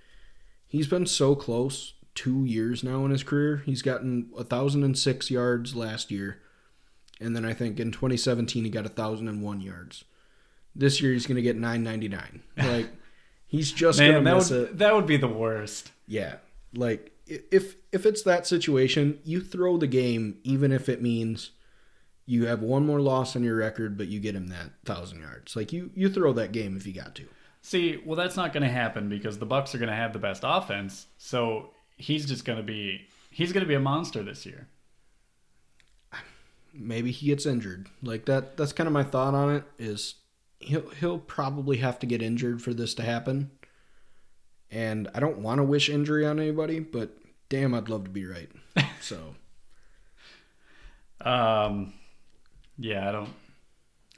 he's 0.67 0.87
been 0.87 1.05
so 1.05 1.35
close 1.35 1.93
two 2.13 2.43
years 2.43 2.83
now 2.83 3.05
in 3.05 3.11
his 3.11 3.23
career. 3.23 3.63
He's 3.65 3.81
gotten 3.81 4.27
1,006 4.31 5.31
yards 5.31 5.75
last 5.75 6.11
year. 6.11 6.41
And 7.19 7.35
then 7.35 7.45
I 7.45 7.53
think 7.53 7.79
in 7.79 7.91
2017 7.91 8.63
he 8.63 8.69
got 8.69 8.83
1,001 8.83 9.61
yards. 9.61 10.03
This 10.75 11.01
year 11.01 11.13
he's 11.13 11.25
going 11.25 11.37
to 11.37 11.41
get 11.41 11.55
999. 11.55 12.41
Like 12.57 12.89
he's 13.47 13.71
just 13.71 13.99
going 13.99 14.13
to 14.13 14.21
miss 14.21 14.49
would 14.49 14.61
it. 14.61 14.77
that 14.79 14.93
would 14.93 15.05
be 15.05 15.17
the 15.17 15.27
worst. 15.27 15.91
Yeah. 16.07 16.35
Like 16.73 17.11
if 17.25 17.75
if 17.91 18.05
it's 18.05 18.23
that 18.23 18.45
situation, 18.45 19.19
you 19.23 19.41
throw 19.41 19.77
the 19.77 19.87
game 19.87 20.37
even 20.43 20.71
if 20.71 20.89
it 20.89 21.01
means 21.01 21.51
you 22.25 22.47
have 22.47 22.61
one 22.61 22.85
more 22.85 22.99
loss 22.99 23.35
on 23.35 23.43
your 23.43 23.55
record 23.55 23.97
but 23.97 24.07
you 24.07 24.19
get 24.19 24.35
him 24.35 24.47
that 24.47 24.71
1000 24.85 25.21
yards. 25.21 25.55
Like 25.55 25.71
you 25.71 25.91
you 25.95 26.09
throw 26.09 26.33
that 26.33 26.51
game 26.51 26.75
if 26.75 26.85
you 26.85 26.93
got 26.93 27.15
to. 27.15 27.25
See, 27.61 27.99
well, 28.05 28.15
that's 28.15 28.35
not 28.35 28.53
going 28.53 28.61
to 28.61 28.69
happen 28.69 29.09
because 29.09 29.39
the 29.39 29.47
Bucs 29.47 29.73
are 29.73 29.79
going 29.79 29.89
to 29.89 29.95
have 29.95 30.13
the 30.13 30.19
best 30.19 30.43
offense. 30.45 31.07
So 31.17 31.71
he's 31.97 32.27
just 32.27 32.45
going 32.45 32.57
to 32.57 32.63
be 32.63 33.07
he's 33.31 33.51
going 33.51 33.63
to 33.63 33.67
be 33.67 33.73
a 33.73 33.79
monster 33.79 34.21
this 34.21 34.45
year. 34.45 34.67
Maybe 36.75 37.11
he 37.11 37.27
gets 37.27 37.45
injured. 37.45 37.87
Like 38.03 38.25
that 38.25 38.57
that's 38.57 38.73
kind 38.73 38.87
of 38.87 38.93
my 38.93 39.03
thought 39.03 39.33
on 39.33 39.55
it 39.55 39.63
is 39.79 40.15
he'll 40.59 40.89
he'll 40.99 41.19
probably 41.19 41.77
have 41.77 41.99
to 41.99 42.05
get 42.05 42.21
injured 42.21 42.61
for 42.61 42.73
this 42.73 42.93
to 42.95 43.03
happen. 43.03 43.51
And 44.71 45.09
I 45.13 45.19
don't 45.19 45.37
want 45.39 45.59
to 45.59 45.63
wish 45.63 45.89
injury 45.89 46.25
on 46.25 46.39
anybody, 46.39 46.79
but 46.79 47.17
damn 47.49 47.73
I'd 47.73 47.87
love 47.89 48.03
to 48.05 48.09
be 48.09 48.25
right. 48.25 48.49
So, 49.01 49.35
Um, 51.21 51.93
yeah, 52.77 53.07
I 53.07 53.11
don't, 53.11 53.29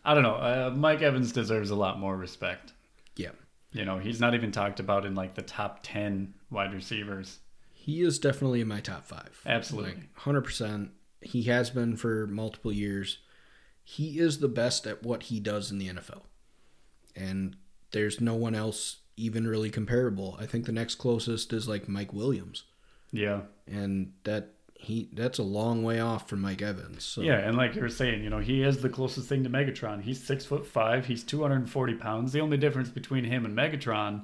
I 0.06 0.14
don't 0.14 0.24
know. 0.24 0.36
Uh, 0.36 0.74
Mike 0.76 1.02
Evans 1.02 1.32
deserves 1.32 1.70
a 1.70 1.76
lot 1.76 2.00
more 2.00 2.16
respect. 2.16 2.74
yeah. 3.16 3.32
You 3.74 3.84
know, 3.84 4.00
he's 4.00 4.22
not 4.22 4.34
even 4.34 4.52
talked 4.54 4.80
about 4.80 5.06
in 5.06 5.14
like 5.14 5.36
the 5.36 5.42
top 5.42 5.80
ten 5.84 6.34
wide 6.50 6.74
receivers. 6.74 7.40
He 7.74 8.02
is 8.02 8.18
definitely 8.18 8.62
in 8.62 8.68
my 8.68 8.80
top 8.80 9.06
5. 9.06 9.42
Absolutely. 9.46 9.92
Like 9.94 10.16
100%. 10.20 10.90
He 11.22 11.44
has 11.44 11.70
been 11.70 11.98
for 11.98 12.28
multiple 12.28 12.72
years. 12.72 13.20
He 13.84 14.20
is 14.20 14.40
the 14.40 14.48
best 14.48 14.86
at 14.86 15.04
what 15.04 15.24
he 15.24 15.40
does 15.40 15.72
in 15.72 15.78
the 15.78 15.90
NFL. 15.90 16.22
And 17.16 17.56
there's 17.92 18.22
no 18.22 18.36
one 18.36 18.54
else 18.54 18.98
even 19.16 19.48
really 19.48 19.70
comparable. 19.70 20.38
I 20.40 20.46
think 20.46 20.66
the 20.66 20.72
next 20.72 20.96
closest 20.96 21.52
is 21.54 21.68
like 21.68 21.88
Mike 21.88 22.14
Williams. 22.14 22.64
Yeah, 23.12 23.42
and 23.66 24.14
that 24.24 24.54
he 24.76 25.10
that's 25.14 25.40
a 25.40 25.44
long 25.44 25.84
way 25.84 26.00
off 26.00 26.30
from 26.30 26.42
Mike 26.42 26.62
Evans. 26.62 27.04
So 27.04 27.22
yeah, 27.22 27.40
and 27.40 27.58
like 27.58 27.76
you 27.76 27.82
were 27.82 27.90
saying, 27.90 28.24
you 28.24 28.30
know, 28.30 28.40
he 28.40 28.62
is 28.64 28.82
the 28.82 28.90
closest 28.90 29.28
thing 29.28 29.44
to 29.44 29.50
Megatron. 29.50 30.02
He's 30.02 30.24
six 30.24 30.46
foot 30.46 30.66
five. 30.66 31.06
He's 31.06 31.24
two 31.24 31.42
hundred 31.42 31.58
and 31.58 31.70
forty 31.70 31.96
pounds. 31.96 32.32
The 32.32 32.42
only 32.42 32.58
difference 32.58 32.90
between 32.90 33.24
him 33.24 33.46
and 33.46 33.58
Megatron 33.58 34.24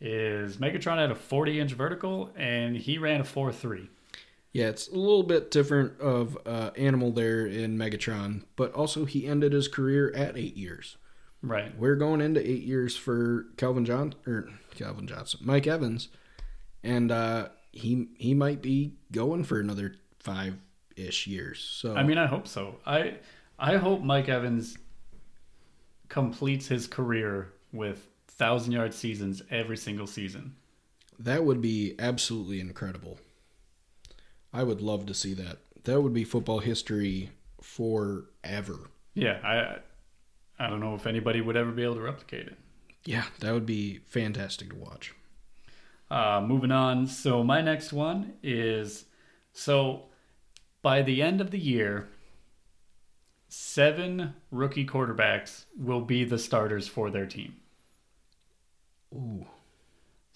is 0.00 0.58
Megatron 0.58 0.98
had 0.98 1.10
a 1.10 1.14
forty 1.16 1.58
inch 1.58 1.72
vertical 1.72 2.30
and 2.36 2.76
he 2.76 2.98
ran 2.98 3.20
a 3.20 3.24
four 3.24 3.52
three. 3.52 3.88
Yeah, 4.52 4.68
it's 4.68 4.88
a 4.88 4.94
little 4.96 5.22
bit 5.22 5.50
different 5.50 6.00
of 6.00 6.38
uh, 6.46 6.70
animal 6.76 7.12
there 7.12 7.46
in 7.46 7.76
Megatron, 7.76 8.44
but 8.56 8.72
also 8.72 9.04
he 9.04 9.26
ended 9.26 9.52
his 9.52 9.68
career 9.68 10.12
at 10.14 10.36
eight 10.36 10.56
years. 10.56 10.96
Right. 11.42 11.76
We're 11.78 11.96
going 11.96 12.20
into 12.20 12.40
eight 12.40 12.62
years 12.64 12.96
for 12.96 13.46
Calvin 13.56 13.84
John 13.84 14.14
or 14.26 14.48
Calvin 14.74 15.06
Johnson, 15.06 15.40
Mike 15.42 15.66
Evans, 15.66 16.08
and 16.82 17.12
uh, 17.12 17.48
he 17.72 18.08
he 18.16 18.34
might 18.34 18.60
be 18.62 18.94
going 19.12 19.44
for 19.44 19.60
another 19.60 19.94
five 20.18 20.56
ish 20.96 21.26
years. 21.28 21.60
So 21.60 21.94
I 21.94 22.02
mean, 22.02 22.18
I 22.18 22.26
hope 22.26 22.48
so. 22.48 22.80
I 22.84 23.18
I 23.58 23.76
hope 23.76 24.02
Mike 24.02 24.28
Evans 24.28 24.76
completes 26.08 26.66
his 26.66 26.86
career 26.86 27.52
with 27.72 28.08
thousand 28.26 28.72
yard 28.72 28.94
seasons 28.94 29.42
every 29.50 29.76
single 29.76 30.06
season. 30.06 30.54
that 31.18 31.44
would 31.44 31.60
be 31.60 31.94
absolutely 31.98 32.60
incredible. 32.60 33.18
I 34.52 34.62
would 34.62 34.80
love 34.80 35.06
to 35.06 35.14
see 35.14 35.34
that. 35.34 35.58
That 35.84 36.00
would 36.00 36.12
be 36.12 36.24
football 36.24 36.60
history 36.60 37.30
forever. 37.60 38.90
Yeah, 39.14 39.38
I 39.42 39.78
I 40.64 40.68
don't 40.68 40.80
know 40.80 40.94
if 40.94 41.06
anybody 41.06 41.40
would 41.40 41.56
ever 41.56 41.70
be 41.70 41.84
able 41.84 41.94
to 41.94 42.00
replicate 42.00 42.48
it. 42.48 42.56
Yeah, 43.04 43.24
that 43.40 43.52
would 43.52 43.66
be 43.66 44.00
fantastic 44.06 44.70
to 44.70 44.76
watch. 44.76 45.14
Uh, 46.10 46.42
moving 46.44 46.72
on. 46.72 47.06
So 47.06 47.44
my 47.44 47.60
next 47.60 47.92
one 47.92 48.34
is 48.42 49.04
so 49.52 50.04
by 50.82 51.02
the 51.02 51.22
end 51.22 51.40
of 51.40 51.50
the 51.50 51.58
year, 51.58 52.08
seven 53.48 54.34
rookie 54.50 54.86
quarterbacks 54.86 55.64
will 55.76 56.00
be 56.00 56.24
the 56.24 56.38
starters 56.38 56.88
for 56.88 57.10
their 57.10 57.26
team. 57.26 57.56
Ooh, 59.14 59.46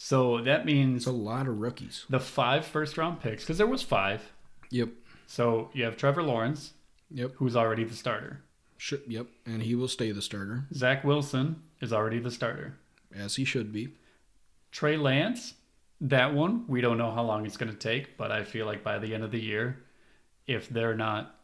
So 0.05 0.41
that 0.41 0.67
means 0.67 1.03
it's 1.03 1.07
a 1.07 1.13
lot 1.13 1.47
of 1.47 1.61
rookies. 1.61 2.07
the 2.11 2.19
five 2.19 2.67
first 2.67 2.99
round 2.99 3.21
picks, 3.21 3.45
because 3.45 3.57
there 3.59 3.69
was 3.69 3.83
five. 3.85 4.33
Yep, 4.71 4.89
So 5.29 5.71
you 5.75 5.85
have 5.85 5.97
Trevor 5.97 6.25
Lawrence, 6.25 6.73
yep, 7.09 7.35
who's 7.37 7.55
already 7.55 7.85
the 7.85 7.95
starter. 7.95 8.43
Sh- 8.79 8.95
yep, 9.07 9.29
and 9.47 9.63
he 9.63 9.77
will 9.77 9.87
stay 9.87 10.11
the 10.11 10.21
starter 10.21 10.65
Zach 10.75 11.05
Wilson 11.05 11.63
is 11.81 11.93
already 11.93 12.19
the 12.19 12.33
starter. 12.33 12.79
as 13.15 13.37
he 13.37 13.45
should 13.45 13.73
be. 13.73 13.95
Trey 14.73 14.97
Lance, 14.97 15.55
that 16.01 16.35
one, 16.35 16.65
we 16.67 16.81
don't 16.81 16.99
know 16.99 17.13
how 17.13 17.23
long 17.23 17.47
it's 17.47 17.57
going 17.57 17.71
to 17.71 17.79
take, 17.79 18.17
but 18.17 18.33
I 18.33 18.43
feel 18.43 18.67
like 18.67 18.83
by 18.83 18.99
the 18.99 19.15
end 19.15 19.23
of 19.23 19.31
the 19.31 19.41
year, 19.41 19.85
if 20.49 20.69
they're 20.69 20.97
not, 20.97 21.37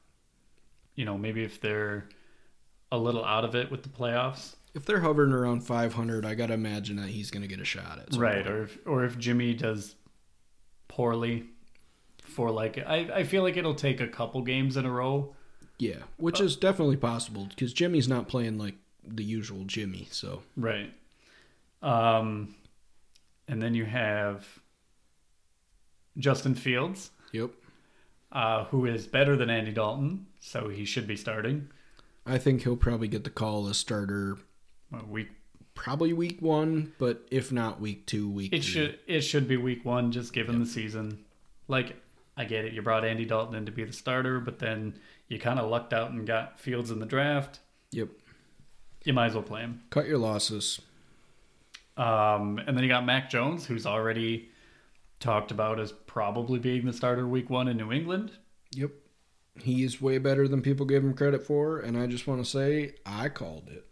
you 0.96 1.04
know, 1.04 1.16
maybe 1.16 1.44
if 1.44 1.60
they're 1.60 2.08
a 2.90 2.98
little 2.98 3.24
out 3.24 3.44
of 3.44 3.54
it 3.54 3.70
with 3.70 3.84
the 3.84 3.88
playoffs, 3.88 4.56
If 4.78 4.84
they're 4.84 5.00
hovering 5.00 5.32
around 5.32 5.62
500, 5.62 6.24
I 6.24 6.36
gotta 6.36 6.54
imagine 6.54 6.98
that 6.98 7.08
he's 7.08 7.32
gonna 7.32 7.48
get 7.48 7.58
a 7.58 7.64
shot 7.64 7.98
at 7.98 8.16
right? 8.16 8.44
point. 8.44 8.46
Or 8.46 8.62
if, 8.62 8.78
or 8.86 9.04
if 9.04 9.18
Jimmy 9.18 9.52
does 9.52 9.96
poorly 10.86 11.46
for 12.22 12.52
like, 12.52 12.78
I, 12.78 13.10
I 13.12 13.24
feel 13.24 13.42
like 13.42 13.56
it'll 13.56 13.74
take 13.74 14.00
a 14.00 14.06
couple 14.06 14.40
games 14.42 14.76
in 14.76 14.86
a 14.86 14.90
row. 14.90 15.34
yeah, 15.80 15.96
which 16.16 16.40
is 16.40 16.54
definitely 16.54 16.96
possible 16.96 17.46
because 17.48 17.72
Jimmy's 17.72 18.06
not 18.06 18.28
playing 18.28 18.56
like 18.56 18.76
the 19.04 19.24
usual 19.24 19.64
Jimmy. 19.64 20.06
So 20.12 20.42
Right. 20.56 20.92
Um, 21.82 22.54
and 23.48 23.60
then 23.60 23.74
you 23.74 23.84
have 23.84 24.46
Justin 26.18 26.54
Fields, 26.54 27.10
yep, 27.32 27.50
uh, 28.30 28.66
who 28.66 28.86
is 28.86 29.08
better 29.08 29.36
than 29.36 29.50
Andy 29.50 29.72
Dalton, 29.72 30.26
so 30.38 30.68
he 30.68 30.84
should 30.84 31.08
be 31.08 31.16
starting. 31.16 31.68
I 32.24 32.38
think 32.38 32.62
he'll 32.62 32.76
probably 32.76 33.08
get 33.08 33.24
the 33.24 33.30
call 33.30 33.68
as 33.68 33.76
starter 33.78 34.38
Week 35.08 35.28
probably 35.74 36.12
week 36.12 36.38
one, 36.40 36.92
but 36.98 37.26
if 37.30 37.52
not 37.52 37.80
week 37.80 38.06
two, 38.06 38.28
week 38.28 38.52
it 38.52 38.62
three. 38.62 38.72
should 38.72 38.98
it 39.06 39.20
should 39.20 39.46
be 39.46 39.56
week 39.56 39.84
one, 39.84 40.10
just 40.12 40.32
given 40.32 40.58
the 40.60 40.66
season. 40.66 41.24
Like 41.68 41.96
I 42.36 42.44
get 42.44 42.64
it, 42.64 42.72
you 42.72 42.82
brought 42.82 43.04
Andy 43.04 43.24
Dalton 43.24 43.54
in 43.54 43.66
to 43.66 43.72
be 43.72 43.84
the 43.84 43.92
starter, 43.92 44.40
but 44.40 44.58
then 44.58 44.98
you 45.28 45.38
kind 45.38 45.58
of 45.60 45.68
lucked 45.70 45.92
out 45.92 46.10
and 46.10 46.26
got 46.26 46.58
Fields 46.58 46.90
in 46.90 47.00
the 47.00 47.06
draft. 47.06 47.60
Yep, 47.90 48.08
You 49.04 49.12
might 49.12 49.26
as 49.26 49.34
well 49.34 49.42
play 49.42 49.60
him. 49.62 49.82
cut 49.90 50.06
your 50.06 50.18
losses. 50.18 50.80
Um, 51.96 52.58
and 52.66 52.76
then 52.76 52.84
you 52.84 52.88
got 52.88 53.04
Mac 53.04 53.28
Jones, 53.28 53.66
who's 53.66 53.86
already 53.86 54.50
talked 55.20 55.50
about 55.50 55.80
as 55.80 55.90
probably 55.92 56.58
being 56.60 56.86
the 56.86 56.92
starter 56.92 57.26
week 57.26 57.50
one 57.50 57.66
in 57.66 57.76
New 57.76 57.90
England. 57.92 58.30
Yep. 58.72 58.92
He 59.62 59.82
is 59.82 60.00
way 60.00 60.18
better 60.18 60.46
than 60.46 60.62
people 60.62 60.86
give 60.86 61.02
him 61.02 61.12
credit 61.14 61.42
for, 61.44 61.80
and 61.80 61.98
I 61.98 62.06
just 62.06 62.28
want 62.28 62.44
to 62.44 62.48
say 62.48 62.94
I 63.04 63.28
called 63.28 63.68
it. 63.68 63.84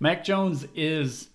Mac 0.00 0.24
Jones 0.24 0.66
is 0.74 1.28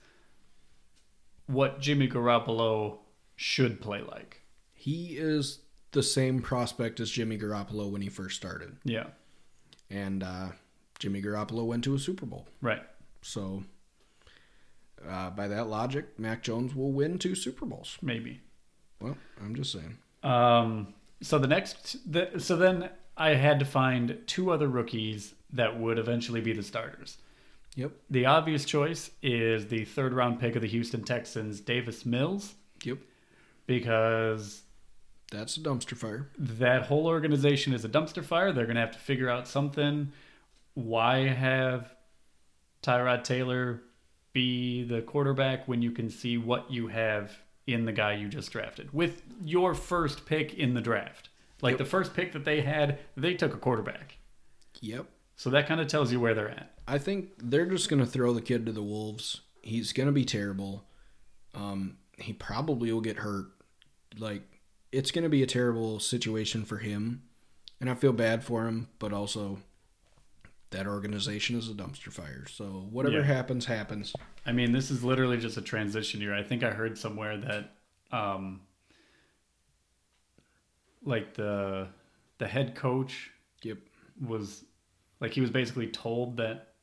what 1.47 1.80
Jimmy 1.80 2.07
Garoppolo 2.07 2.97
should 3.36 3.80
play 3.80 4.01
like. 4.01 4.41
He 4.74 5.18
is 5.18 5.59
the 5.91 6.03
same 6.03 6.41
prospect 6.41 6.99
as 6.99 7.09
Jimmy 7.09 7.38
Garoppolo 7.38 7.89
when 7.89 8.01
he 8.01 8.09
first 8.09 8.36
started. 8.36 8.76
Yeah, 8.84 9.07
And 9.89 10.24
uh, 10.24 10.47
Jimmy 10.99 11.22
Garoppolo 11.22 11.66
went 11.66 11.84
to 11.86 11.95
a 11.95 11.99
Super 11.99 12.26
Bowl. 12.26 12.47
right. 12.61 12.82
So, 13.22 13.63
uh, 15.07 15.32
by 15.32 15.47
that 15.47 15.68
logic, 15.68 16.20
Mac 16.20 16.43
Jones 16.43 16.76
will 16.76 16.91
win 16.91 17.18
two 17.18 17.34
Super 17.34 17.66
Bowls. 17.66 17.97
Maybe. 18.01 18.41
Well, 19.01 19.18
I'm 19.41 19.55
just 19.55 19.72
saying. 19.72 19.97
Um, 20.22 20.93
so 21.22 21.39
the 21.39 21.47
next, 21.47 21.97
the, 22.11 22.30
so 22.38 22.55
then 22.55 22.89
I 23.18 23.30
had 23.30 23.57
to 23.59 23.66
find 23.66 24.20
two 24.28 24.51
other 24.51 24.68
rookies 24.68 25.34
that 25.53 25.80
would 25.80 25.97
eventually 25.97 26.41
be 26.41 26.53
the 26.53 26.61
starters. 26.61 27.18
Yep. 27.76 27.91
The 28.09 28.26
obvious 28.26 28.63
choice 28.65 29.11
is 29.21 29.67
the 29.67 29.86
third 29.86 30.13
round 30.13 30.39
pick 30.39 30.55
of 30.55 30.61
the 30.61 30.67
Houston 30.67 31.03
Texans, 31.03 31.59
Davis 31.59 32.05
Mills, 32.05 32.55
Yep. 32.84 32.99
because 33.67 34.63
That's 35.32 35.57
a 35.57 35.59
dumpster 35.59 35.97
fire. 35.97 36.30
that 36.38 36.84
whole 36.84 37.07
organization 37.07 37.73
is 37.73 37.84
a 37.84 37.89
dumpster 37.89 38.23
fire. 38.23 38.51
They're 38.51 38.65
going 38.65 38.76
to 38.76 38.82
have 38.82 38.91
to 38.91 38.99
figure 38.99 39.30
out 39.30 39.47
something. 39.47 40.11
Why 40.73 41.28
have 41.28 41.93
Tyrod 42.84 43.23
Taylor 43.23 43.82
be 44.34 44.84
the 44.84 45.01
quarterback 45.01 45.67
when 45.67 45.82
you 45.82 45.91
can 45.91 46.09
see 46.09 46.38
what 46.38 46.69
you 46.71 46.88
have 46.88 47.32
in 47.67 47.86
the 47.86 47.91
guy 47.91 48.13
you 48.13 48.28
just 48.28 48.51
drafted 48.51 48.93
with 48.93 49.21
your 49.43 49.73
first 49.73 50.26
pick 50.26 50.53
in 50.53 50.73
the 50.76 50.82
draft? 50.82 51.30
Like 51.61 51.73
Yep. 51.73 51.80
the 51.80 51.86
first 51.86 52.13
pick 52.13 52.32
that 52.34 52.45
they 52.45 52.61
had, 52.61 52.99
they 53.17 53.34
took 53.34 53.53
a 53.53 53.57
quarterback. 53.57 54.17
Yep. 54.82 55.07
So 55.38 55.49
that 55.49 55.67
kind 55.67 55.82
of 55.82 55.88
tells 55.88 56.11
you 56.11 56.19
where 56.19 56.34
they're 56.34 56.49
at. 56.49 56.74
I 56.88 56.97
think 56.97 57.29
they're 57.38 57.65
just 57.65 57.89
going 57.89 57.99
to 57.99 58.05
throw 58.09 58.33
the 58.33 58.41
kid 58.41 58.65
to 58.65 58.71
the 58.71 58.83
wolves. 58.83 59.41
He's 59.61 59.93
gonna 59.93 60.11
be 60.11 60.25
terrible. 60.25 60.86
Um, 61.55 61.97
he 62.19 62.33
probably 62.33 62.91
will 62.93 63.01
get 63.01 63.17
hurt. 63.17 63.47
Like 64.17 64.43
it's 64.91 65.09
gonna 65.09 65.27
be 65.29 65.41
a 65.41 65.47
terrible 65.47 65.99
situation 65.99 66.63
for 66.65 66.77
him, 66.77 67.23
and 67.81 67.89
I 67.89 67.95
feel 67.95 68.13
bad 68.13 68.43
for 68.43 68.67
him. 68.67 68.89
But 68.99 69.11
also, 69.11 69.57
that 70.69 70.86
organization 70.86 71.57
is 71.57 71.67
a 71.67 71.73
dumpster 71.73 72.11
fire. 72.11 72.45
So 72.47 72.88
whatever 72.91 73.17
Yeah. 73.17 73.23
happens, 73.23 73.65
happens. 73.65 74.13
I 74.45 74.51
mean, 74.51 74.71
this 74.71 74.91
is 74.91 75.03
literally 75.03 75.38
just 75.38 75.57
a 75.57 75.61
transition 75.63 76.21
year. 76.21 76.36
I 76.36 76.43
think 76.43 76.63
I 76.63 76.69
heard 76.69 76.95
somewhere 76.95 77.36
that, 77.38 77.75
um, 78.11 78.61
like 81.03 81.33
the 81.33 81.88
the 82.38 82.47
head 82.47 82.75
coach 82.75 83.31
Yep. 83.63 83.79
was 84.21 84.63
like 85.19 85.31
he 85.31 85.41
was 85.41 85.49
basically 85.49 85.88
told 85.88 86.38
that 86.38 86.74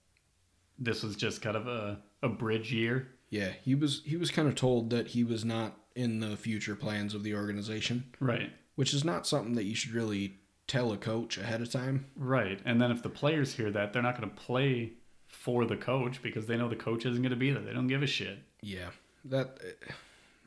this 0.82 1.02
was 1.02 1.16
just 1.16 1.40
kind 1.42 1.56
of 1.56 1.66
a, 1.66 1.98
a 2.22 2.28
bridge 2.28 2.72
year. 2.72 3.08
Yeah, 3.30 3.50
he 3.64 3.74
was 3.74 4.02
he 4.04 4.16
was 4.16 4.30
kind 4.30 4.48
of 4.48 4.54
told 4.54 4.90
that 4.90 5.08
he 5.08 5.24
was 5.24 5.44
not 5.44 5.76
in 5.94 6.20
the 6.20 6.36
future 6.36 6.74
plans 6.74 7.14
of 7.14 7.22
the 7.22 7.34
organization, 7.34 8.04
Right. 8.20 8.50
which 8.76 8.92
is 8.94 9.04
not 9.04 9.26
something 9.26 9.54
that 9.54 9.64
you 9.64 9.74
should 9.74 9.92
really 9.92 10.36
tell 10.66 10.92
a 10.92 10.96
coach 10.96 11.36
ahead 11.38 11.60
of 11.60 11.70
time. 11.70 12.06
Right. 12.16 12.60
And 12.64 12.80
then 12.80 12.90
if 12.90 13.02
the 13.02 13.08
players 13.10 13.54
hear 13.54 13.70
that, 13.70 13.92
they're 13.92 14.02
not 14.02 14.16
going 14.18 14.28
to 14.30 14.36
play 14.36 14.92
for 15.28 15.64
the 15.64 15.76
coach 15.76 16.22
because 16.22 16.46
they 16.46 16.56
know 16.56 16.68
the 16.68 16.76
coach 16.76 17.04
isn't 17.06 17.22
going 17.22 17.30
to 17.30 17.36
be 17.36 17.50
there. 17.50 17.62
They 17.62 17.72
don't 17.72 17.88
give 17.88 18.02
a 18.02 18.06
shit. 18.06 18.38
Yeah, 18.62 18.88
that 19.24 19.58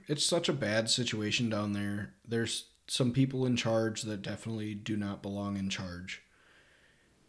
it's 0.07 0.25
such 0.25 0.47
a 0.49 0.53
bad 0.53 0.89
situation 0.89 1.49
down 1.49 1.73
there. 1.73 2.13
There's 2.27 2.65
some 2.87 3.11
people 3.11 3.45
in 3.47 3.55
charge 3.55 4.03
that 4.03 4.21
definitely 4.21 4.75
do 4.75 4.95
not 4.95 5.21
belong 5.23 5.57
in 5.57 5.69
charge, 5.69 6.21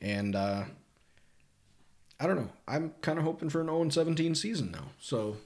and 0.02 0.36
uh, 0.36 0.64
I 2.18 2.26
don't 2.26 2.36
know. 2.36 2.50
I'm 2.66 2.94
kind 3.02 3.18
of 3.18 3.24
hoping 3.24 3.50
for 3.50 3.60
an 3.60 3.66
0 3.66 3.88
17 3.90 4.34
season 4.34 4.70
now. 4.70 4.84
So 4.98 5.36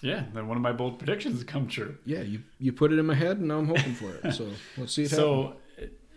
Yeah. 0.00 0.24
Then 0.32 0.46
one 0.48 0.56
of 0.56 0.62
my 0.62 0.72
bold 0.72 0.98
predictions 0.98 1.34
has 1.36 1.44
come 1.44 1.66
true. 1.68 1.96
yeah, 2.04 2.20
you 2.22 2.42
you 2.58 2.72
put 2.72 2.92
it 2.92 2.98
in 2.98 3.06
my 3.06 3.14
head, 3.14 3.38
and 3.38 3.48
now 3.48 3.58
I'm 3.58 3.66
hoping 3.66 3.94
for 3.94 4.14
it. 4.14 4.32
So 4.32 4.48
let's 4.76 4.92
see 4.92 5.02
it 5.04 5.10
happen. 5.10 5.24
So, 5.24 5.56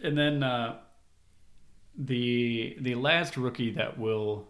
and 0.03 0.18
then 0.18 0.43
uh, 0.43 0.78
the 1.97 2.78
the 2.80 2.95
last 2.95 3.38
rookie 3.38 3.72
that 3.72 3.97
will 3.97 4.47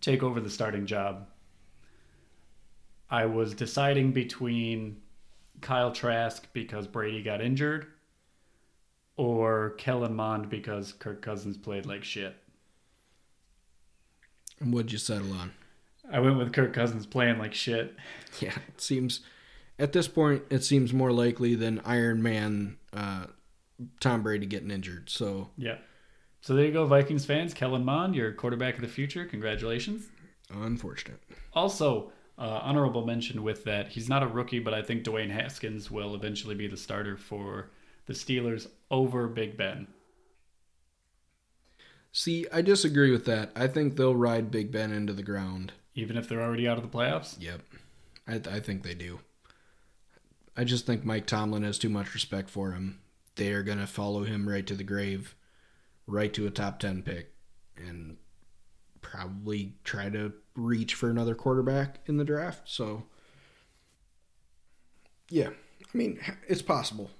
take 0.00 0.22
over 0.22 0.40
the 0.40 0.50
starting 0.50 0.86
job, 0.86 1.26
I 3.10 3.26
was 3.26 3.54
deciding 3.54 4.12
between 4.12 4.98
Kyle 5.60 5.92
Trask 5.92 6.46
because 6.52 6.86
Brady 6.86 7.22
got 7.22 7.40
injured, 7.40 7.86
or 9.16 9.70
Kellen 9.78 10.14
Mond 10.14 10.48
because 10.48 10.92
Kirk 10.92 11.22
Cousins 11.22 11.56
played 11.56 11.86
like 11.86 12.04
shit. 12.04 12.36
And 14.62 14.72
what'd 14.72 14.92
you 14.92 14.98
settle 14.98 15.32
on? 15.32 15.52
I 16.10 16.20
went 16.20 16.38
with 16.38 16.52
Kirk 16.52 16.72
Cousins 16.72 17.06
playing 17.06 17.38
like 17.38 17.54
shit. 17.54 17.96
Yeah, 18.40 18.54
it 18.68 18.80
seems 18.80 19.20
at 19.78 19.92
this 19.92 20.08
point 20.08 20.44
it 20.48 20.64
seems 20.64 20.92
more 20.92 21.12
likely 21.12 21.54
than 21.54 21.80
Iron 21.84 22.22
Man 22.22 22.78
uh, 22.92 23.26
Tom 24.00 24.22
Brady 24.22 24.46
getting 24.46 24.70
injured. 24.70 25.10
So 25.10 25.50
Yeah. 25.56 25.78
So 26.40 26.54
there 26.54 26.64
you 26.64 26.72
go, 26.72 26.86
Vikings 26.86 27.24
fans. 27.24 27.54
Kellen 27.54 27.84
Mond, 27.84 28.14
your 28.14 28.32
quarterback 28.32 28.76
of 28.76 28.80
the 28.80 28.88
future. 28.88 29.24
Congratulations. 29.24 30.08
unfortunate. 30.50 31.20
Also, 31.52 32.10
uh, 32.38 32.60
honorable 32.62 33.06
mention 33.06 33.42
with 33.42 33.64
that, 33.64 33.88
he's 33.88 34.08
not 34.08 34.22
a 34.22 34.26
rookie, 34.26 34.58
but 34.58 34.74
I 34.74 34.82
think 34.82 35.04
Dwayne 35.04 35.30
Haskins 35.30 35.90
will 35.90 36.14
eventually 36.14 36.54
be 36.54 36.66
the 36.66 36.76
starter 36.76 37.16
for 37.16 37.70
the 38.06 38.12
Steelers 38.12 38.66
over 38.90 39.28
Big 39.28 39.56
Ben. 39.56 39.86
See, 42.12 42.46
I 42.52 42.60
disagree 42.60 43.10
with 43.10 43.24
that. 43.24 43.50
I 43.56 43.66
think 43.66 43.96
they'll 43.96 44.14
ride 44.14 44.50
Big 44.50 44.70
Ben 44.70 44.92
into 44.92 45.14
the 45.14 45.22
ground. 45.22 45.72
Even 45.94 46.18
if 46.18 46.28
they're 46.28 46.42
already 46.42 46.68
out 46.68 46.76
of 46.76 46.82
the 46.82 46.96
playoffs? 46.96 47.36
Yep, 47.40 47.62
I, 48.28 48.34
I 48.34 48.60
think 48.60 48.82
they 48.82 48.94
do. 48.94 49.20
I 50.54 50.64
just 50.64 50.84
think 50.84 51.04
Mike 51.04 51.26
Tomlin 51.26 51.62
has 51.62 51.78
too 51.78 51.88
much 51.88 52.12
respect 52.12 52.50
for 52.50 52.72
him. 52.72 53.00
They 53.36 53.52
are 53.52 53.62
gonna 53.62 53.86
follow 53.86 54.24
him 54.24 54.46
right 54.46 54.66
to 54.66 54.74
the 54.74 54.84
grave, 54.84 55.34
right 56.06 56.32
to 56.34 56.46
a 56.46 56.50
top 56.50 56.78
ten 56.78 57.02
pick, 57.02 57.32
and 57.76 58.18
probably 59.00 59.76
try 59.82 60.10
to 60.10 60.34
reach 60.54 60.94
for 60.94 61.08
another 61.08 61.34
quarterback 61.34 62.00
in 62.06 62.18
the 62.18 62.24
draft. 62.24 62.68
So, 62.68 63.04
yeah, 65.30 65.48
I 65.48 65.96
mean 65.96 66.20
it's 66.46 66.62
possible. 66.62 67.10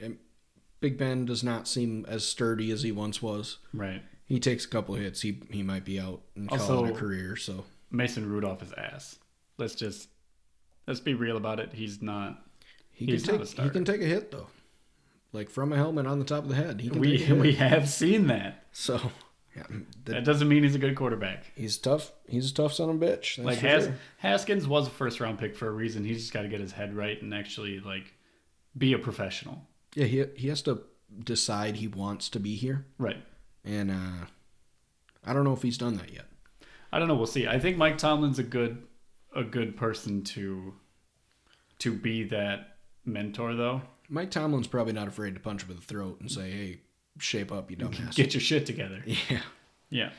And 0.00 0.18
Big 0.78 0.96
Ben 0.96 1.24
does 1.24 1.42
not 1.42 1.66
seem 1.66 2.06
as 2.08 2.24
sturdy 2.24 2.70
as 2.70 2.82
he 2.84 2.92
once 2.92 3.20
was. 3.20 3.58
Right. 3.72 4.02
He 4.30 4.38
takes 4.38 4.64
a 4.64 4.68
couple 4.68 4.94
hits, 4.94 5.20
he 5.22 5.42
he 5.50 5.62
might 5.64 5.84
be 5.84 5.98
out 5.98 6.22
and 6.36 6.48
Also- 6.50 6.84
it 6.86 6.90
a 6.92 6.94
career. 6.94 7.34
So 7.36 7.64
Mason 7.90 8.30
Rudolph 8.30 8.62
is 8.62 8.72
ass. 8.72 9.16
Let's 9.58 9.74
just 9.74 10.08
let's 10.86 11.00
be 11.00 11.14
real 11.14 11.36
about 11.36 11.58
it. 11.60 11.72
He's 11.72 12.00
not. 12.00 12.42
he 12.92 13.06
He's 13.06 13.24
can 13.26 13.38
take 13.44 13.58
he 13.58 13.70
can 13.70 13.84
take 13.84 14.00
a 14.00 14.06
hit 14.06 14.30
though, 14.30 14.46
like 15.32 15.50
from 15.50 15.72
a 15.72 15.76
helmet 15.76 16.06
on 16.06 16.18
the 16.20 16.24
top 16.24 16.44
of 16.44 16.48
the 16.48 16.54
head. 16.54 16.80
He 16.80 16.90
We 16.90 17.18
take 17.18 17.22
a 17.22 17.24
hit. 17.34 17.38
we 17.40 17.52
have 17.54 17.88
seen 17.88 18.28
that. 18.28 18.66
so 18.72 19.00
yeah, 19.56 19.64
That 20.04 20.12
that, 20.12 20.24
doesn't 20.24 20.48
mean 20.48 20.62
he's 20.62 20.76
a 20.76 20.78
good 20.78 20.94
quarterback. 20.94 21.50
he's 21.56 21.76
tough. 21.76 22.12
He's 22.28 22.52
a 22.52 22.54
tough 22.54 22.72
son 22.72 22.88
of 22.88 23.02
a 23.02 23.04
bitch. 23.04 23.34
That's 23.36 23.38
like 23.46 23.58
Has, 23.58 23.84
sure. 23.86 23.94
Haskins 24.18 24.68
was 24.68 24.86
a 24.86 24.90
first 24.90 25.18
round 25.18 25.40
pick 25.40 25.56
for 25.56 25.66
a 25.66 25.72
reason. 25.72 26.04
He's 26.04 26.18
just 26.20 26.32
got 26.32 26.42
to 26.42 26.48
get 26.48 26.60
his 26.60 26.70
head 26.70 26.94
right 26.94 27.20
and 27.20 27.34
actually 27.34 27.80
like 27.80 28.14
be 28.78 28.92
a 28.92 28.98
professional. 28.98 29.66
yeah, 29.96 30.04
he 30.06 30.24
he 30.36 30.46
has 30.48 30.62
to 30.62 30.82
decide 31.24 31.74
he 31.76 31.88
wants 31.88 32.28
to 32.28 32.38
be 32.38 32.54
here, 32.54 32.86
Right. 32.96 33.20
And 33.64 33.90
uh, 33.90 34.26
I 35.24 35.32
don't 35.32 35.44
know 35.44 35.52
if 35.52 35.62
he's 35.62 35.78
done 35.78 35.96
that 35.96 36.12
yet. 36.12 36.26
I 36.92 36.98
don't 36.98 37.08
know. 37.08 37.14
We'll 37.14 37.26
see. 37.26 37.46
I 37.46 37.58
think 37.58 37.76
Mike 37.76 37.98
Tomlin's 37.98 38.38
a 38.38 38.42
good 38.42 38.82
a 39.34 39.44
good 39.44 39.76
person 39.76 40.22
to 40.24 40.74
to 41.78 41.92
be 41.92 42.24
that 42.24 42.76
mentor, 43.04 43.54
though. 43.54 43.82
Mike 44.08 44.30
Tomlin's 44.30 44.66
probably 44.66 44.92
not 44.92 45.08
afraid 45.08 45.34
to 45.34 45.40
punch 45.40 45.62
him 45.62 45.70
in 45.70 45.76
the 45.76 45.82
throat 45.82 46.20
and 46.20 46.30
say, 46.30 46.50
"Hey, 46.50 46.80
shape 47.18 47.52
up, 47.52 47.70
you 47.70 47.76
dumbass." 47.76 48.14
Get 48.14 48.34
your 48.34 48.40
shit 48.40 48.66
together. 48.66 49.02
yeah. 49.06 49.42
Yeah. 49.88 50.10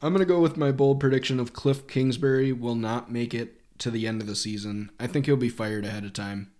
I'm 0.00 0.12
going 0.12 0.24
to 0.24 0.32
go 0.32 0.40
with 0.40 0.56
my 0.56 0.70
bold 0.70 1.00
prediction 1.00 1.40
of 1.40 1.52
Cliff 1.52 1.88
Kingsbury 1.88 2.52
will 2.52 2.76
not 2.76 3.10
make 3.10 3.34
it 3.34 3.60
to 3.78 3.90
the 3.90 4.06
end 4.06 4.20
of 4.20 4.28
the 4.28 4.36
season. 4.36 4.90
I 5.00 5.08
think 5.08 5.26
he'll 5.26 5.36
be 5.36 5.48
fired 5.48 5.84
ahead 5.84 6.04
of 6.04 6.12
time. 6.12 6.52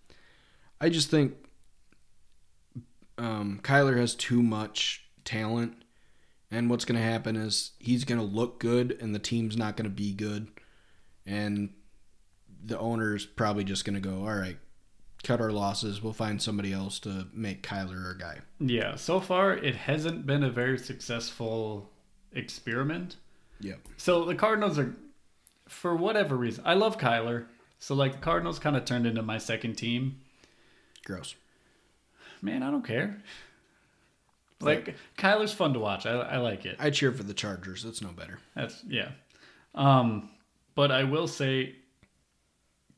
I 0.80 0.88
just 0.88 1.08
think 1.10 1.34
um, 3.16 3.60
Kyler 3.62 3.96
has 3.96 4.14
too 4.14 4.42
much 4.42 5.08
talent, 5.24 5.74
and 6.50 6.70
what's 6.70 6.84
going 6.84 7.00
to 7.00 7.06
happen 7.06 7.36
is 7.36 7.72
he's 7.78 8.04
going 8.04 8.20
to 8.20 8.26
look 8.26 8.58
good, 8.58 8.96
and 9.00 9.14
the 9.14 9.18
team's 9.18 9.56
not 9.56 9.76
going 9.76 9.88
to 9.88 9.94
be 9.94 10.12
good, 10.12 10.48
and 11.26 11.70
the 12.64 12.78
owner's 12.78 13.26
probably 13.26 13.64
just 13.64 13.84
going 13.84 13.94
to 13.94 14.00
go, 14.00 14.20
all 14.26 14.34
right, 14.34 14.58
cut 15.22 15.40
our 15.40 15.52
losses. 15.52 16.02
We'll 16.02 16.12
find 16.12 16.40
somebody 16.40 16.72
else 16.72 16.98
to 17.00 17.26
make 17.32 17.62
Kyler 17.62 18.04
our 18.04 18.14
guy. 18.14 18.38
Yeah. 18.60 18.96
So 18.96 19.20
far, 19.20 19.54
it 19.54 19.74
hasn't 19.74 20.26
been 20.26 20.42
a 20.42 20.50
very 20.50 20.78
successful 20.78 21.90
experiment. 22.32 23.16
Yep. 23.60 23.78
So 23.96 24.24
the 24.24 24.34
Cardinals 24.34 24.78
are, 24.78 24.94
for 25.66 25.96
whatever 25.96 26.36
reason, 26.36 26.64
I 26.66 26.74
love 26.74 26.98
Kyler. 26.98 27.46
So 27.78 27.94
like 27.94 28.12
the 28.12 28.18
Cardinals 28.18 28.58
kind 28.58 28.76
of 28.76 28.84
turned 28.84 29.06
into 29.06 29.22
my 29.22 29.38
second 29.38 29.74
team. 29.74 30.20
Gross. 31.04 31.34
Man, 32.42 32.62
I 32.62 32.70
don't 32.70 32.86
care. 32.86 33.22
Like 34.60 34.96
Kyler's 35.16 35.52
fun 35.52 35.72
to 35.74 35.78
watch. 35.78 36.04
I, 36.06 36.12
I 36.12 36.36
like 36.38 36.66
it. 36.66 36.76
I 36.78 36.90
cheer 36.90 37.12
for 37.12 37.22
the 37.22 37.34
Chargers. 37.34 37.82
That's 37.84 38.02
no 38.02 38.08
better. 38.08 38.38
That's 38.56 38.82
yeah. 38.88 39.10
Um, 39.74 40.30
but 40.74 40.90
I 40.90 41.04
will 41.04 41.28
say, 41.28 41.76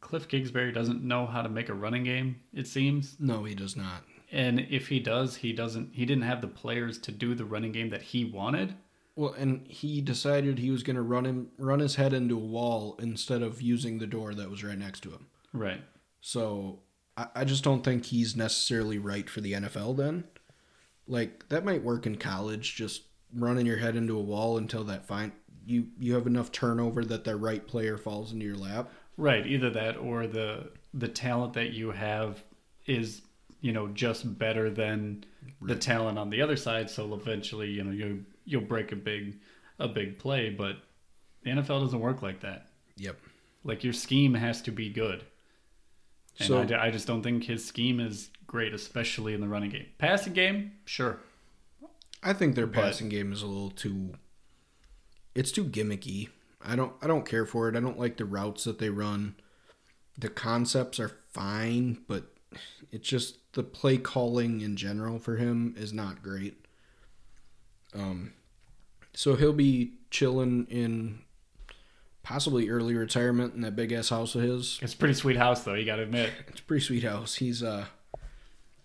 Cliff 0.00 0.26
Kingsbury 0.28 0.72
doesn't 0.72 1.02
know 1.02 1.26
how 1.26 1.42
to 1.42 1.48
make 1.48 1.68
a 1.68 1.74
running 1.74 2.04
game. 2.04 2.36
It 2.54 2.66
seems, 2.66 3.16
No, 3.20 3.44
he 3.44 3.54
does 3.54 3.76
not. 3.76 4.04
and 4.32 4.60
if 4.70 4.88
he 4.88 5.00
does, 5.00 5.36
he 5.36 5.52
doesn't. 5.52 5.90
He 5.94 6.06
didn't 6.06 6.22
have 6.24 6.40
the 6.40 6.48
players 6.48 6.98
to 7.00 7.12
do 7.12 7.34
the 7.34 7.44
running 7.44 7.72
game 7.72 7.90
that 7.90 8.02
he 8.02 8.24
wanted. 8.24 8.74
Well, 9.16 9.34
and 9.34 9.66
he 9.66 10.00
decided 10.00 10.58
he 10.58 10.70
was 10.70 10.82
going 10.82 10.96
to 10.96 11.02
run 11.02 11.26
him 11.26 11.48
run 11.58 11.80
his 11.80 11.96
head 11.96 12.12
into 12.14 12.36
a 12.36 12.38
wall 12.38 12.96
instead 13.02 13.42
of 13.42 13.60
using 13.60 13.98
the 13.98 14.06
door 14.06 14.34
that 14.34 14.48
was 14.48 14.64
right 14.64 14.78
next 14.78 15.00
to 15.00 15.10
him. 15.10 15.26
Right. 15.52 15.82
So 16.22 16.78
I, 17.16 17.26
I 17.34 17.44
just 17.44 17.64
don't 17.64 17.84
think 17.84 18.06
he's 18.06 18.34
necessarily 18.36 18.98
right 18.98 19.28
for 19.28 19.40
the 19.42 19.52
NFL. 19.52 19.96
Then, 19.98 20.24
like 21.10 21.48
that 21.48 21.64
might 21.64 21.82
work 21.82 22.06
in 22.06 22.16
college, 22.16 22.74
just 22.76 23.02
running 23.34 23.66
your 23.66 23.76
head 23.76 23.96
into 23.96 24.16
a 24.16 24.22
wall 24.22 24.56
until 24.56 24.84
that 24.84 25.06
fine 25.06 25.32
you 25.66 25.86
you 25.98 26.14
have 26.14 26.26
enough 26.26 26.50
turnover 26.50 27.04
that 27.04 27.24
the 27.24 27.36
right 27.36 27.66
player 27.66 27.96
falls 27.96 28.32
into 28.32 28.44
your 28.44 28.56
lap. 28.56 28.90
Right. 29.16 29.46
Either 29.46 29.70
that 29.70 29.96
or 29.96 30.26
the 30.26 30.70
the 30.94 31.08
talent 31.08 31.52
that 31.54 31.72
you 31.72 31.90
have 31.92 32.42
is 32.86 33.22
you 33.60 33.72
know 33.72 33.88
just 33.88 34.38
better 34.38 34.70
than 34.70 35.24
the 35.60 35.76
talent 35.76 36.18
on 36.18 36.30
the 36.30 36.42
other 36.42 36.56
side. 36.56 36.90
So 36.90 37.14
eventually, 37.14 37.68
you 37.70 37.84
know, 37.84 37.90
you 37.92 38.24
you'll 38.44 38.62
break 38.62 38.92
a 38.92 38.96
big 38.96 39.38
a 39.78 39.88
big 39.88 40.18
play, 40.18 40.50
but 40.50 40.76
the 41.42 41.50
NFL 41.50 41.82
doesn't 41.82 42.00
work 42.00 42.22
like 42.22 42.40
that. 42.40 42.66
Yep. 42.96 43.16
Like 43.64 43.84
your 43.84 43.92
scheme 43.92 44.34
has 44.34 44.62
to 44.62 44.70
be 44.72 44.90
good. 44.90 45.24
And 46.38 46.48
So- 46.48 46.62
I, 46.62 46.86
I 46.86 46.90
just 46.90 47.06
don't 47.06 47.22
think 47.22 47.44
his 47.44 47.64
scheme 47.64 48.00
is 48.00 48.30
great, 48.50 48.74
especially 48.74 49.32
in 49.32 49.40
the 49.40 49.48
running 49.48 49.70
game. 49.70 49.86
Passing 49.98 50.32
game, 50.32 50.72
sure. 50.84 51.20
I 52.22 52.32
think 52.32 52.54
their 52.56 52.66
But- 52.66 52.74
passing 52.82 53.08
game 53.08 53.32
is 53.32 53.42
a 53.42 53.46
little 53.46 53.70
too. 53.70 54.14
It's 55.34 55.52
too 55.52 55.64
gimmicky. 55.64 56.28
I 56.60 56.74
don't. 56.76 56.92
I 57.00 57.06
don't 57.06 57.24
care 57.24 57.46
for 57.46 57.68
it. 57.68 57.76
I 57.76 57.80
don't 57.80 57.98
like 57.98 58.16
the 58.16 58.24
routes 58.24 58.64
that 58.64 58.78
they 58.78 58.90
run. 58.90 59.36
the 60.18 60.28
concepts 60.28 61.00
are 61.00 61.16
fine, 61.32 62.02
but 62.06 62.34
it's 62.92 63.08
just 63.08 63.38
the 63.54 63.62
play 63.62 63.96
calling 63.96 64.60
in 64.60 64.76
general 64.76 65.18
for 65.18 65.36
him 65.36 65.74
is 65.78 65.94
not 65.94 66.22
great. 66.22 66.66
Um, 67.94 68.34
so 69.14 69.34
he'll 69.36 69.54
be 69.54 69.94
chilling 70.10 70.66
in 70.68 71.20
possibly 72.22 72.68
early 72.68 72.94
retirement 72.94 73.54
in 73.54 73.62
that 73.62 73.74
big 73.76 73.92
ass 73.92 74.10
house 74.10 74.34
of 74.34 74.42
his. 74.42 74.78
It's 74.82 74.92
a 74.92 74.96
pretty 74.96 75.14
sweet 75.14 75.36
house, 75.38 75.64
though. 75.64 75.72
You 75.74 75.86
got 75.86 75.96
to 75.96 76.02
admit. 76.02 76.30
It's 76.48 76.60
a 76.60 76.64
pretty 76.64 76.84
sweet 76.84 77.04
house. 77.04 77.36
He's 77.36 77.62
uh 77.62 77.86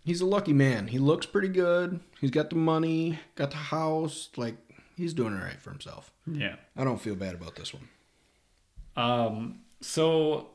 he's 0.06 0.22
a 0.22 0.26
lucky 0.26 0.54
man. 0.54 0.88
He 0.88 0.98
looks 1.00 1.26
pretty 1.26 1.50
good. 1.50 2.00
He's 2.22 2.32
got 2.32 2.50
the 2.50 2.56
money, 2.56 3.20
got 3.36 3.52
the 3.52 3.58
house. 3.58 4.30
Like 4.38 4.56
he's 4.96 5.14
doing 5.14 5.34
all 5.34 5.44
right 5.44 5.60
for 5.62 5.72
himself. 5.72 6.12
Yeah. 6.26 6.56
I 6.78 6.86
don't 6.86 7.02
feel 7.02 7.16
bad 7.16 7.34
about 7.36 7.56
this 7.56 7.74
one. 7.74 7.90
Um. 8.96 9.60
So 9.82 10.48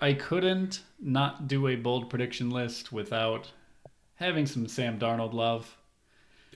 I 0.00 0.12
couldn't 0.12 0.82
not 1.00 1.48
do 1.48 1.66
a 1.66 1.74
bold 1.76 2.08
prediction 2.08 2.48
list 2.50 2.92
without 2.92 3.50
having 4.14 4.46
some 4.46 4.68
Sam 4.68 4.98
Darnold 4.98 5.32
love 5.34 5.76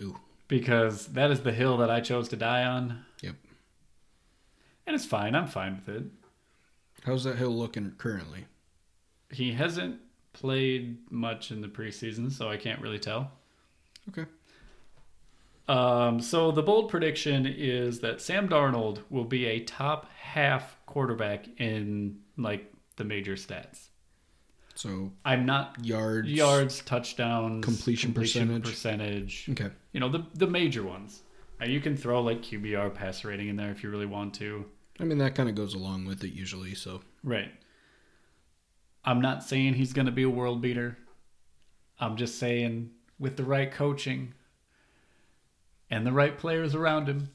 Ooh. 0.00 0.16
because 0.48 1.06
that 1.08 1.30
is 1.32 1.40
the 1.40 1.52
hill 1.52 1.76
that 1.78 1.90
I 1.90 2.00
chose 2.00 2.28
to 2.30 2.36
die 2.36 2.64
on, 2.64 3.04
Yep. 3.22 3.34
and 4.86 4.94
it's 4.96 5.04
fine. 5.04 5.34
I'm 5.34 5.48
fine 5.48 5.82
with 5.84 5.94
it. 5.96 6.04
How's 7.04 7.24
that 7.24 7.36
hill 7.38 7.50
looking 7.56 7.92
currently? 7.98 8.46
He 9.30 9.52
hasn't 9.52 10.00
played 10.32 10.98
much 11.10 11.50
in 11.50 11.60
the 11.60 11.68
preseason, 11.68 12.30
so 12.32 12.48
I 12.48 12.56
can't 12.56 12.80
really 12.80 12.98
tell. 12.98 13.30
Okay. 14.08 14.24
Um, 15.68 16.20
so 16.20 16.50
the 16.50 16.62
bold 16.62 16.90
prediction 16.90 17.46
is 17.46 18.00
that 18.00 18.20
Sam 18.20 18.48
Darnold 18.48 18.98
will 19.10 19.24
be 19.24 19.46
a 19.46 19.60
top 19.60 20.10
half 20.12 20.76
quarterback 20.86 21.46
in 21.60 22.18
like 22.36 22.72
the 22.96 23.04
major 23.04 23.34
stats. 23.34 23.88
So 24.74 25.12
I'm 25.24 25.46
not 25.46 25.76
yards. 25.84 26.28
yards, 26.28 26.82
touchdowns, 26.82 27.64
Completion 27.64 28.12
percentage. 28.12 28.64
percentage. 28.64 29.46
Okay. 29.50 29.68
You 29.92 30.00
know 30.00 30.08
the 30.08 30.24
the 30.34 30.46
major 30.46 30.82
ones. 30.82 31.22
Now 31.60 31.66
you 31.66 31.80
can 31.80 31.96
throw 31.96 32.20
like 32.22 32.42
QBR 32.42 32.92
passer 32.94 33.28
rating 33.28 33.48
in 33.48 33.56
there 33.56 33.70
if 33.70 33.82
you 33.84 33.90
really 33.90 34.06
want 34.06 34.34
to. 34.34 34.64
I 34.98 35.04
mean 35.04 35.18
that 35.18 35.34
kind 35.34 35.48
of 35.48 35.54
goes 35.54 35.74
along 35.74 36.06
with 36.06 36.24
it 36.24 36.32
usually. 36.32 36.74
So 36.74 37.02
Right. 37.22 37.52
I'm 39.04 39.20
not 39.20 39.42
saying 39.42 39.74
he's 39.74 39.92
going 39.92 40.06
to 40.06 40.12
be 40.12 40.22
a 40.22 40.30
world 40.30 40.60
beater. 40.62 40.96
I'm 41.98 42.16
just 42.16 42.38
saying 42.38 42.90
with 43.18 43.36
the 43.36 43.44
right 43.44 43.70
coaching 43.70 44.34
and 45.90 46.06
the 46.06 46.12
right 46.12 46.36
players 46.38 46.74
around 46.74 47.08
him. 47.08 47.30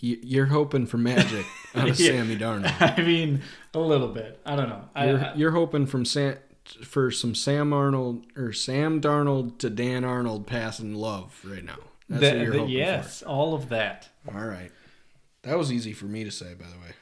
you're 0.00 0.46
hoping 0.46 0.86
for 0.86 0.98
magic 0.98 1.46
out 1.74 1.88
of 1.88 1.98
Yeah. 1.98 2.08
Sammy 2.12 2.36
Darnold. 2.36 2.74
I 2.98 3.00
mean, 3.02 3.42
a 3.74 3.78
little 3.78 4.08
bit. 4.08 4.40
I 4.46 4.56
don't 4.56 4.68
know. 4.68 4.84
You're, 4.96 5.18
I- 5.24 5.34
you're 5.34 5.50
hoping 5.52 5.86
from 5.86 6.04
Sam 6.04 6.36
for 6.84 7.10
some 7.10 7.34
Sam 7.34 7.72
Arnold 7.72 8.26
or 8.36 8.52
Sam 8.52 9.00
Darnold 9.00 9.58
to 9.58 9.70
Dan 9.70 10.04
Arnold 10.04 10.46
passing 10.46 10.94
love 10.94 11.40
right 11.44 11.64
now. 11.64 11.78
That's 12.08 12.20
the- 12.22 12.28
what 12.30 12.36
you're 12.42 12.52
the- 12.52 12.58
hoping 12.60 12.74
yes, 12.74 13.22
all 13.22 13.54
of 13.54 13.68
that. 13.70 14.08
All 14.32 14.44
right. 14.44 14.70
That 15.42 15.56
was 15.58 15.72
easy 15.72 15.92
for 15.92 16.06
me 16.06 16.24
to 16.24 16.30
say, 16.30 16.54
by 16.54 16.66
the 16.66 16.78
way. 16.78 16.92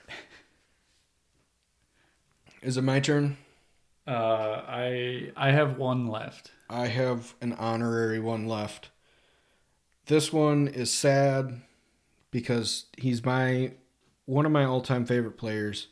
Is 2.62 2.76
it 2.76 2.82
my 2.82 3.00
turn? 3.00 3.36
Uh, 4.06 4.62
I 4.66 5.32
I 5.36 5.50
have 5.52 5.78
one 5.78 6.08
left. 6.08 6.50
I 6.68 6.88
have 6.88 7.34
an 7.40 7.54
honorary 7.54 8.20
one 8.20 8.46
left. 8.46 8.90
This 10.06 10.32
one 10.32 10.68
is 10.68 10.92
sad 10.92 11.62
because 12.30 12.86
he's 12.98 13.24
my 13.24 13.72
one 14.26 14.46
of 14.46 14.52
my 14.52 14.64
all-time 14.64 15.06
favorite 15.06 15.38
players. 15.38 15.88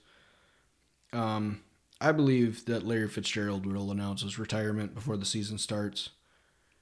Um, 1.13 1.63
I 2.01 2.13
believe 2.13 2.65
that 2.67 2.87
Larry 2.87 3.09
Fitzgerald 3.09 3.65
will 3.67 3.91
announce 3.91 4.23
his 4.23 4.39
retirement 4.39 4.95
before 4.95 5.17
the 5.17 5.25
season 5.27 5.59
starts. 5.59 6.11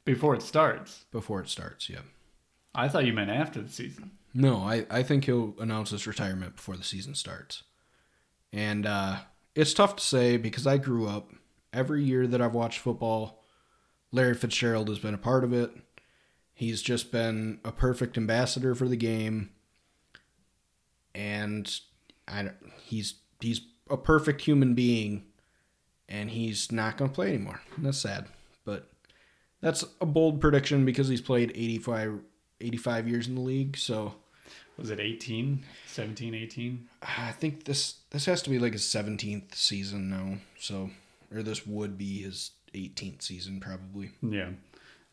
Before 0.04 0.34
it 0.34 0.42
starts, 0.42 1.04
Before 1.12 1.40
it 1.40 1.48
starts, 1.48 1.90
yeah. 1.90 2.00
I 2.74 2.88
thought 2.88 3.04
you 3.04 3.12
meant 3.12 3.30
after 3.30 3.60
the 3.60 3.68
season. 3.68 4.12
No, 4.32 4.58
I, 4.58 4.86
I 4.88 5.02
think 5.02 5.24
he'll 5.24 5.54
announce 5.58 5.90
his 5.90 6.06
retirement 6.06 6.56
before 6.56 6.76
the 6.76 6.84
season 6.84 7.14
starts. 7.14 7.64
And 8.52 8.86
uh, 8.86 9.18
it's 9.55 9.74
tough 9.74 9.96
to 9.96 10.05
say 10.05 10.36
because 10.36 10.66
I 10.66 10.78
grew 10.78 11.07
up 11.07 11.32
every 11.72 12.05
year 12.05 12.26
that 12.26 12.40
I've 12.40 12.55
watched 12.55 12.78
football, 12.78 13.44
Larry 14.12 14.34
Fitzgerald 14.34 14.88
has 14.88 14.98
been 14.98 15.14
a 15.14 15.18
part 15.18 15.44
of 15.44 15.53
it. 15.53 15.70
He's 16.53 16.82
just 16.82 17.11
been 17.11 17.61
a 17.64 17.72
perfect 17.72 18.16
ambassador 18.16 18.74
for 18.74 18.88
the 18.88 18.96
game. 18.96 19.51
And 21.14 21.72
I, 22.28 22.51
he's 22.84 23.14
he's 23.40 23.62
a 23.88 23.96
perfect 23.96 24.42
human 24.42 24.74
being 24.74 25.24
and 26.09 26.30
he's 26.30 26.70
not 26.70 26.96
going 26.96 27.11
to 27.11 27.14
play 27.14 27.28
anymore. 27.28 27.61
And 27.76 27.86
that's 27.86 27.98
sad. 27.98 28.26
But 28.64 28.90
that's 29.61 29.84
a 30.01 30.07
bold 30.07 30.40
prediction 30.40 30.84
because 30.84 31.09
he's 31.09 31.20
played 31.20 31.53
85 31.55 32.20
85 32.61 33.09
years 33.09 33.26
in 33.26 33.36
the 33.36 33.40
league, 33.40 33.76
so 33.76 34.14
Was 34.80 34.90
it 34.90 34.98
18, 34.98 35.62
17, 35.86 36.34
18? 36.34 36.88
I 37.02 37.32
think 37.32 37.64
this 37.64 37.96
this 38.10 38.24
has 38.26 38.40
to 38.42 38.50
be 38.50 38.58
like 38.58 38.72
his 38.72 38.82
17th 38.82 39.54
season 39.54 40.08
now. 40.08 40.38
So 40.58 40.90
or 41.32 41.42
this 41.42 41.66
would 41.66 41.98
be 41.98 42.22
his 42.22 42.52
18th 42.74 43.22
season 43.22 43.60
probably. 43.60 44.12
Yeah. 44.22 44.50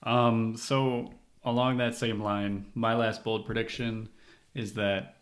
Um, 0.04 0.56
so 0.56 1.12
along 1.44 1.78
that 1.78 1.96
same 1.96 2.22
line, 2.22 2.68
my 2.76 2.96
last 2.96 3.24
bold 3.24 3.46
prediction 3.46 4.10
is 4.54 4.74
that 4.74 5.18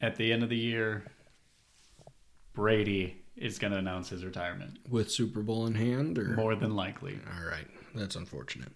at 0.00 0.16
the 0.16 0.32
end 0.32 0.42
of 0.42 0.48
the 0.48 0.56
year, 0.56 1.04
Brady 2.54 3.16
is 3.36 3.58
going 3.58 3.72
to 3.72 3.78
announce 3.78 4.08
his 4.08 4.24
retirement. 4.24 4.78
With 4.88 5.10
Super 5.10 5.40
Bowl 5.40 5.66
in 5.66 5.74
hand 5.74 6.18
or 6.18 6.28
More 6.28 6.54
than 6.54 6.76
likely. 6.76 7.18
All 7.36 7.46
right. 7.46 7.66
That's 7.94 8.16
unfortunate. 8.16 8.72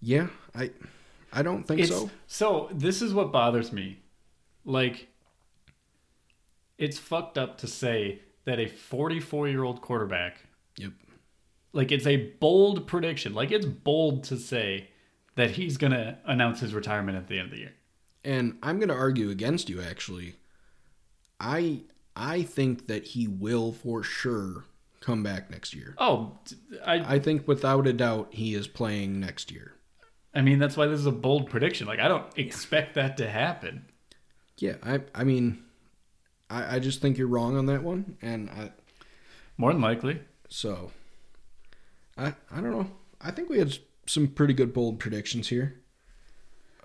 Yeah, 0.00 0.28
I 0.54 0.70
I 1.32 1.42
don't 1.42 1.64
think 1.64 1.80
It's, 1.80 1.90
so. 1.90 2.10
so 2.26 2.68
this 2.72 3.02
is 3.02 3.12
what 3.14 3.32
bothers 3.32 3.72
me. 3.72 4.00
Like, 4.64 5.08
it's 6.78 6.98
fucked 6.98 7.38
up 7.38 7.58
to 7.58 7.66
say 7.66 8.20
that 8.44 8.58
a 8.58 8.66
44 8.68 9.48
year 9.48 9.64
old 9.64 9.80
quarterback, 9.82 10.38
Yep. 10.76 10.92
like, 11.72 11.92
it's 11.92 12.06
a 12.06 12.16
bold 12.40 12.86
prediction. 12.86 13.34
Like, 13.34 13.50
it's 13.50 13.66
bold 13.66 14.24
to 14.24 14.36
say 14.36 14.88
that 15.34 15.52
he's 15.52 15.76
going 15.76 15.92
to 15.92 16.18
announce 16.24 16.60
his 16.60 16.72
retirement 16.74 17.16
at 17.18 17.28
the 17.28 17.38
end 17.38 17.46
of 17.46 17.50
the 17.52 17.58
year. 17.58 17.72
And 18.24 18.58
I'm 18.62 18.78
going 18.78 18.88
to 18.88 18.94
argue 18.94 19.30
against 19.30 19.68
you 19.68 19.80
actually. 19.80 20.34
I 21.40 21.82
I 22.16 22.42
think 22.42 22.88
that 22.88 23.04
he 23.04 23.28
will 23.28 23.72
for 23.72 24.02
sure 24.02 24.64
come 25.00 25.22
back 25.22 25.50
next 25.50 25.72
year. 25.72 25.94
Oh, 25.98 26.36
I, 26.84 27.14
I 27.14 27.18
think 27.20 27.46
without 27.46 27.86
a 27.86 27.92
doubt 27.92 28.30
he 28.32 28.54
is 28.54 28.66
playing 28.66 29.20
next 29.20 29.52
year. 29.52 29.74
I 30.34 30.42
mean, 30.42 30.58
that's 30.58 30.76
why 30.76 30.86
this 30.86 31.00
is 31.00 31.06
a 31.06 31.12
bold 31.12 31.48
prediction. 31.50 31.86
Like, 31.86 32.00
I 32.00 32.08
don't 32.08 32.26
expect 32.36 32.94
that 32.94 33.16
to 33.16 33.28
happen. 33.28 33.86
Yeah, 34.58 34.76
I 34.82 35.00
I 35.14 35.24
mean 35.24 35.62
I, 36.50 36.76
I 36.76 36.78
just 36.80 37.00
think 37.00 37.16
you're 37.16 37.28
wrong 37.28 37.56
on 37.56 37.66
that 37.66 37.82
one 37.82 38.16
and 38.22 38.50
I 38.50 38.72
More 39.56 39.72
than 39.72 39.80
likely. 39.82 40.20
so 40.48 40.90
I 42.16 42.34
I 42.50 42.60
don't 42.60 42.72
know. 42.72 42.90
I 43.20 43.30
think 43.30 43.48
we 43.48 43.58
had 43.58 43.78
some 44.06 44.26
pretty 44.28 44.54
good 44.54 44.72
bold 44.72 44.98
predictions 44.98 45.48
here. 45.48 45.80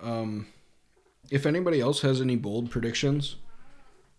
Um 0.00 0.46
if 1.30 1.46
anybody 1.46 1.80
else 1.80 2.02
has 2.02 2.20
any 2.20 2.36
bold 2.36 2.70
predictions, 2.70 3.36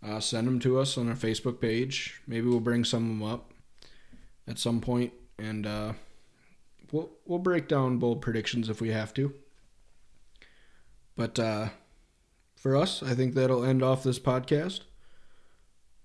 uh, 0.03 0.19
send 0.19 0.47
them 0.47 0.59
to 0.59 0.79
us 0.79 0.97
on 0.97 1.07
our 1.07 1.15
Facebook 1.15 1.61
page. 1.61 2.19
Maybe 2.27 2.47
we'll 2.47 2.59
bring 2.59 2.83
some 2.83 3.03
of 3.03 3.09
them 3.09 3.23
up 3.23 3.53
at 4.47 4.57
some 4.59 4.81
point, 4.81 5.13
and 5.37 5.65
uh, 5.67 5.93
we'll 6.91 7.11
we'll 7.25 7.39
break 7.39 7.67
down 7.67 7.97
bold 7.97 8.21
predictions 8.21 8.69
if 8.69 8.81
we 8.81 8.89
have 8.89 9.13
to. 9.15 9.33
But 11.15 11.39
uh, 11.39 11.69
for 12.55 12.75
us, 12.75 13.01
I 13.01 13.13
think 13.13 13.33
that'll 13.33 13.63
end 13.63 13.81
off 13.83 14.03
this 14.03 14.19
podcast. 14.19 14.81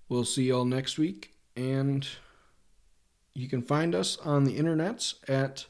We'll 0.07 0.25
see 0.25 0.43
y'all 0.43 0.65
next 0.65 0.97
week, 0.97 1.33
and 1.55 2.07
you 3.33 3.47
can 3.47 3.61
find 3.61 3.95
us 3.95 4.17
on 4.17 4.43
the 4.43 4.57
internets 4.57 5.15
at 5.29 5.65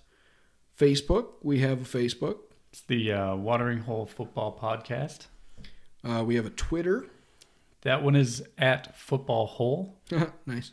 Facebook. 0.78 1.34
We 1.42 1.60
have 1.60 1.82
a 1.82 1.98
Facebook. 1.98 2.38
It's 2.72 2.82
the 2.82 3.12
uh, 3.12 3.36
Watering 3.36 3.80
Hole 3.80 4.06
Football 4.06 4.58
Podcast. 4.60 5.28
Uh, 6.04 6.24
we 6.26 6.36
have 6.36 6.46
a 6.46 6.52
Twitter. 6.52 7.06
That 7.82 8.04
one 8.04 8.16
is 8.16 8.44
at 8.58 8.96
Football 8.98 9.48
Hole. 9.48 10.00
nice. 10.46 10.72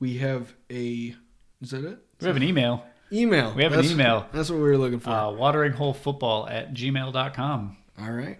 We 0.00 0.18
have 0.18 0.54
a. 0.70 1.14
Is 1.60 1.70
that 1.70 1.84
it? 1.84 1.98
We 2.20 2.26
have 2.26 2.36
an 2.36 2.42
email, 2.42 2.84
Email. 3.12 3.54
We 3.54 3.62
have 3.62 3.72
an 3.72 3.84
email. 3.84 4.26
That's 4.32 4.50
what 4.50 4.56
we 4.56 4.62
were 4.62 4.76
looking 4.78 5.00
for. 5.00 5.10
uh, 5.10 5.24
wateringholefootball 5.26 6.50
at 6.50 6.74
gmail.com. 6.74 7.76
All 8.00 8.10
right. 8.12 8.38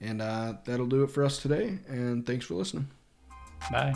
And 0.00 0.20
uh, 0.20 0.54
that'll 0.64 0.86
do 0.86 1.04
it 1.04 1.10
for 1.10 1.24
us 1.24 1.38
today. 1.38 1.78
And 1.88 2.26
thanks 2.26 2.46
for 2.46 2.54
listening. 2.54 2.88
Bye. 3.70 3.94